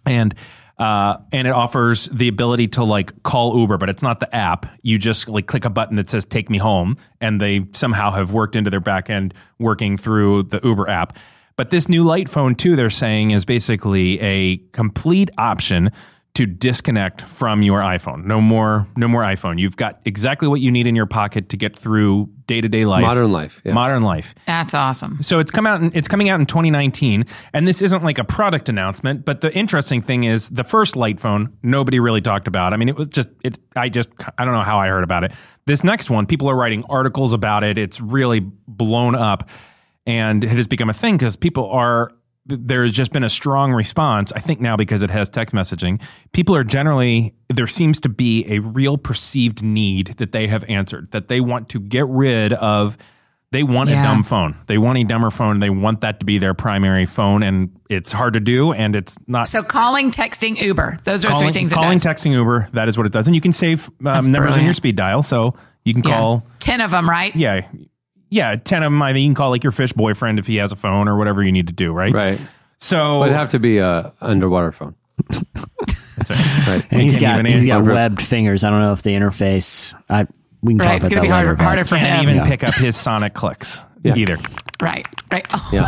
[0.07, 0.35] and
[0.77, 4.67] uh, and it offers the ability to like call Uber, but it's not the app.
[4.83, 8.33] You just like click a button that says "Take me home," and they somehow have
[8.33, 11.17] worked into their back end working through the Uber app.
[11.57, 15.93] But this new light phone 2, they're saying is basically a complete option
[16.35, 18.25] to disconnect from your iPhone.
[18.25, 19.61] No more, no more iPhone.
[19.61, 22.85] You've got exactly what you need in your pocket to get through day to day
[22.85, 23.73] life, Modern life, yeah.
[23.73, 24.35] modern life.
[24.45, 25.23] That's awesome.
[25.23, 25.81] So it's come out.
[25.81, 29.25] In, it's coming out in 2019, and this isn't like a product announcement.
[29.25, 32.75] But the interesting thing is, the first light phone nobody really talked about.
[32.75, 33.61] I mean, it was just it.
[33.77, 35.33] I just I don't know how I heard about it.
[35.67, 37.79] This next one, people are writing articles about it.
[37.79, 39.49] It's really blown up,
[40.05, 42.11] and it has become a thing because people are.
[42.47, 44.31] There has just been a strong response.
[44.37, 46.03] I think now because it has text messaging,
[46.33, 51.11] people are generally there seems to be a real perceived need that they have answered
[51.13, 52.99] that they want to get rid of
[53.53, 54.01] they want Yeah.
[54.03, 54.57] a dumb phone.
[54.67, 55.61] They want a dumber phone.
[55.61, 58.73] They want that to be their primary phone, and it's hard to do.
[58.73, 60.99] And it's not So calling, texting, Uber.
[61.05, 62.69] Those are calling, three things it calling, texting, Uber.
[62.73, 65.23] That is what it does, and you can save um, numbers in your speed dial,
[65.23, 65.55] so
[65.85, 66.11] you can Yeah.
[66.17, 66.45] call.
[66.59, 67.35] Ten of them, right?
[67.37, 67.61] Yeah,
[68.35, 69.01] yeah, ten of them.
[69.03, 71.17] I mean, you can call like your fish boyfriend if he has a phone or
[71.17, 71.93] whatever you need to do.
[71.93, 72.13] Right.
[72.13, 72.41] Right.
[72.81, 74.95] So But it'd have to be a underwater phone.
[75.29, 76.67] that's right.
[76.69, 76.87] Right.
[76.91, 78.65] And he's can't got he's got webbed fingers.
[78.65, 79.95] I don't know if the interface.
[80.11, 80.27] I
[80.63, 80.97] we can talk Right.
[80.97, 82.31] It's about going to that be later, harder, but- harder for Can't him.
[82.31, 82.49] even Yeah.
[82.49, 84.15] pick up his sonic clicks Yeah.
[84.17, 84.37] either.
[84.83, 85.07] Right.
[85.33, 85.47] Right.
[85.53, 85.87] Oh, Yeah.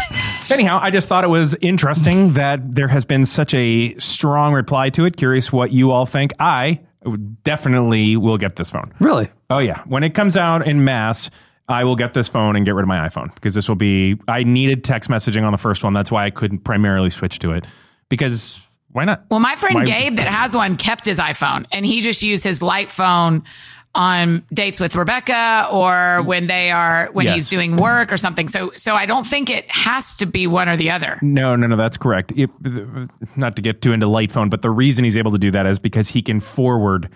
[0.51, 4.91] Anyhow, I just thought it was interesting that there has been such a strong reply
[4.91, 5.17] to it.
[5.17, 6.33] Curious what you all think.
[6.39, 6.81] I
[7.43, 8.93] definitely will get this phone.
[9.01, 9.29] Really?
[9.51, 11.31] Oh yeah, when it comes out in mass,
[11.69, 14.17] I will get this phone and get rid of my iPhone because this will be.
[14.29, 15.93] I needed text messaging on the first one.
[15.93, 17.65] That's why I couldn't primarily switch to it
[18.09, 18.61] because
[18.93, 19.25] why not?
[19.31, 22.45] Well, my friend My- Gabe that has one kept his iPhone and he just used
[22.45, 23.43] his light phone
[23.95, 27.35] on dates with Rebecca or when they are when Yes.
[27.35, 28.47] he's doing work or something.
[28.47, 31.19] So so I don't think it has to be one or the other.
[31.23, 32.31] No, no, no, that's correct.
[32.37, 32.51] It,
[33.37, 35.65] not to get too into light phone, but the reason he's able to do that
[35.67, 37.09] is because he can forward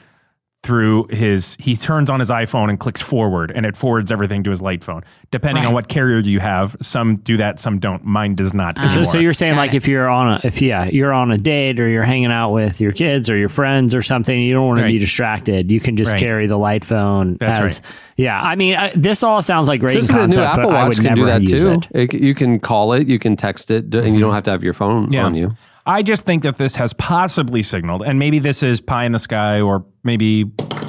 [0.63, 4.51] through his he turns on his iPhone and clicks forward and it forwards everything to
[4.51, 5.03] his light phone.
[5.31, 8.05] Depending on what carrier you have, some do that, some don't.
[8.05, 8.77] Mine does not.
[8.91, 11.81] So, so you're saying like if you're on a if yeah you're on a date
[11.81, 14.81] or you're hanging out with your kids or your friends or something you don't want
[14.81, 16.21] to be distracted you can just Right.
[16.21, 17.93] carry the light phone That's as right.
[18.17, 20.71] yeah I mean I, this all sounds like great in Seriously, the new concept Apple
[20.71, 21.81] but I Watch would can never do that use too.
[21.99, 22.15] it.
[22.15, 24.21] It- you can call it, you can text it, and you mm-hmm.
[24.21, 25.25] don't have to have your phone Yeah.
[25.25, 25.57] on you.
[25.87, 29.19] I just think that this has possibly signaled, and maybe this is pie in the
[29.19, 30.45] sky, or maybe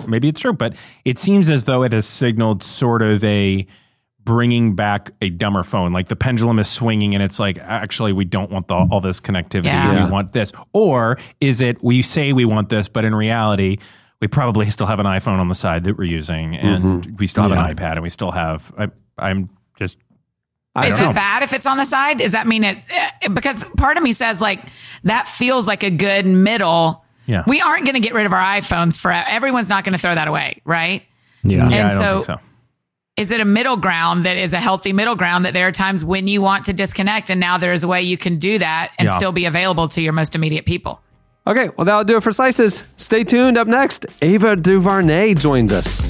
[0.07, 3.65] maybe it's true, but it seems as though it has signaled sort of a
[4.23, 5.93] bringing back a dumber phone.
[5.93, 9.19] Like the pendulum is swinging, and it's like actually we don't want the, all this
[9.21, 9.65] connectivity.
[9.65, 9.93] Yeah.
[9.93, 10.05] Yeah.
[10.05, 13.77] We want this, or is it we say we want this, but in reality.
[14.19, 17.15] We probably still have an iPhone on the side that we're using, and mm-hmm.
[17.15, 18.71] we still have an iPad, and we still have.
[18.77, 19.49] I, I'm
[19.79, 19.97] just
[20.75, 21.13] I Is it know.
[21.13, 22.19] bad if it's on the side?
[22.19, 22.77] Does that mean it?
[22.89, 24.61] eh, Because part of me says like
[25.03, 27.03] that feels like a good middle.
[27.25, 27.43] Yeah.
[27.45, 29.25] We aren't going to get rid of our iPhones forever.
[29.29, 31.03] everyone's not going to throw that away, right?
[31.43, 32.45] yeah Yeah, And I don't so- think so.
[33.17, 36.03] Is it a middle ground that is a healthy middle ground that there are times
[36.05, 38.91] when you want to disconnect and now there is a way you can do that
[38.97, 39.17] and Yeah.
[39.17, 41.01] still be available to your most immediate people?
[41.45, 42.85] Okay, well, that'll do it for Slices.
[42.95, 43.57] Stay tuned.
[43.57, 46.01] Up next, Ava DuVernay joins us.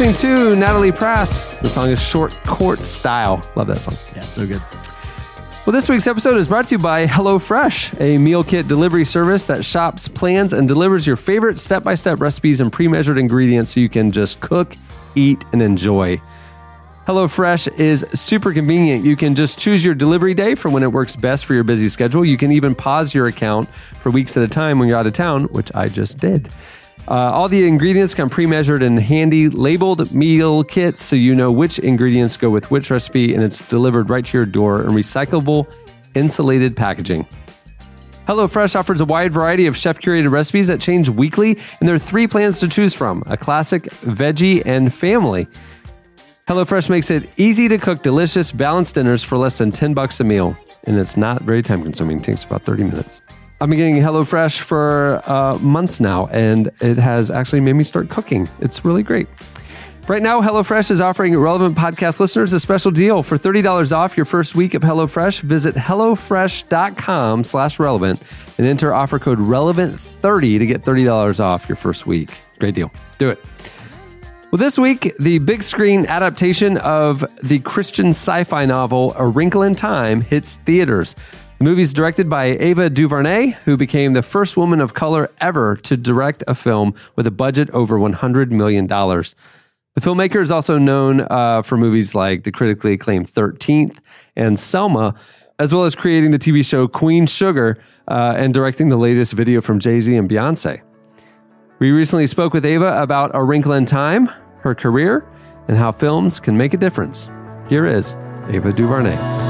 [0.00, 1.58] Listening to Natalie Prass.
[1.58, 3.46] The song is Short Court Style.
[3.54, 3.94] Love that song.
[4.16, 4.62] Yeah, so good.
[5.66, 9.44] Well, this week's episode is brought to you by HelloFresh, a meal kit delivery service
[9.44, 13.74] that shops, plans, and delivers your favorite step by step recipes and pre measured ingredients
[13.74, 14.74] so you can just cook,
[15.16, 16.18] eat, and enjoy.
[17.06, 19.04] HelloFresh is super convenient.
[19.04, 21.90] You can just choose your delivery day for when it works best for your busy
[21.90, 22.24] schedule.
[22.24, 25.12] You can even pause your account for weeks at a time when you're out of
[25.12, 26.48] town, which I just did.
[27.08, 31.50] Uh, all the ingredients come pre measured in handy labeled meal kits so you know
[31.50, 35.66] which ingredients go with which recipe, and it's delivered right to your door in recyclable,
[36.14, 37.26] insulated packaging.
[38.30, 41.98] HelloFresh offers a wide variety of chef curated recipes that change weekly, and there are
[41.98, 45.48] three plans to choose from a classic, veggie, and family.
[46.46, 50.24] HelloFresh makes it easy to cook delicious, balanced dinners for less than 10 bucks a
[50.24, 52.18] meal, and it's not very time consuming.
[52.18, 53.20] It takes about 30 minutes.
[53.62, 58.08] I've been getting HelloFresh for uh, months now, and it has actually made me start
[58.08, 58.48] cooking.
[58.60, 59.28] It's really great.
[60.08, 63.22] Right now, HelloFresh is offering relevant podcast listeners a special deal.
[63.22, 68.22] For $30 off your first week of HelloFresh, visit HelloFresh.com slash relevant
[68.56, 72.30] and enter offer code relevant30 to get $30 off your first week.
[72.58, 72.90] Great deal.
[73.18, 73.44] Do it.
[74.50, 79.62] Well, this week, the big screen adaptation of the Christian sci fi novel A Wrinkle
[79.62, 81.14] in Time hits theaters.
[81.60, 85.76] The movie is directed by Ava DuVernay, who became the first woman of color ever
[85.76, 88.86] to direct a film with a budget over $100 million.
[88.86, 93.98] The filmmaker is also known uh, for movies like the critically acclaimed 13th
[94.34, 95.14] and Selma,
[95.58, 97.76] as well as creating the TV show Queen Sugar
[98.08, 100.80] uh, and directing the latest video from Jay Z and Beyonce.
[101.78, 104.30] We recently spoke with Ava about A Wrinkle in Time,
[104.60, 105.30] her career,
[105.68, 107.28] and how films can make a difference.
[107.68, 108.14] Here is
[108.48, 109.49] Ava DuVernay.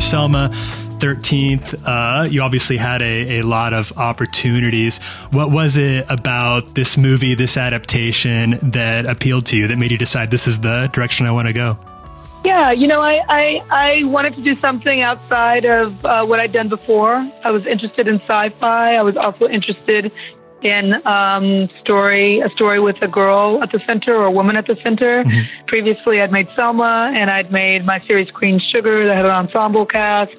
[0.00, 0.50] Selma
[0.98, 5.02] 13th, uh, you obviously had a, a lot of opportunities.
[5.30, 9.98] What was it about this movie, this adaptation, that appealed to you, that made you
[9.98, 11.78] decide this is the direction I want to go?
[12.44, 16.52] Yeah, you know, I, I, I wanted to do something outside of uh, what I'd
[16.52, 17.14] done before.
[17.44, 18.94] I was interested in sci-fi.
[18.94, 20.12] I was also interested
[20.62, 24.66] in um, story, a story with a girl at the center or a woman at
[24.66, 25.24] the center.
[25.66, 29.86] Previously, I'd made Selma, and I'd made my series Queen Sugar that had an ensemble
[29.86, 30.34] cast,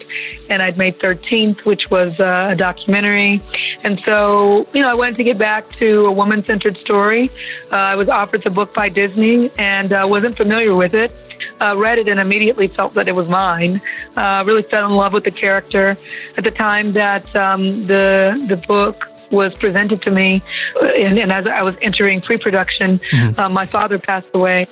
[0.49, 3.41] and I'd made 13th, which was uh, a documentary.
[3.83, 7.31] And so, you know, I wanted to get back to a woman-centered story.
[7.71, 11.15] Uh, I was offered the book by Disney, and uh, wasn't familiar with it
[11.61, 13.81] uh, read it and immediately felt that it was mine.
[14.15, 15.97] Uh, really fell in love with the character.
[16.37, 20.43] At the time that um, the the book was presented to me,
[20.81, 22.99] uh, and, and as I was entering pre-production,
[23.37, 24.67] uh, my father passed away.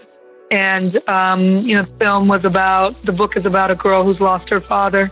[0.50, 4.20] And um, you know, the film was about the book is about a girl who's
[4.22, 5.12] lost her father,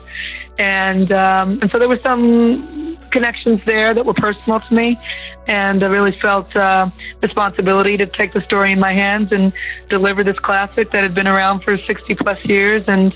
[0.58, 4.98] and um, and so there were some connections there that were personal to me,
[5.48, 6.90] and I really felt uh,
[7.22, 9.52] responsibility to take the story in my hands and
[9.90, 13.14] deliver this classic that had been around for 60 plus years, and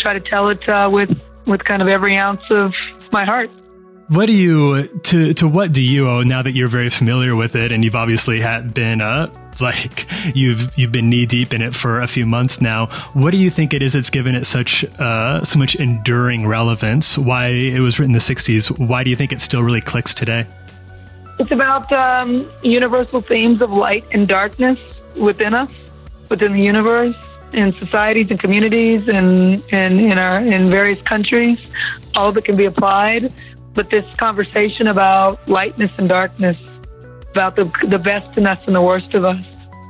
[0.00, 1.10] try to tell it uh, with
[1.46, 2.72] with kind of every ounce of
[3.12, 3.50] my heart.
[4.10, 7.54] What do you to to what do you owe now that you're very familiar with
[7.54, 10.04] it and you've obviously had been uh like
[10.34, 12.86] you've you've been knee deep in it for a few months now.
[13.12, 17.16] What do you think it is that's given it such uh so much enduring relevance?
[17.16, 18.76] Why it was written in the 60s?
[18.84, 20.44] Why do you think it still really clicks today?
[21.38, 24.78] It's about um, universal themes of light and darkness
[25.14, 25.70] within us,
[26.28, 27.14] within the universe,
[27.52, 31.60] in societies and communities, and, and in our in various countries.
[32.16, 33.32] All that can be applied,
[33.74, 36.56] but this conversation about lightness and darkness,
[37.30, 39.44] about the the best in us and the worst of us,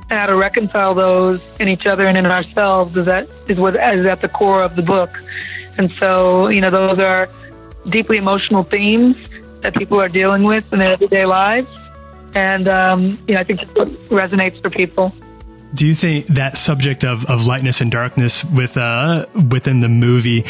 [0.09, 3.75] and how to reconcile those in each other and in ourselves is that is what
[3.75, 5.09] is at the core of the book.
[5.77, 7.29] And so, you know, those are
[7.89, 9.15] deeply emotional themes
[9.61, 11.67] that people are dealing with in their everyday lives.
[12.35, 15.13] And, um, you know, I think that's what resonates for people.
[15.73, 20.45] Do you think that subject of, of lightness and darkness with uh within the movie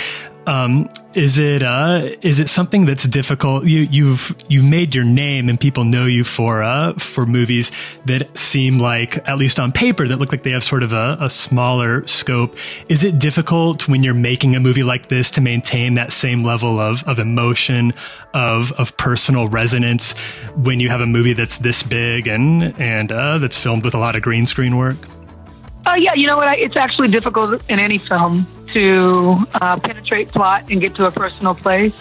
[0.47, 3.65] um, is it uh, is it something that's difficult?
[3.65, 7.71] You, you've you've made your name and people know you for uh, for movies
[8.05, 11.17] that seem like, at least on paper, that look like they have sort of a,
[11.19, 12.57] a smaller scope.
[12.89, 16.79] Is it difficult when you're making a movie like this to maintain that same level
[16.79, 17.93] of, of emotion,
[18.33, 20.13] of of personal resonance
[20.55, 23.99] when you have a movie that's this big and and uh, that's filmed with a
[23.99, 24.97] lot of green screen work?
[25.85, 26.59] Oh, yeah, you know what?
[26.59, 31.55] It's actually difficult in any film to uh, penetrate plot and get to a personal
[31.55, 31.93] place.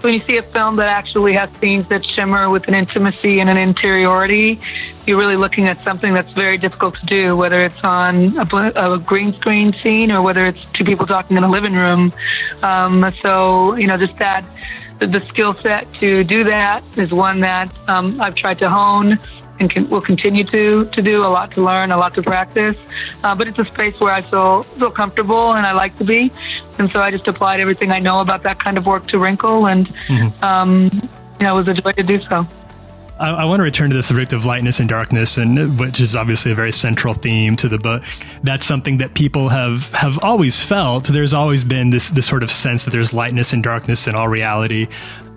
[0.00, 3.48] When you see a film that actually has scenes that shimmer with an intimacy and
[3.48, 4.60] an interiority,
[5.06, 8.98] you're really looking at something that's very difficult to do, whether it's on a, a
[8.98, 12.12] green screen scene or whether it's two people talking in a living room.
[12.62, 14.44] Um, so, you know, just that,
[14.98, 19.20] the, the skill set to do that is one that um, I've tried to hone
[19.60, 22.76] and can, will continue to to do a lot to learn, a lot to practice.
[23.22, 26.32] Uh, but it's a space where I feel feel comfortable and I like to be,
[26.78, 29.66] and so I just applied everything I know about that kind of work to Wrinkle,
[29.66, 29.92] and
[30.42, 30.90] um,
[31.38, 32.46] you know, it was a joy to do so.
[33.18, 36.16] I, I want to return to the subject of lightness and darkness, and which is
[36.16, 38.02] obviously a very central theme to the book.
[38.42, 41.04] That's something that people have have always felt.
[41.04, 44.28] There's always been this this sort of sense that there's lightness and darkness in all
[44.28, 44.88] reality,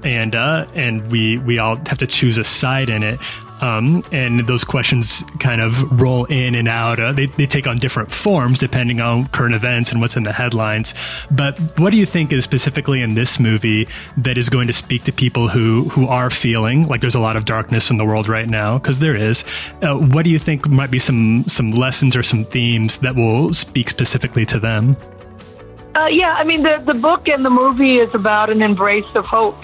[0.04, 3.20] and uh, and we we all have to choose a side in it.
[3.66, 7.00] Um, and those questions kind of roll in and out.
[7.00, 10.32] Uh, they, they take on different forms depending on current events and what's in the
[10.32, 10.94] headlines.
[11.32, 13.88] But what do you think is specifically in this movie
[14.18, 17.36] that is going to speak to people who, who are feeling like there's a lot
[17.36, 18.78] of darkness in the world right now?
[18.78, 19.44] Because there is.
[19.82, 23.52] Uh, what do you think might be some, some lessons or some themes that will
[23.52, 24.96] speak specifically to them?
[25.96, 29.26] Uh, yeah, I mean, the, the book and the movie is about an embrace of
[29.26, 29.58] hope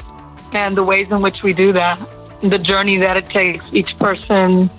[0.56, 2.00] and the ways in which we do that.
[2.42, 4.70] The journey that it takes each person,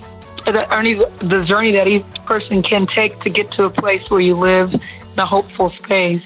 [0.45, 4.19] the, journey- the journey that each person can take to get to a place where
[4.19, 6.23] you live in a hopeful space.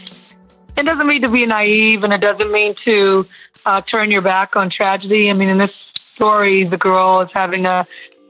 [0.76, 3.26] It doesn't mean to be naive and it doesn't mean to
[3.65, 5.30] uh, turn your back on tragedy.
[5.30, 5.72] I mean, in this
[6.15, 7.85] story, the girl is having a,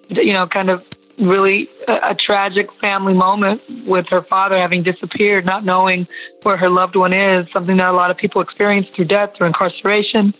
[0.09, 0.83] you know, kind of
[1.19, 6.07] really a, a tragic family moment with her father having disappeared, not knowing
[6.43, 9.47] where her loved one is, something that a lot of people experience through death, through
[9.47, 10.33] incarceration,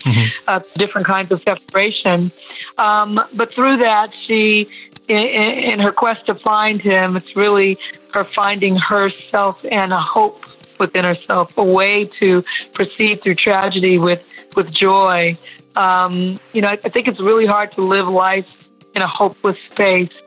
[0.47, 2.31] uh, different kinds of separation.
[2.77, 4.69] Um, but through that, she,
[5.07, 7.77] in, in in her quest to find him, it's really
[8.13, 10.45] her finding herself and a hope
[10.79, 12.43] within herself, a way to
[12.73, 14.23] proceed through tragedy with,
[14.55, 15.35] with joy.
[15.75, 18.47] Um, you know, I, I think it's really hard to live life
[18.95, 20.19] in a hopeless space.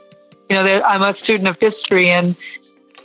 [0.51, 2.35] You know, there, I'm a student of history, and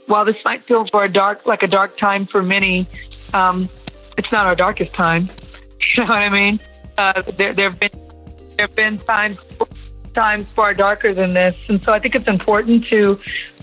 [0.07, 2.88] while this might feel for a dark, like a dark time for many,
[3.35, 3.69] um,
[4.17, 5.30] it's not our darkest time.
[5.95, 6.59] You know what I mean?
[6.97, 7.91] Uh, there, there have been
[8.57, 9.38] there have been times
[10.13, 13.19] times far darker than this, and so I think it's important to,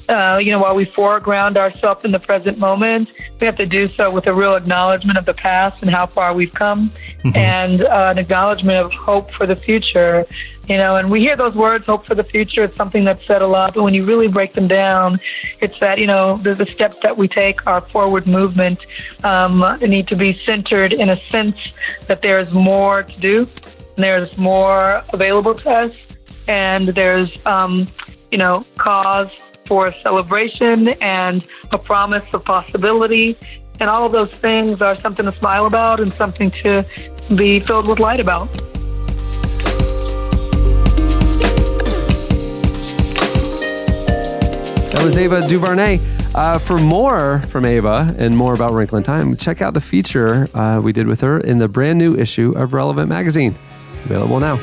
[0.09, 3.09] uh, you know, while we foreground ourselves in the present moment,
[3.41, 6.33] we have to do so with a real acknowledgement of the past and how far
[6.33, 6.91] we've come,
[7.35, 10.25] and uh, an acknowledgement of hope for the future.
[10.69, 12.63] You know, and we hear those words, hope for the future.
[12.63, 15.19] It's something that's said a lot, but when you really break them down,
[15.61, 18.79] it's that, you know, the, the steps that we take, our forward movement,
[19.25, 21.57] um, need to be centered in a sense
[22.07, 23.49] that there's more to do,
[23.97, 25.93] and there's more available to us,
[26.47, 27.89] and there's, um,
[28.31, 29.31] you know, cause
[29.67, 33.37] for celebration and a promise of possibility.
[33.81, 36.87] And all of those things are something to smile about and something to
[37.35, 38.49] be filled with light about.
[44.93, 46.01] That was Ava DuVernay.
[46.35, 50.49] Uh, for more from Ava and more about Wrinkle in Time, check out the feature
[50.55, 53.57] uh, we did with her in the brand new issue of Relevant Magazine.
[54.05, 54.59] Available now.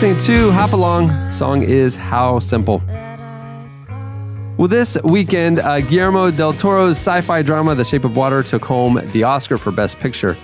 [0.00, 1.28] Listening to Hop Along.
[1.28, 2.80] Song is How Simple.
[4.56, 8.64] Well, this weekend, uh, Guillermo del Toro's sci fi drama, The Shape of Water, took
[8.64, 10.36] home the Oscar for Best Picture.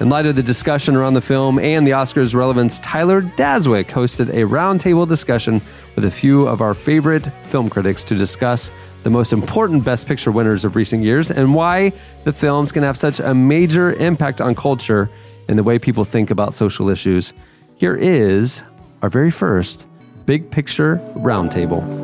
[0.00, 4.30] In light of the discussion around the film and the Oscars' relevance, Tyler Daswick hosted
[4.30, 5.60] a roundtable discussion
[5.94, 8.70] with a few of our favorite film critics to discuss
[9.02, 11.92] the most important Best Picture winners of recent years and why
[12.24, 15.10] the films can have such a major impact on culture
[15.46, 17.34] and the way people think about social issues.
[17.76, 18.62] Here is
[19.02, 19.86] our very first
[20.26, 21.98] Big Picture Roundtable.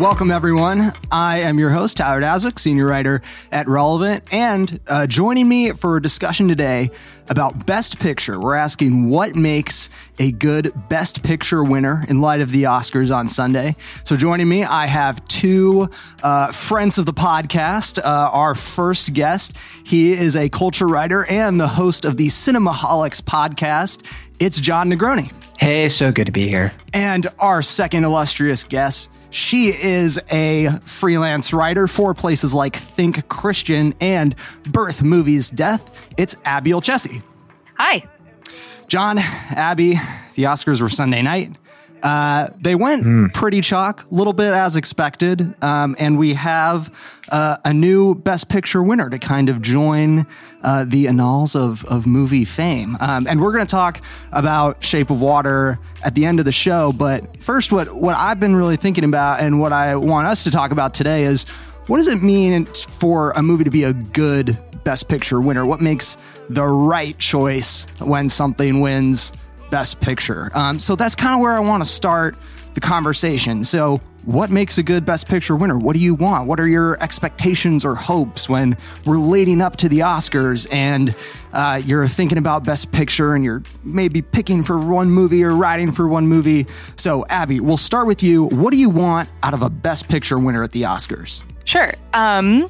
[0.00, 0.92] Welcome, everyone.
[1.12, 3.22] I am your host, Tyler Daswick, senior writer
[3.52, 4.24] at Relevant.
[4.32, 6.90] And uh, joining me for a discussion today
[7.28, 12.50] about Best Picture, we're asking what makes a good Best Picture winner in light of
[12.50, 13.74] the Oscars on Sunday.
[14.04, 15.88] So, joining me, I have two
[16.22, 17.98] uh, friends of the podcast.
[17.98, 23.22] Uh, our first guest, he is a culture writer and the host of the Cinemaholics
[23.22, 24.04] podcast.
[24.40, 25.32] It's Jon Negroni.
[25.58, 26.72] Hey, so good to be here.
[26.92, 33.92] And our second illustrious guest, she is a freelance writer for places like Think Christian
[34.00, 35.98] and Birth Movies Death.
[36.16, 37.20] It's Abby Olcese.
[37.76, 38.04] Hi.
[38.86, 39.94] John, Abby,
[40.36, 41.56] the Oscars were Sunday night.
[42.04, 45.54] Uh, they went pretty chalk, a little bit as expected.
[45.62, 46.94] Um, and we have
[47.30, 50.26] uh, a new Best Picture winner to kind of join
[50.62, 52.98] uh, the annals of, of movie fame.
[53.00, 54.02] Um, and we're going to talk
[54.32, 56.92] about Shape of Water at the end of the show.
[56.92, 60.50] But first, what, what I've been really thinking about and what I want us to
[60.50, 61.44] talk about today is
[61.86, 65.64] what does it mean for a movie to be a good Best Picture winner?
[65.64, 66.18] What makes
[66.50, 69.32] the right choice when something wins
[69.74, 70.56] Best Picture?
[70.56, 72.36] Um, so that's kind of where I want to start
[72.74, 73.64] the conversation.
[73.64, 75.76] So, what makes a good Best Picture winner?
[75.76, 76.46] What do you want?
[76.46, 81.12] What are your expectations or hopes when we're leading up to the Oscars and
[81.52, 85.90] uh, you're thinking about Best Picture and you're maybe picking for one movie or writing
[85.90, 86.66] for one movie?
[86.94, 88.44] So, Abby, we'll start with you.
[88.44, 91.42] What do you want out of a Best Picture winner at the Oscars?
[91.64, 91.92] Sure.
[92.12, 92.66] Um,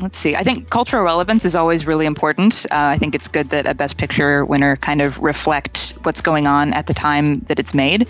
[0.00, 0.36] let's see.
[0.36, 2.66] I think cultural relevance is always really important.
[2.70, 6.46] Uh, I think it's good that a Best Picture winner kind of reflect what's going
[6.46, 8.08] on at the time that it's made.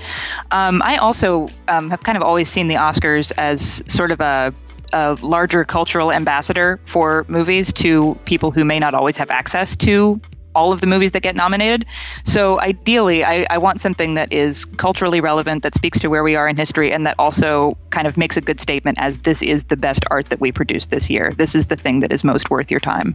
[0.50, 4.52] Um, I also um, have kind of always seen the Oscars as sort of a
[4.92, 10.20] a larger cultural ambassador for movies to people who may not always have access to
[10.56, 11.86] all of the movies that get nominated.
[12.24, 16.34] So ideally, I, I want something that is culturally relevant, that speaks to where we
[16.34, 19.64] are in history, and that also kind of makes a good statement as this is
[19.64, 21.32] the best art that we produced this year.
[21.36, 23.14] This is the thing that is most worth your time.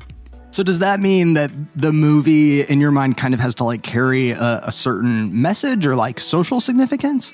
[0.52, 3.84] So does that mean that the movie, in your mind, kind of has to like
[3.84, 7.34] carry a, a certain message or like social significance?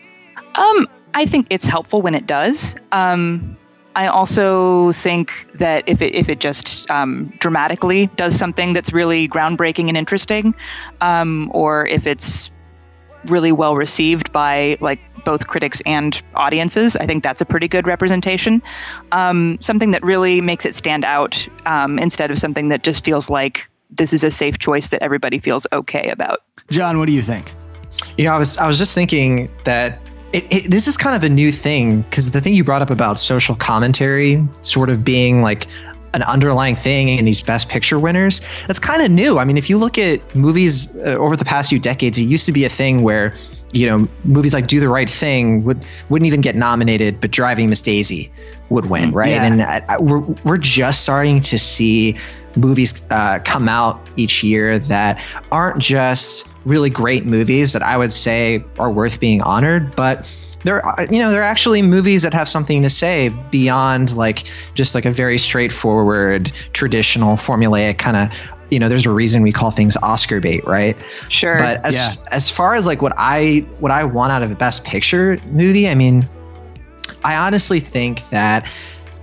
[0.56, 2.76] Um, I think it's helpful when it does.
[2.92, 3.58] Um,
[3.98, 9.28] I also think that if it if it just um, dramatically does something that's really
[9.28, 10.54] groundbreaking and interesting,
[11.02, 12.52] um, or if it's
[13.26, 17.88] really well received by like both critics and audiences, I think that's a pretty good
[17.88, 18.62] representation.
[19.12, 23.32] Um, something that really makes it stand out um, instead of something that just feels
[23.32, 26.44] like this is a safe choice that everybody feels okay about.
[26.70, 27.52] John, what do you think?
[28.16, 30.00] You know, I was I was just thinking that
[30.34, 32.90] it, it, this is kind of a new thing because the thing you brought up
[32.90, 35.68] about social commentary sort of being like
[36.14, 39.70] an underlying thing in these best picture winners that's kind of new i mean if
[39.70, 42.70] you look at movies uh, over the past few decades it used to be a
[42.70, 43.34] thing where
[43.74, 47.70] you know movies like do the right thing would wouldn't even get nominated but driving
[47.70, 48.32] miss daisy
[48.70, 49.44] would win right Yeah.
[49.44, 52.18] and I, I, we're, we're just starting to see
[52.56, 55.22] movies uh, come out each year that
[55.52, 60.30] aren't just really great movies that I would say are worth being honored, but
[60.64, 64.96] they're uh, you know they're actually movies that have something to say beyond like just
[64.96, 68.30] like a very straightforward traditional formulaic kind of
[68.70, 71.02] you know there's a reason we call things Oscar bait, right?
[71.30, 71.58] Sure.
[71.58, 72.16] But as Yeah.
[72.32, 75.88] as far as like what I what I want out of a best picture movie,
[75.88, 76.28] I mean,
[77.24, 78.66] I honestly think that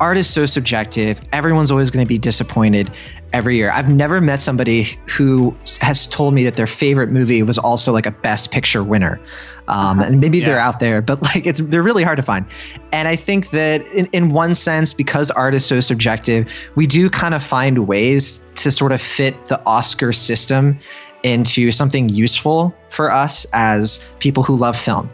[0.01, 1.21] art is so subjective.
[1.33, 2.91] Everyone's always going to be disappointed
[3.35, 3.71] every year.
[3.73, 8.07] I've never met somebody who has told me that their favorite movie was also like
[8.07, 9.21] a best picture winner.
[9.67, 12.47] Um, and maybe they're out there, but like it's they're really hard to find.
[12.93, 16.47] And I think that in, in one sense, because art is so subjective,
[16.77, 20.79] we do kind of find ways to sort of fit the Oscar system
[21.25, 25.11] into something useful for us as people who love film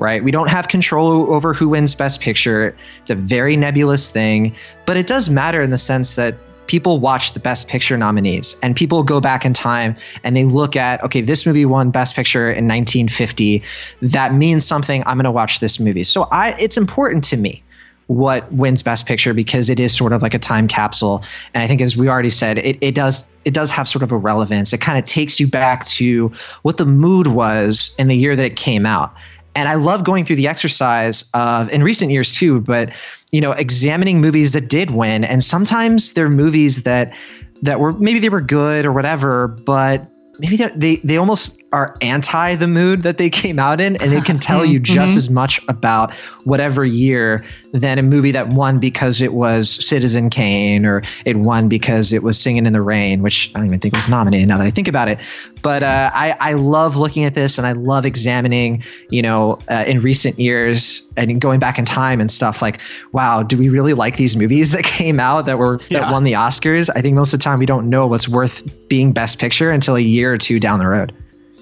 [0.00, 0.24] right?
[0.24, 2.74] We don't have control over who wins Best Picture.
[3.02, 4.56] It's a very nebulous thing,
[4.86, 8.76] but it does matter in the sense that people watch the Best Picture nominees and
[8.76, 12.46] people go back in time and they look at, okay, this movie won Best Picture
[12.46, 13.62] in 1950.
[14.02, 15.02] That means something.
[15.06, 16.04] I'm going to watch this movie.
[16.04, 17.62] So I, it's important to me
[18.10, 21.22] what wins best picture because it is sort of like a time capsule
[21.54, 24.10] and i think as we already said it, it does it does have sort of
[24.10, 26.26] a relevance it kind of takes you back to
[26.62, 29.14] what the mood was in the year that it came out
[29.56, 32.90] and I love going through the exercise of in recent years too, but
[33.32, 37.14] you know, examining movies that did win, and sometimes they're movies that
[37.62, 40.06] that were maybe they were good or whatever, but
[40.38, 44.12] maybe they they, they almost are anti the mood that they came out in, and
[44.12, 45.16] it can tell you just Mhm.
[45.18, 46.12] as much about
[46.44, 51.68] whatever year than a movie that won because it was Citizen Kane or it won
[51.68, 54.58] because it was Singing in the Rain, which I don't even think was nominated now
[54.58, 55.18] that I think about it.
[55.62, 59.84] But uh, I, I love looking at this and I love examining, you know, uh,
[59.86, 62.80] in recent years and going back in time and stuff like,
[63.12, 66.32] wow, do we really like these movies that came out that were that won the
[66.32, 66.90] Oscars?
[66.96, 69.94] I think most of the time we don't know what's worth being Best Picture until
[69.96, 71.12] a year or two down the road.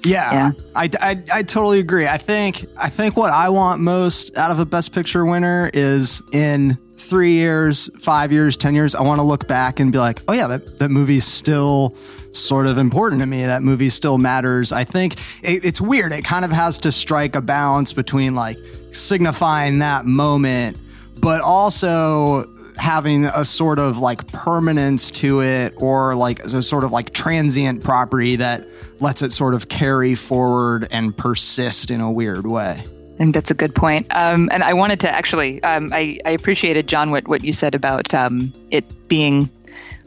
[0.04, 2.06] Yeah, I, I, I totally agree.
[2.06, 6.22] I think I think what I want most out of a Best Picture winner is
[6.32, 8.94] in three years, five years, ten years.
[8.94, 11.96] I want to look back and be like, oh yeah, that that movie's still
[12.32, 13.44] sort of important to me.
[13.44, 14.72] That movie still matters.
[14.72, 16.12] I think it, it's weird.
[16.12, 18.56] It kind of has to strike a balance between like
[18.92, 20.78] signifying that moment,
[21.20, 26.92] but also having a sort of like permanence to it or like a sort of
[26.92, 28.64] like transient property that
[29.00, 32.82] lets it sort of carry forward and persist in a weird way.
[32.84, 34.06] I think that's a good point.
[34.14, 37.74] Um, and I wanted to actually, um, I, I appreciated John what, what you said
[37.74, 39.50] about um, it being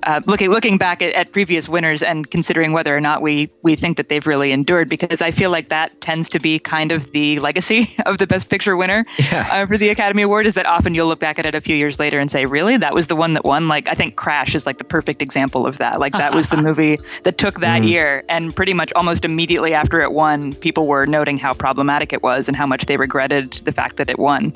[0.03, 3.75] uh, looking looking back at, at previous winners and considering whether or not we we
[3.75, 7.11] think that they've really endured because I feel like that tends to be kind of
[7.11, 10.95] the legacy of the Best Picture winner uh, for the Academy Award is that often
[10.95, 13.15] you'll look back at it a few years later and say, really, that was the
[13.15, 13.67] one that won.
[13.67, 15.99] Like I think Crash is like the perfect example of that.
[15.99, 17.89] Like that was the movie that took that Mhm.
[17.89, 22.21] year and pretty much almost immediately after it won, people were noting how problematic it
[22.21, 24.53] was and how much they regretted the fact that it won.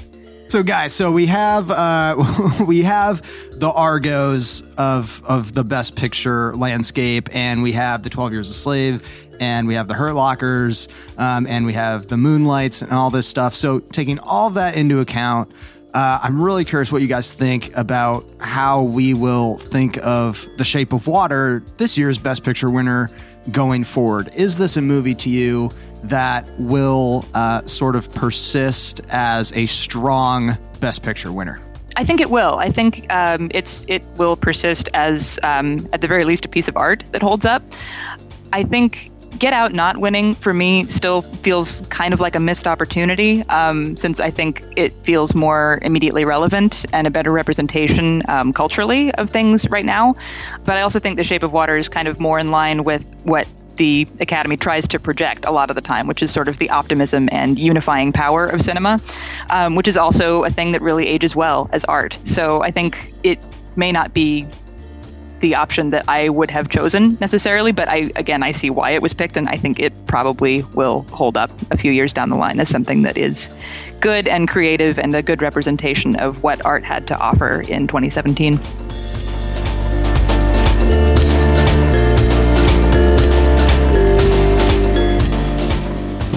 [0.47, 3.21] So guys, so we have uh, we have
[3.59, 8.53] the Argos of of the Best Picture landscape, and we have the Twelve Years a
[8.53, 9.03] Slave,
[9.39, 13.27] and we have the Hurt Lockers, um, and we have the Moonlights, and all this
[13.27, 13.55] stuff.
[13.55, 15.51] So taking all that into account,
[15.95, 20.63] uh, I'm really curious what you guys think about how we will think of The
[20.63, 23.09] Shape of Water, this year's Best Picture winner,
[23.51, 24.31] going forward.
[24.35, 25.71] Is this a movie to you
[26.03, 31.59] that will uh, sort of persist as a strong Best Picture winner?
[31.97, 32.55] I think it will.
[32.55, 36.67] I think um, it's it will persist as um, at the very least a piece
[36.67, 37.63] of art that holds up.
[38.51, 42.67] I think Get Out not winning for me still feels kind of like a missed
[42.67, 48.53] opportunity, um, since I think it feels more immediately relevant and a better representation um,
[48.53, 50.15] culturally of things right now.
[50.63, 53.05] But I also think The Shape of Water is kind of more in line with
[53.23, 56.57] what the Academy tries to project a lot of the time, which is sort of
[56.57, 59.01] the optimism and unifying power of cinema,
[59.49, 62.17] um, which is also a thing that really ages well as art.
[62.23, 63.39] So I think it
[63.75, 64.47] may not be
[65.45, 69.01] the option that I would have chosen necessarily, but I again I see why it
[69.03, 72.35] was picked, and I think it probably will hold up a few years down the
[72.35, 73.51] line as something that is
[73.99, 78.55] good and creative and a good representation of what art had to offer in 2017.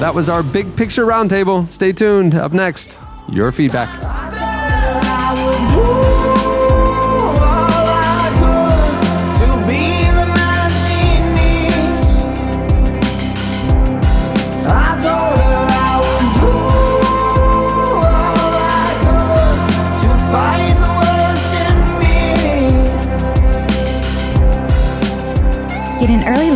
[0.00, 1.66] That was our big picture roundtable.
[1.66, 2.34] Stay tuned.
[2.34, 2.98] Up next,
[3.30, 4.27] your feedback.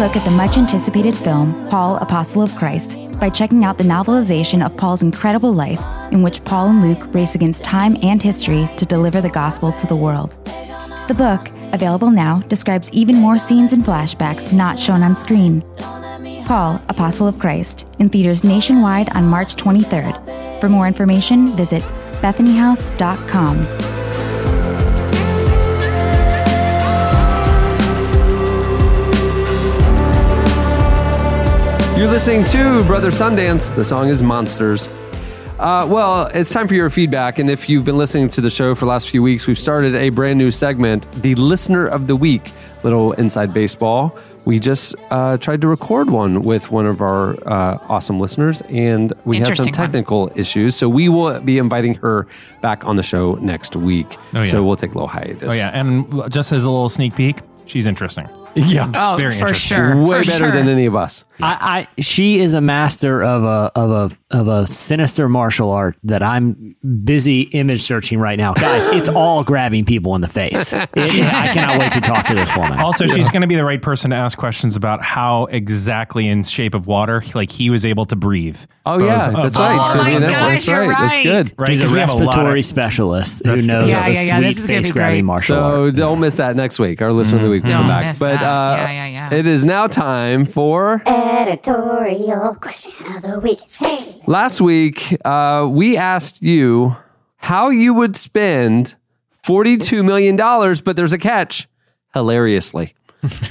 [0.03, 4.67] Look at the much anticipated film, Paul, Apostle of Christ, by checking out the novelization
[4.67, 5.81] of Paul's incredible life,
[6.11, 9.87] in which Paul and Luke race against time and history to deliver the gospel to
[9.87, 10.37] the world.
[11.07, 15.63] The book, available now, describes even more scenes and flashbacks not shown on screen.
[16.47, 20.61] Paul, Apostle of Christ, in theaters nationwide on March 23rd.
[20.61, 21.83] For more information, visit
[22.23, 24.02] bethanyhouse.com.
[32.03, 33.73] You're listening to Brother Sundance.
[33.73, 34.89] The song is Monsters.
[35.57, 37.39] Uh, well, it's time for your feedback.
[37.39, 39.95] And if you've been listening to the show for the last few weeks, we've started
[39.95, 42.51] a brand new segment, the Listener of the Week,
[42.83, 44.19] little inside baseball.
[44.45, 49.13] We just uh, tried to record one with one of our uh, awesome listeners, and
[49.25, 49.87] we had some Interesting one.
[49.87, 50.75] technical issues.
[50.75, 52.27] So we will be inviting her
[52.63, 54.17] back on the show next week.
[54.35, 54.43] Oh, yeah.
[54.43, 55.49] So we'll take a little hiatus.
[55.49, 58.29] Oh yeah, and just as a little sneak peek, she's interesting.
[58.55, 58.91] Yeah.
[58.95, 59.77] Oh, Very for interesting.
[59.79, 59.97] sure.
[60.03, 60.51] Way for better sure.
[60.53, 61.25] than any of us.
[61.41, 65.97] I, I she is a master of a of a of a sinister martial art
[66.05, 68.89] that I'm busy image searching right now, guys.
[68.89, 70.73] It's all grabbing people in the face.
[70.95, 72.79] It is, I cannot wait to talk to this woman.
[72.79, 76.45] Also, she's going to be the right person to ask questions about how exactly in
[76.45, 78.59] Shape of Water, like he was able to breathe.
[78.87, 79.81] Oh, Both- yeah, uh, that's both- right.
[79.81, 81.09] Oh So, my that's, gosh, that's you're right.
[81.09, 81.59] That's good.
[81.59, 84.15] Right, She's a 'cause we have a lot of- respiratory specialist who knows Yeah, the
[84.15, 85.97] yeah, yeah, sweet this face grabbing martial So art.
[85.97, 87.01] don't miss that next week.
[87.03, 88.19] Our listener of the week will come back.
[88.19, 88.42] but that.
[88.43, 89.35] Uh, Yeah, yeah, yeah.
[89.35, 93.61] it is now time for Editorial question of the week.
[93.79, 94.21] Hey.
[94.27, 95.17] last week.
[95.25, 96.97] Uh, we asked you
[97.37, 98.95] how you would spend
[99.43, 101.69] forty-two million dollars, but there's a catch.
[102.15, 102.95] Hilariously.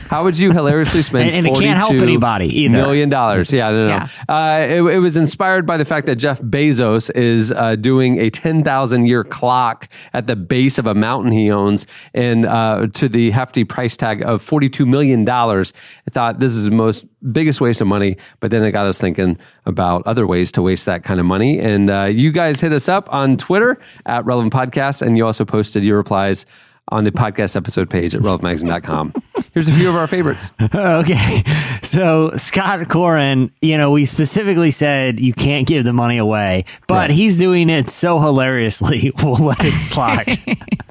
[0.10, 2.78] How would you hilariously spend And- and it can't help 42 anybody either.
[2.78, 3.54] Million dollars.
[3.54, 3.94] Yeah, no, no.
[3.94, 4.08] Yeah.
[4.28, 8.30] Uh, it, it was inspired by the fact that Jeff Bezos is uh, doing a
[8.30, 13.32] 10,000 year clock at the base of a mountain he owns and uh, to the
[13.32, 15.28] hefty price tag of $42 million.
[15.30, 15.64] I
[16.10, 19.38] thought this is the most biggest waste of money, but then it got us thinking
[19.66, 21.60] about other ways to waste that kind of money.
[21.60, 25.46] And uh, you guys hit us up on Twitter at Relevant Podcast, and you also
[25.46, 26.46] posted your replies
[26.90, 29.14] on the podcast episode page at relevantmagazine.com.
[29.54, 30.52] Here's a few of our favorites.
[30.74, 31.42] Okay.
[31.82, 36.96] So Scott Corin, you know, we specifically said you can't give the money away, but
[36.96, 37.10] Right.
[37.12, 40.38] he's doing it so hilariously, we'll let it slide.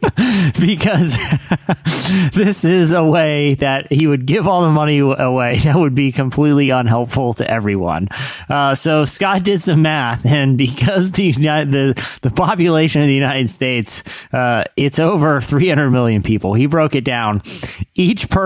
[0.61, 1.17] because
[2.35, 6.13] this is a way that he would give all the money away that would be
[6.13, 8.09] completely unhelpful to everyone.
[8.49, 13.15] Uh, so Scott did some math, and because the United, the the population of the
[13.15, 14.03] United States,
[14.33, 16.55] uh, it's over 300 million people.
[16.55, 17.43] He broke it down.
[17.95, 18.40] Each person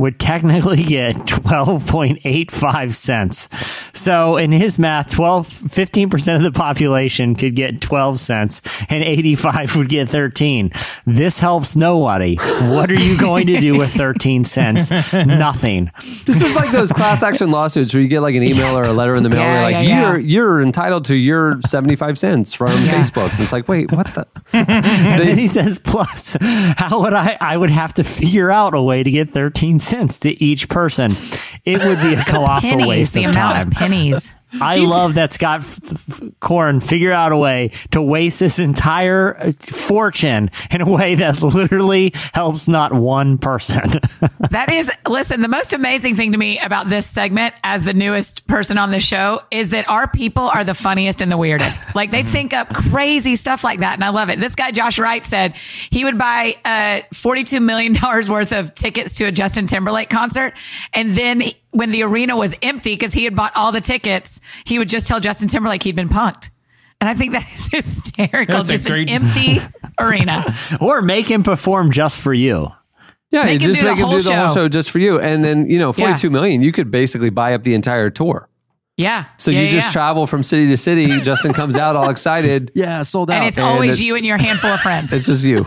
[0.00, 3.48] would technically get 12.85 cents.
[3.92, 9.76] So in his math, 12, 15% of the population could get 12 cents, and 85
[9.76, 10.72] would get 13.
[11.06, 12.36] This helps nobody.
[12.36, 14.90] What are you going to do with 13 cents?
[15.12, 15.90] Nothing.
[16.24, 18.92] This is like those class action lawsuits where you get like an email or a
[18.92, 19.40] letter in the mail.
[19.40, 20.10] Yeah, where like yeah, yeah.
[20.10, 23.30] you're you're entitled to your seventy five cents from Facebook.
[23.32, 24.26] And it's like, wait, what the?
[24.54, 28.80] And then he says, plus, how would I, I would have to figure out a
[28.80, 31.12] way to get 13 cents to each person.
[31.64, 33.68] It would be a colossal pennies, waste the of amount time.
[33.68, 34.32] of pennies.
[34.60, 35.64] I love that Scott
[36.40, 41.42] Corn figure out a way to waste this entire uh, fortune in a way that
[41.42, 43.90] literally helps not one person.
[44.50, 48.46] That is, listen, the most amazing thing to me about this segment as the newest
[48.46, 51.88] person on the show is that our people are the funniest and the weirdest.
[51.94, 53.94] Like they think up crazy stuff like that.
[53.94, 54.38] And I love it.
[54.38, 59.24] This guy, Josh Wright said he would buy, uh, $42 million worth of tickets to
[59.26, 60.54] a Justin Timberlake concert.
[60.92, 61.42] And then
[61.74, 65.06] when the arena was empty, cause he had bought all the tickets, he would just
[65.06, 66.50] tell Justin Timberlake he'd been punked.
[67.00, 68.54] And I think that is hysterical.
[68.62, 69.58] That's just great- an empty
[69.98, 70.54] arena.
[70.80, 72.68] or make him perform just for you.
[73.30, 74.54] Yeah, Make you him just do the make him whole do the whole show.
[74.54, 76.06] show just for you, and then you know, Yeah.
[76.06, 78.48] forty-two million, you could basically buy up the entire tour.
[78.96, 79.24] Yeah.
[79.38, 79.92] So Yeah, you yeah, just yeah.
[79.92, 81.08] travel from city to city.
[81.20, 82.70] Justin comes out all excited.
[82.76, 83.38] Yeah, sold out.
[83.38, 85.12] And it's always you and your handful of friends.
[85.12, 85.66] It's just you.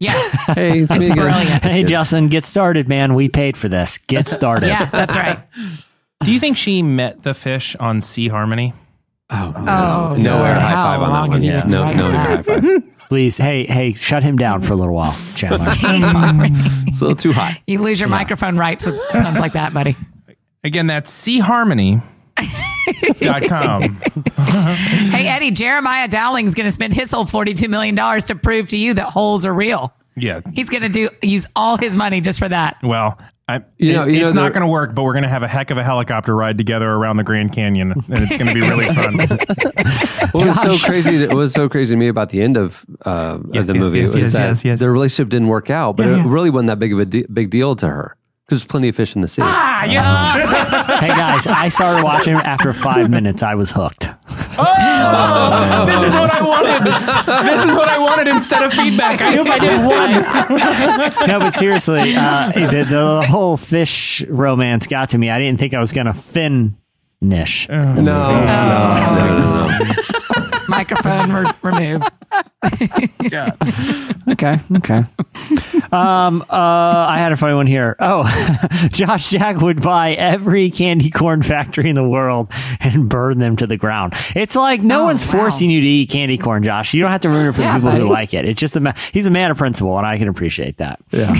[0.00, 0.12] Yeah.
[0.54, 1.24] Hey, it's, me It's again.
[1.24, 1.64] brilliant.
[1.64, 3.14] Hey, Justin, get started, man.
[3.14, 3.98] We paid for this.
[3.98, 4.68] Get started.
[4.68, 5.38] Yeah, that's right.
[6.24, 8.72] Do you think she met the fish on Sea Harmony?
[9.28, 11.42] Oh, Oh, no air high five on that one.
[11.42, 12.64] Yeah, been no, no air high five.
[13.08, 15.58] Please, hey, hey, shut him down for a little while, Chandler.
[15.60, 17.56] It's a little too hot.
[17.66, 19.96] You lose your microphone rights with puns like that, buddy.
[20.64, 22.00] Again, that's Sea Harmony.
[23.20, 24.00] Dot com.
[24.36, 28.94] Hey, Eddie, Jeremiah Dowling's going to spend his whole $42 million to prove to you
[28.94, 29.94] that holes are real.
[30.16, 30.40] Yeah.
[30.54, 32.76] He's going to do use all his money just for that.
[32.82, 33.18] Well,
[33.48, 35.28] I, You know- it- you know, it's not going to work, but we're going to
[35.28, 38.48] have a heck of a helicopter ride together around the Grand Canyon, and it's going
[38.48, 39.16] to be really fun.
[40.32, 41.26] What was so crazy?
[41.28, 43.80] What was so crazy to me about the end of, uh, Yes, of the yes,
[43.80, 44.80] movie yes, was yes, that yes, yes.
[44.80, 47.24] the relationship didn't work out, but Yeah, it really wasn't that big of a de-
[47.32, 49.42] big deal to her because there's plenty of fish in the sea.
[49.44, 51.00] ah, yes.
[51.00, 53.42] hey, guys, I started watching after five minutes.
[53.42, 54.08] I was hooked.
[54.58, 56.86] Oh, this is what I wanted.
[57.50, 59.20] This is what I wanted instead of feedback.
[59.20, 59.80] I knew if I did
[61.18, 61.28] one.
[61.28, 65.28] no, but seriously, uh, the, the whole fish romance got to me.
[65.30, 67.68] I didn't think I was going to finish.
[67.68, 68.44] No, no, no,
[69.16, 70.58] no, no.
[70.68, 72.04] Microphone re- removed.
[74.28, 75.04] Okay, okay.
[75.92, 77.94] Um, uh, I had a funny one here.
[78.00, 78.24] Oh,
[78.90, 82.50] Josh Jack would buy every candy corn factory in the world
[82.80, 84.14] and burn them to the ground.
[84.34, 86.92] It's like no one's forcing you to eat candy corn, Josh.
[86.92, 88.02] You don't have to ruin it for Yeah, the people buddy.
[88.02, 88.46] who like it.
[88.46, 90.98] It's just a ma- he's a man of principle, and I can appreciate that.
[91.12, 91.32] Yeah.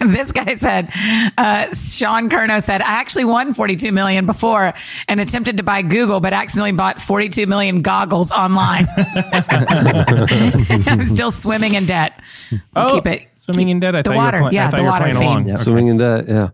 [0.00, 0.90] this guy said,
[1.38, 4.74] uh, Sean Kerno said, I actually won 42 million before
[5.06, 8.88] and attempted to buy Google, but accidentally bought 42 million goggles online.
[10.86, 12.20] I'm still swimming in debt.
[12.76, 13.28] Oh, Keep it.
[13.36, 13.96] Swimming in debt.
[13.96, 15.46] I The thought water, you were, pla- yeah, I thought the water playing theme.
[15.48, 15.62] Yeah, Okay.
[15.62, 16.24] swimming in debt.
[16.28, 16.48] Yeah.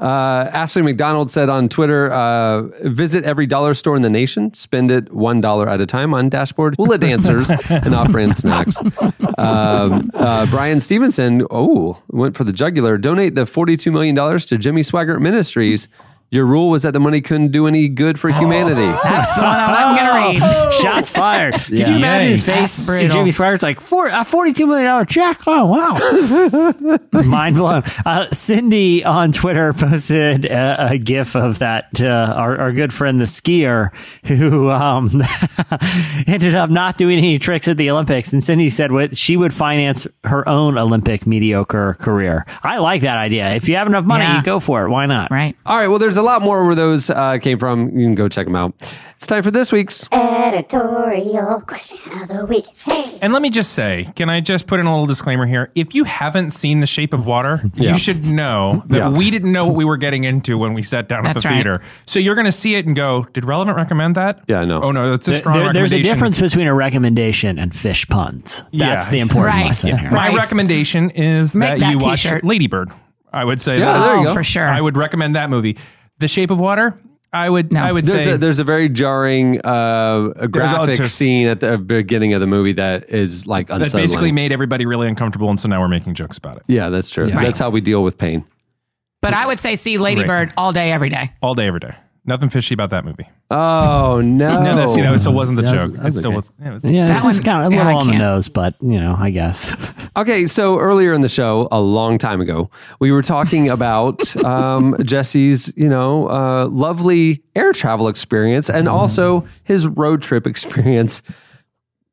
[0.00, 4.92] Uh, Ashley McDonald said on Twitter, uh, visit every dollar store in the nation, spend
[4.92, 8.80] it $1 at a time on dashboard, hula dancers, and off brand snacks.
[9.36, 12.96] Um, uh, Brian Stevenson, oh, went for the jugular.
[12.96, 15.88] Donate the $42 million to Jimmy Swaggart Ministries.
[16.30, 18.80] Your rule was that the money couldn't do any good for humanity.
[19.04, 19.96] That's the one I'm
[20.30, 20.72] going to read.
[20.74, 21.54] Shots fired.
[21.54, 21.88] Could Yeah.
[21.90, 22.54] you imagine his Yay.
[22.54, 22.76] face?
[22.76, 23.16] That's brutal.
[23.16, 25.40] Jimmy Swaggart's like, Four, a $42 million check.
[25.46, 26.98] Oh, wow.
[27.24, 27.82] Mind blown.
[28.04, 32.06] Uh, Cindy on Twitter posted a, a gif of that, uh,
[32.36, 33.94] our, our good friend, the skier,
[34.26, 35.08] who um,
[36.26, 38.32] ended up not doing any tricks at the Olympics.
[38.32, 42.44] And Cindy said what she would finance her own Olympic mediocre career.
[42.62, 43.54] I like that idea.
[43.54, 44.36] If you have enough money, Yeah.
[44.36, 44.90] you go for it.
[44.90, 45.30] Why not?
[45.30, 45.56] Right.
[45.64, 45.88] All right.
[45.88, 47.96] Well, there's a lot more where those uh, came from.
[47.98, 48.74] You can go check them out.
[49.14, 50.06] It's time for this week's.
[50.12, 52.66] Editorial question of the week.
[52.84, 53.18] Hey.
[53.22, 55.70] And let me just say, can I just put in a little disclaimer here?
[55.74, 57.92] If you haven't seen The Shape of Water, Yeah.
[57.92, 59.08] you should know that Yeah.
[59.10, 61.48] we didn't know what we were getting into when we sat down That's at the
[61.48, 61.54] right.
[61.56, 61.80] theater.
[62.06, 64.80] So you're going to see it and go, "Did Relevant recommend that?" Yeah, I know.
[64.82, 68.06] Oh no, it's a There- strong there- there's a difference between a recommendation and fish
[68.06, 68.62] puns.
[68.72, 69.10] That's Yeah.
[69.10, 69.66] the important Right.
[69.66, 69.96] lesson Yeah.
[69.98, 70.10] here.
[70.10, 72.44] My recommendation is Make that, that you watch t-shirt.
[72.44, 72.90] Ladybird.
[73.32, 74.26] I would say Yeah, that.
[74.28, 74.66] Oh, for sure.
[74.66, 75.76] I would recommend that movie.
[76.18, 76.98] The Shape of Water.
[77.32, 77.72] I would.
[77.72, 77.80] No.
[77.82, 81.60] I would There's say a, there's a very jarring uh, a graphic just- scene at
[81.60, 85.60] the beginning of the movie that is like that basically made everybody really uncomfortable, and
[85.60, 87.28] so now we're making jokes about it yeah, that's true.
[87.28, 87.42] Right.
[87.44, 88.44] That's how we deal with pain.
[89.20, 91.32] But I would say see Ladybird all day, every day.
[91.42, 91.94] all day, every day.
[92.28, 93.26] Nothing fishy about that movie.
[93.50, 94.62] Oh no!
[94.62, 95.96] No, that's, you know, it still wasn't the That was- joke.
[95.96, 96.36] that it still okay.
[96.36, 96.52] was.
[96.60, 98.12] Yeah, it was Yeah, That this is kind of a yeah, little I on the
[98.12, 98.22] can't.
[98.22, 99.74] nose, but you know, I guess.
[100.16, 104.96] Okay, so earlier in the show, a long time ago, we were talking about um,
[105.04, 111.22] Jesse's, you know, uh, lovely air travel experience and also his road trip experience,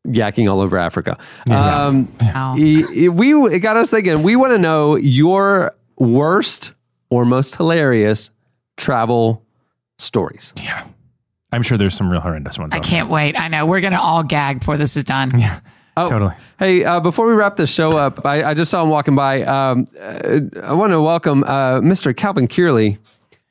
[0.08, 1.18] yakking all over Africa.
[1.50, 2.54] Um, Wow.
[2.56, 4.22] he- he- we it got us thinking.
[4.22, 6.74] We want to know your worst
[7.10, 8.30] or most hilarious
[8.78, 9.42] travel
[9.98, 10.54] stories.
[10.58, 10.88] Yeah.
[11.52, 12.74] I'm sure there's some real horrendous ones.
[12.74, 13.40] I out can't wait.
[13.40, 13.66] I know.
[13.66, 15.40] We're going to all gag before this is done.
[15.40, 15.60] Yeah.
[15.98, 16.34] Oh, Totally.
[16.60, 19.44] Hey, uh, before we wrap the show up, I, I just saw him walking by.
[19.44, 22.14] Um, uh, I want to welcome uh, Mr.
[22.16, 22.98] Calvin Kearley.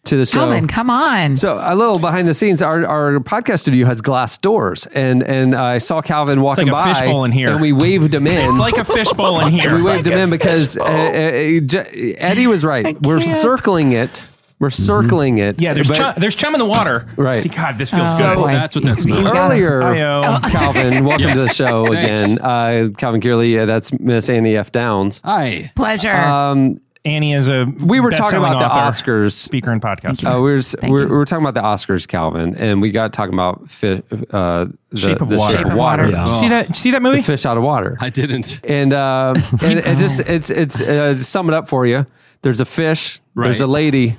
[0.05, 0.41] to the show.
[0.41, 1.39] Calvin, come on.
[1.39, 5.55] So a little behind the scenes, our, our podcast studio has glass doors, and and
[5.55, 7.49] I saw Calvin walking like a by, fishbowl in here.
[7.49, 8.51] and we waved him in.
[8.51, 9.75] It's like a fishbowl in here.
[9.75, 13.01] we waved like him in because uh, uh, Eddie was right.
[13.01, 13.37] We're can't.
[13.41, 14.27] circling it.
[14.65, 15.61] We're circling it.
[15.61, 17.07] Yeah, there's but chum, there's chum in the water.
[17.19, 17.37] Right.
[17.37, 18.37] See, God, this feels Oh, good.
[18.37, 18.47] boy.
[18.53, 19.21] That's what that smells.
[19.23, 20.39] You Earlier, Hi-yo.
[20.51, 22.25] Calvin, welcome to the show Thanks.
[22.33, 22.39] again.
[22.41, 24.73] Uh, Calvin Kearley, uh, that's Miss Annie F.
[24.73, 25.21] Downs.
[25.23, 25.71] Hi.
[25.77, 26.11] Pleasure.
[26.17, 29.33] Um, Annie is a we were talking best-selling about the author, Oscars.
[29.35, 30.25] speaker and podcaster.
[30.35, 31.09] Uh, we, were, s- we, were, you.
[31.09, 34.97] we were talking about the Oscars, Calvin, and we got talking about fi- uh, the
[34.97, 35.59] Shape of the Water.
[35.59, 36.09] Shape of Water.
[36.09, 36.25] Yeah.
[36.25, 36.75] See that?
[36.75, 37.19] See that movie?
[37.19, 37.99] The fish out of water.
[38.01, 38.63] I didn't.
[38.65, 42.07] and uh, and it just it's it's uh, to sum it up for you.
[42.41, 43.21] There's a fish.
[43.37, 43.61] There's Right.
[43.61, 44.17] a lady.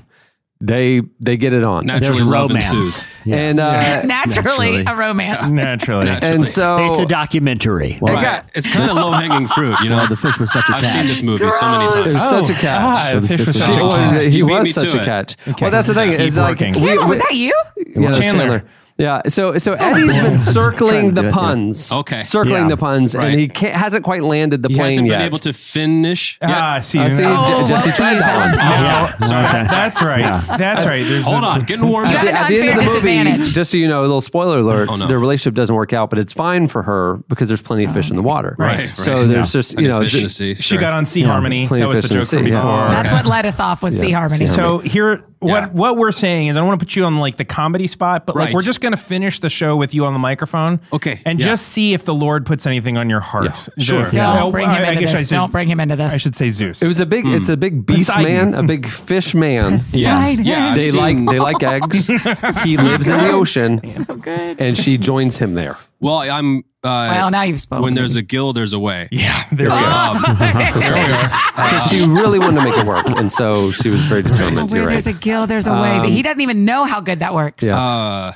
[0.61, 1.86] They they get it on.
[1.86, 2.69] Naturally, There's love romance.
[2.73, 3.06] ensues.
[3.30, 5.52] And uh, naturally, a romance.
[5.52, 6.07] Naturally.
[6.10, 7.98] and so It's a documentary.
[8.02, 8.23] Well, Right.
[8.23, 10.07] got- it's kind of low hanging fruit, you know.
[10.07, 10.84] the fish was such a catch.
[10.86, 12.07] I've seen this movie so many times.
[12.07, 12.14] it times.
[12.14, 12.98] was Oh, such a catch.
[12.98, 14.22] ah, the fish was such a well, catch.
[14.32, 15.06] He was such a it.
[15.06, 15.36] catch.
[15.60, 16.11] Well, that's the thing.
[16.11, 16.68] Keep Is like working.
[16.69, 17.53] we, Chandler, we- was that you?
[17.77, 18.22] yeah, Chandler.
[18.22, 18.64] Chandler.
[18.98, 21.36] Yeah, so so Eddie's been circling the do it, yeah.
[21.36, 21.92] puns.
[21.92, 22.22] Okay.
[22.22, 22.68] circling Yeah.
[22.70, 23.32] the puns, Right.
[23.32, 25.18] and he can't, hasn't quite landed the He plane hasn't yet.
[25.18, 26.38] been able to finish.
[26.42, 26.50] yet.
[26.50, 28.58] Ah, see, Uh, see, Oh, J- Jesse tried that one.
[28.58, 29.68] Yeah, sorry.
[29.68, 30.58] that's right.
[30.58, 31.04] That's right.
[31.04, 32.26] There's Hold a- on, getting warmed You up.
[32.26, 34.88] have at the end of the movie, just so you know, a little spoiler alert:
[34.90, 35.08] Oh, no.
[35.08, 38.10] their relationship doesn't work out, but it's fine for her because there's plenty of fish
[38.10, 38.56] in the water.
[38.58, 39.28] Right, So right.
[39.28, 40.56] there's just you know, of fish ju- to see.
[40.56, 41.68] She got on Sea Harmony.
[41.68, 42.88] plenty That of was the fish joke in the sea, before.
[42.88, 44.46] That's what led us off with Sea Harmony.
[44.46, 45.68] So here, what Yeah.
[45.70, 48.26] what we're saying is, I don't want to put you on like the comedy spot,
[48.26, 51.22] but like we're just going to finish the show with you on the microphone, Okay,
[51.26, 51.46] and yeah.
[51.46, 53.46] just see if the Lord puts anything on your heart.
[53.46, 54.02] Yeah, sure.
[54.04, 55.20] If- Don't well, bring him I- I into I this.
[55.28, 56.14] should- Don't bring him into this.
[56.14, 56.82] I should say Zeus.
[56.82, 57.26] it was a big.
[57.28, 57.60] It's a hmm.
[57.60, 58.52] big beast Poseidon.
[58.52, 59.72] man, a big fish man.
[59.74, 60.40] Yes.
[60.40, 60.70] Yeah.
[60.72, 62.08] I've They seen- like they like eggs.
[62.64, 64.60] he lives in the ocean, so good.
[64.60, 65.78] and she joins him there.
[66.00, 66.60] Well, I'm.
[66.84, 67.84] Uh, Well, now you've spoken.
[67.84, 69.08] when there's a gill, there's a way.
[69.12, 69.76] yeah, there we go.
[69.86, 70.24] Um,
[71.56, 74.70] Because she really wanted to make it work, and so she was very determined.
[74.70, 75.16] Where You're there's right.
[75.16, 75.98] a gill, there's a way.
[76.00, 77.64] But he doesn't even know how good that works.
[77.64, 77.80] Yeah.
[77.82, 78.34] uh,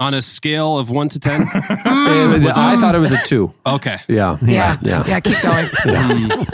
[0.00, 1.42] on a scale of one to ten.
[2.04, 3.52] It was- I thought it was a two.
[3.66, 3.98] Okay.
[4.08, 4.78] Yeah, Yeah.
[4.82, 5.04] yeah.
[5.06, 5.20] Yeah.
[5.20, 5.66] Keep going.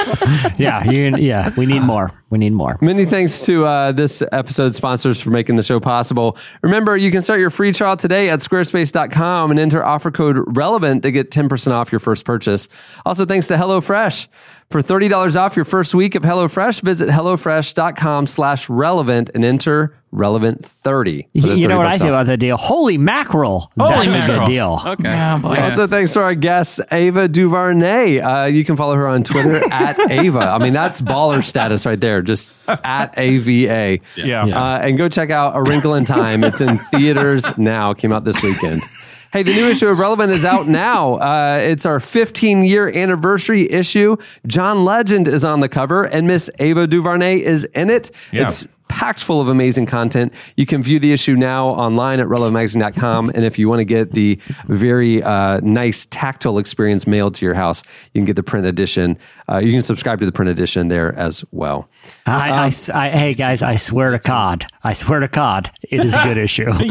[0.59, 1.51] Yeah, you, yeah.
[1.56, 2.10] We need more.
[2.31, 2.77] We need more.
[2.81, 6.36] Many thanks to uh, this episode's sponsors for making the show possible.
[6.62, 11.02] Remember, you can start your free trial today at squarespace.com and enter offer code RELEVANT
[11.02, 12.69] to get 10% off your first purchase.
[13.06, 14.27] Also, thanks to HelloFresh.
[14.70, 21.27] For $30 off your first week of HelloFresh, visit HelloFresh.com slash relevant and enter relevant30.
[21.32, 22.59] You, you know what I say about that deal?
[22.59, 23.73] Holy mackerel!
[23.81, 24.78] Holy That's a good deal.
[24.85, 25.31] Okay.
[25.32, 25.59] Oh, boy.
[25.59, 28.20] Also, thanks to our guest, Ava DuVernay.
[28.20, 30.40] Uh, you can follow her on Twitter at Ava.
[30.40, 34.01] I mean, that's baller status right there, just at AVA.
[34.16, 34.45] Yeah.
[34.45, 36.45] Uh, and go check out A Wrinkle in Time.
[36.45, 38.82] It's in theaters now, came out this weekend.
[39.31, 41.17] Hey, the new issue of Relevant is out now.
[41.17, 44.17] Uh, it's our 15 year anniversary issue.
[44.47, 48.11] John Legend is on the cover, and Miss Ava DuVernay is in it.
[48.33, 48.45] Yeah.
[48.45, 50.32] It's packed full of amazing content.
[50.56, 53.31] You can view the issue now online at relevantmagazine.com.
[53.35, 54.36] And if you want to get the
[54.66, 57.82] very uh, nice tactile experience mailed to your house,
[58.12, 59.19] you can get the print edition.
[59.48, 61.89] Uh, you can subscribe to the print edition there as well.
[62.27, 66.05] I, I s- I- hey guys, I swear to God, I swear to God, it
[66.05, 66.70] is a good issue.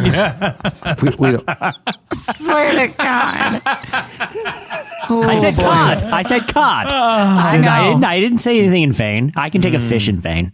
[1.02, 1.46] We, we don't,
[2.14, 3.62] Swear to God.
[3.66, 5.98] I said cod.
[6.04, 6.88] I said cod.
[6.88, 7.52] I I,
[7.90, 9.34] didn't, I didn't say anything in vain.
[9.36, 10.54] I can take a fish in vain.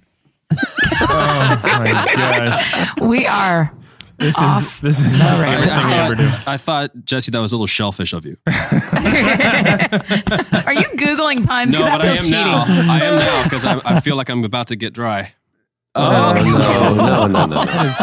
[0.51, 3.01] Oh my gosh.
[3.01, 3.73] We are
[4.17, 4.75] This off.
[4.75, 6.29] is this is the favorite thing we ever do.
[6.47, 8.37] I thought Jesse, that was a little shellfish of you.
[8.47, 8.53] Are
[10.73, 11.73] you Googling puns?
[11.73, 12.31] No, Because but I am cheating.
[12.31, 12.63] now.
[12.67, 15.33] I am now because I, I feel like I'm about to get dry.
[15.95, 16.43] oh, no,
[16.93, 17.45] no, no, no.
[17.45, 17.63] no.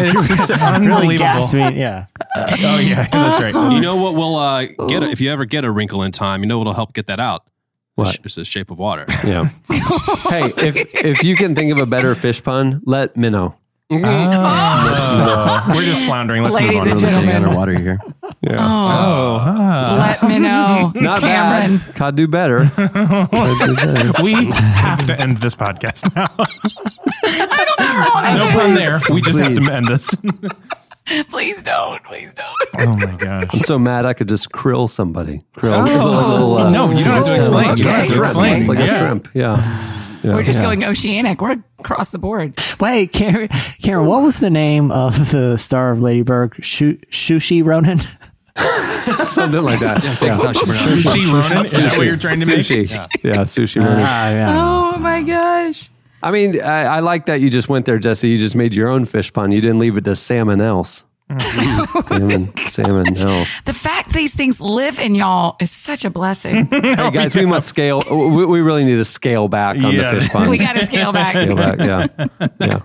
[0.00, 1.18] It's just unbelievable.
[1.18, 1.80] gasped me.
[1.80, 2.06] Yeah.
[2.36, 3.72] Oh yeah, that's right.
[3.72, 6.42] You know what We'll uh, get if you ever get a wrinkle in time?
[6.42, 7.44] You know what'll help get that out?
[7.98, 8.18] What?
[8.24, 9.06] It's the shape of water.
[9.24, 9.48] Yeah.
[10.30, 13.56] hey, if if you can think of a better fish pun, let me know.
[13.90, 13.96] Oh,
[15.74, 16.42] we're just floundering.
[16.44, 16.88] Let's Ladies move on.
[16.90, 17.36] and Staying gentlemen.
[17.36, 17.98] underwater here.
[18.42, 18.56] Yeah.
[18.60, 20.16] Oh, ah.
[20.20, 20.92] Let me know.
[20.94, 21.78] Not Cameron.
[21.78, 21.94] bad.
[21.96, 22.60] Could do better.
[24.22, 26.28] we have to end this podcast now.
[28.34, 29.00] no pun there.
[29.10, 29.68] We just have Please.
[29.68, 30.08] to end this.
[31.30, 32.02] Please don't.
[32.04, 32.54] Please don't.
[32.78, 33.46] Oh my gosh.
[33.52, 35.42] I'm so mad I could just krill somebody.
[35.56, 35.86] Krill.
[36.02, 36.70] Oh.
[36.70, 37.76] No, you don't have to explain.
[37.76, 38.58] You don't have to explain.
[38.60, 39.28] It's like a shrimp.
[39.34, 39.56] Yeah.
[40.22, 40.34] Yeah.
[40.34, 40.64] We're just Yeah.
[40.64, 41.40] going oceanic.
[41.40, 42.58] We're across the board.
[42.80, 43.48] Wait, Karen,
[43.82, 46.54] Karen, what was the name of the star of Lady Bird?
[46.60, 47.98] Shu- Shushi Ronan?
[49.24, 49.98] something like that.
[49.98, 51.10] I think that's how she pronounced it.
[51.20, 51.64] Sushi Ronan?
[51.66, 52.58] Is that what you're trying to make?
[52.60, 53.08] Sushi.
[53.22, 53.82] Yeah, sushi.
[53.82, 54.00] Ronan.
[54.00, 54.62] Ah, yeah.
[54.94, 55.88] Oh my gosh.
[56.22, 58.28] I mean, I, I like that you just went there, Jesse.
[58.28, 59.52] You just made your own fish pun.
[59.52, 61.04] You didn't leave it to salmon else.
[61.30, 62.00] Mm-hmm.
[62.08, 63.60] salmon, salmon else.
[63.66, 66.66] The fact these things live in y'all is such a blessing.
[66.78, 68.02] Hey oh, guys, we must scale.
[68.10, 70.12] We, we really need to scale back on Yeah.
[70.12, 70.48] the fish puns.
[70.48, 71.32] We gotta scale back.
[71.32, 71.78] Scale back.
[71.78, 72.06] Yeah.
[72.60, 72.80] Yeah.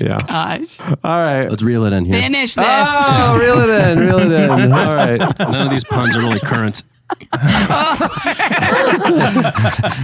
[0.00, 0.18] Yeah.
[0.26, 0.80] Gosh.
[0.80, 1.48] All right.
[1.50, 2.20] Let's reel it in here.
[2.20, 2.64] Finish this.
[2.66, 3.98] Oh, reel it in.
[3.98, 4.72] Reel it in.
[4.72, 5.18] All right.
[5.38, 6.82] None of these puns are really current.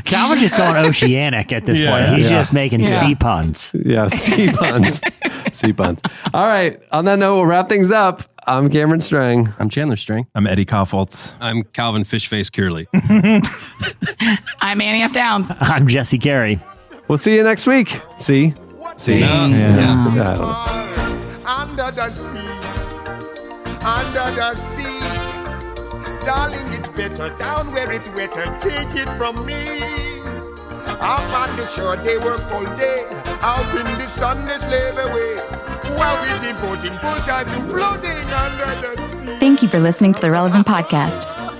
[0.05, 1.91] Calvin's just going oceanic at this Yeah.
[1.91, 2.17] point.
[2.17, 2.39] He's Yeah.
[2.39, 3.01] just making Yeah.
[3.01, 3.73] sea puns.
[3.85, 4.09] Yeah.
[4.09, 5.01] Sea puns.
[5.53, 6.01] sea puns.
[6.35, 6.79] All right.
[6.93, 8.23] On that note, we'll wrap things up.
[8.47, 9.53] I'm Cameron Strang.
[9.59, 10.27] I'm Chandler String.
[10.35, 11.35] I'm Eddie Kaufholz.
[11.41, 12.87] I'm Calvin Fishface Curley.
[14.61, 15.13] I'm Annie F.
[15.13, 15.53] Downs.
[15.61, 16.61] I'm Jesse Carey.
[17.09, 18.01] We'll see you next week.
[18.19, 18.55] See?
[18.97, 19.19] See?
[19.19, 19.49] Yeah.
[20.15, 20.37] Yeah.
[20.41, 20.83] I.
[21.45, 22.39] Under the sea,
[23.85, 24.96] under the sea.
[26.27, 28.45] Darling, it's better down where it's wetter.
[28.59, 29.79] Take it from me.
[30.99, 33.07] Up on the shore, they work all day.
[33.43, 35.37] Out in the sun, they slave away.
[35.97, 39.37] While we devoting full time to floating under the sea.
[39.39, 41.46] Thank you for listening to the Relevant Podcast.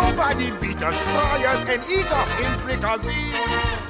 [0.00, 3.88] Nobody beat us, fry us, and eat us in fricassee.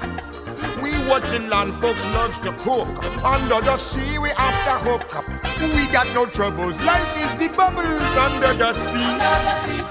[0.83, 0.93] We
[1.31, 2.89] the land folks loves to cook.
[3.25, 5.17] Under the sea, we after hook.
[5.17, 5.27] Up.
[5.61, 6.81] We got no troubles.
[6.81, 9.03] Life is the bubbles under the sea.
[9.05, 9.83] Under the sea.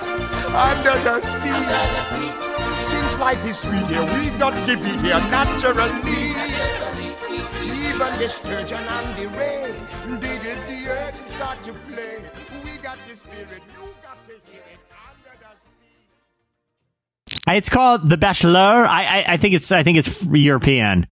[0.68, 2.82] Under the sea.
[2.82, 5.92] Since life is sweet here, we got to be here naturally.
[7.62, 9.74] Even the sturgeon and the ray,
[10.20, 12.22] did the earth and start to play.
[12.64, 13.62] We got the spirit,
[17.48, 18.60] It's called The Bachelor.
[18.60, 21.08] I, I, I think it's I think it's European.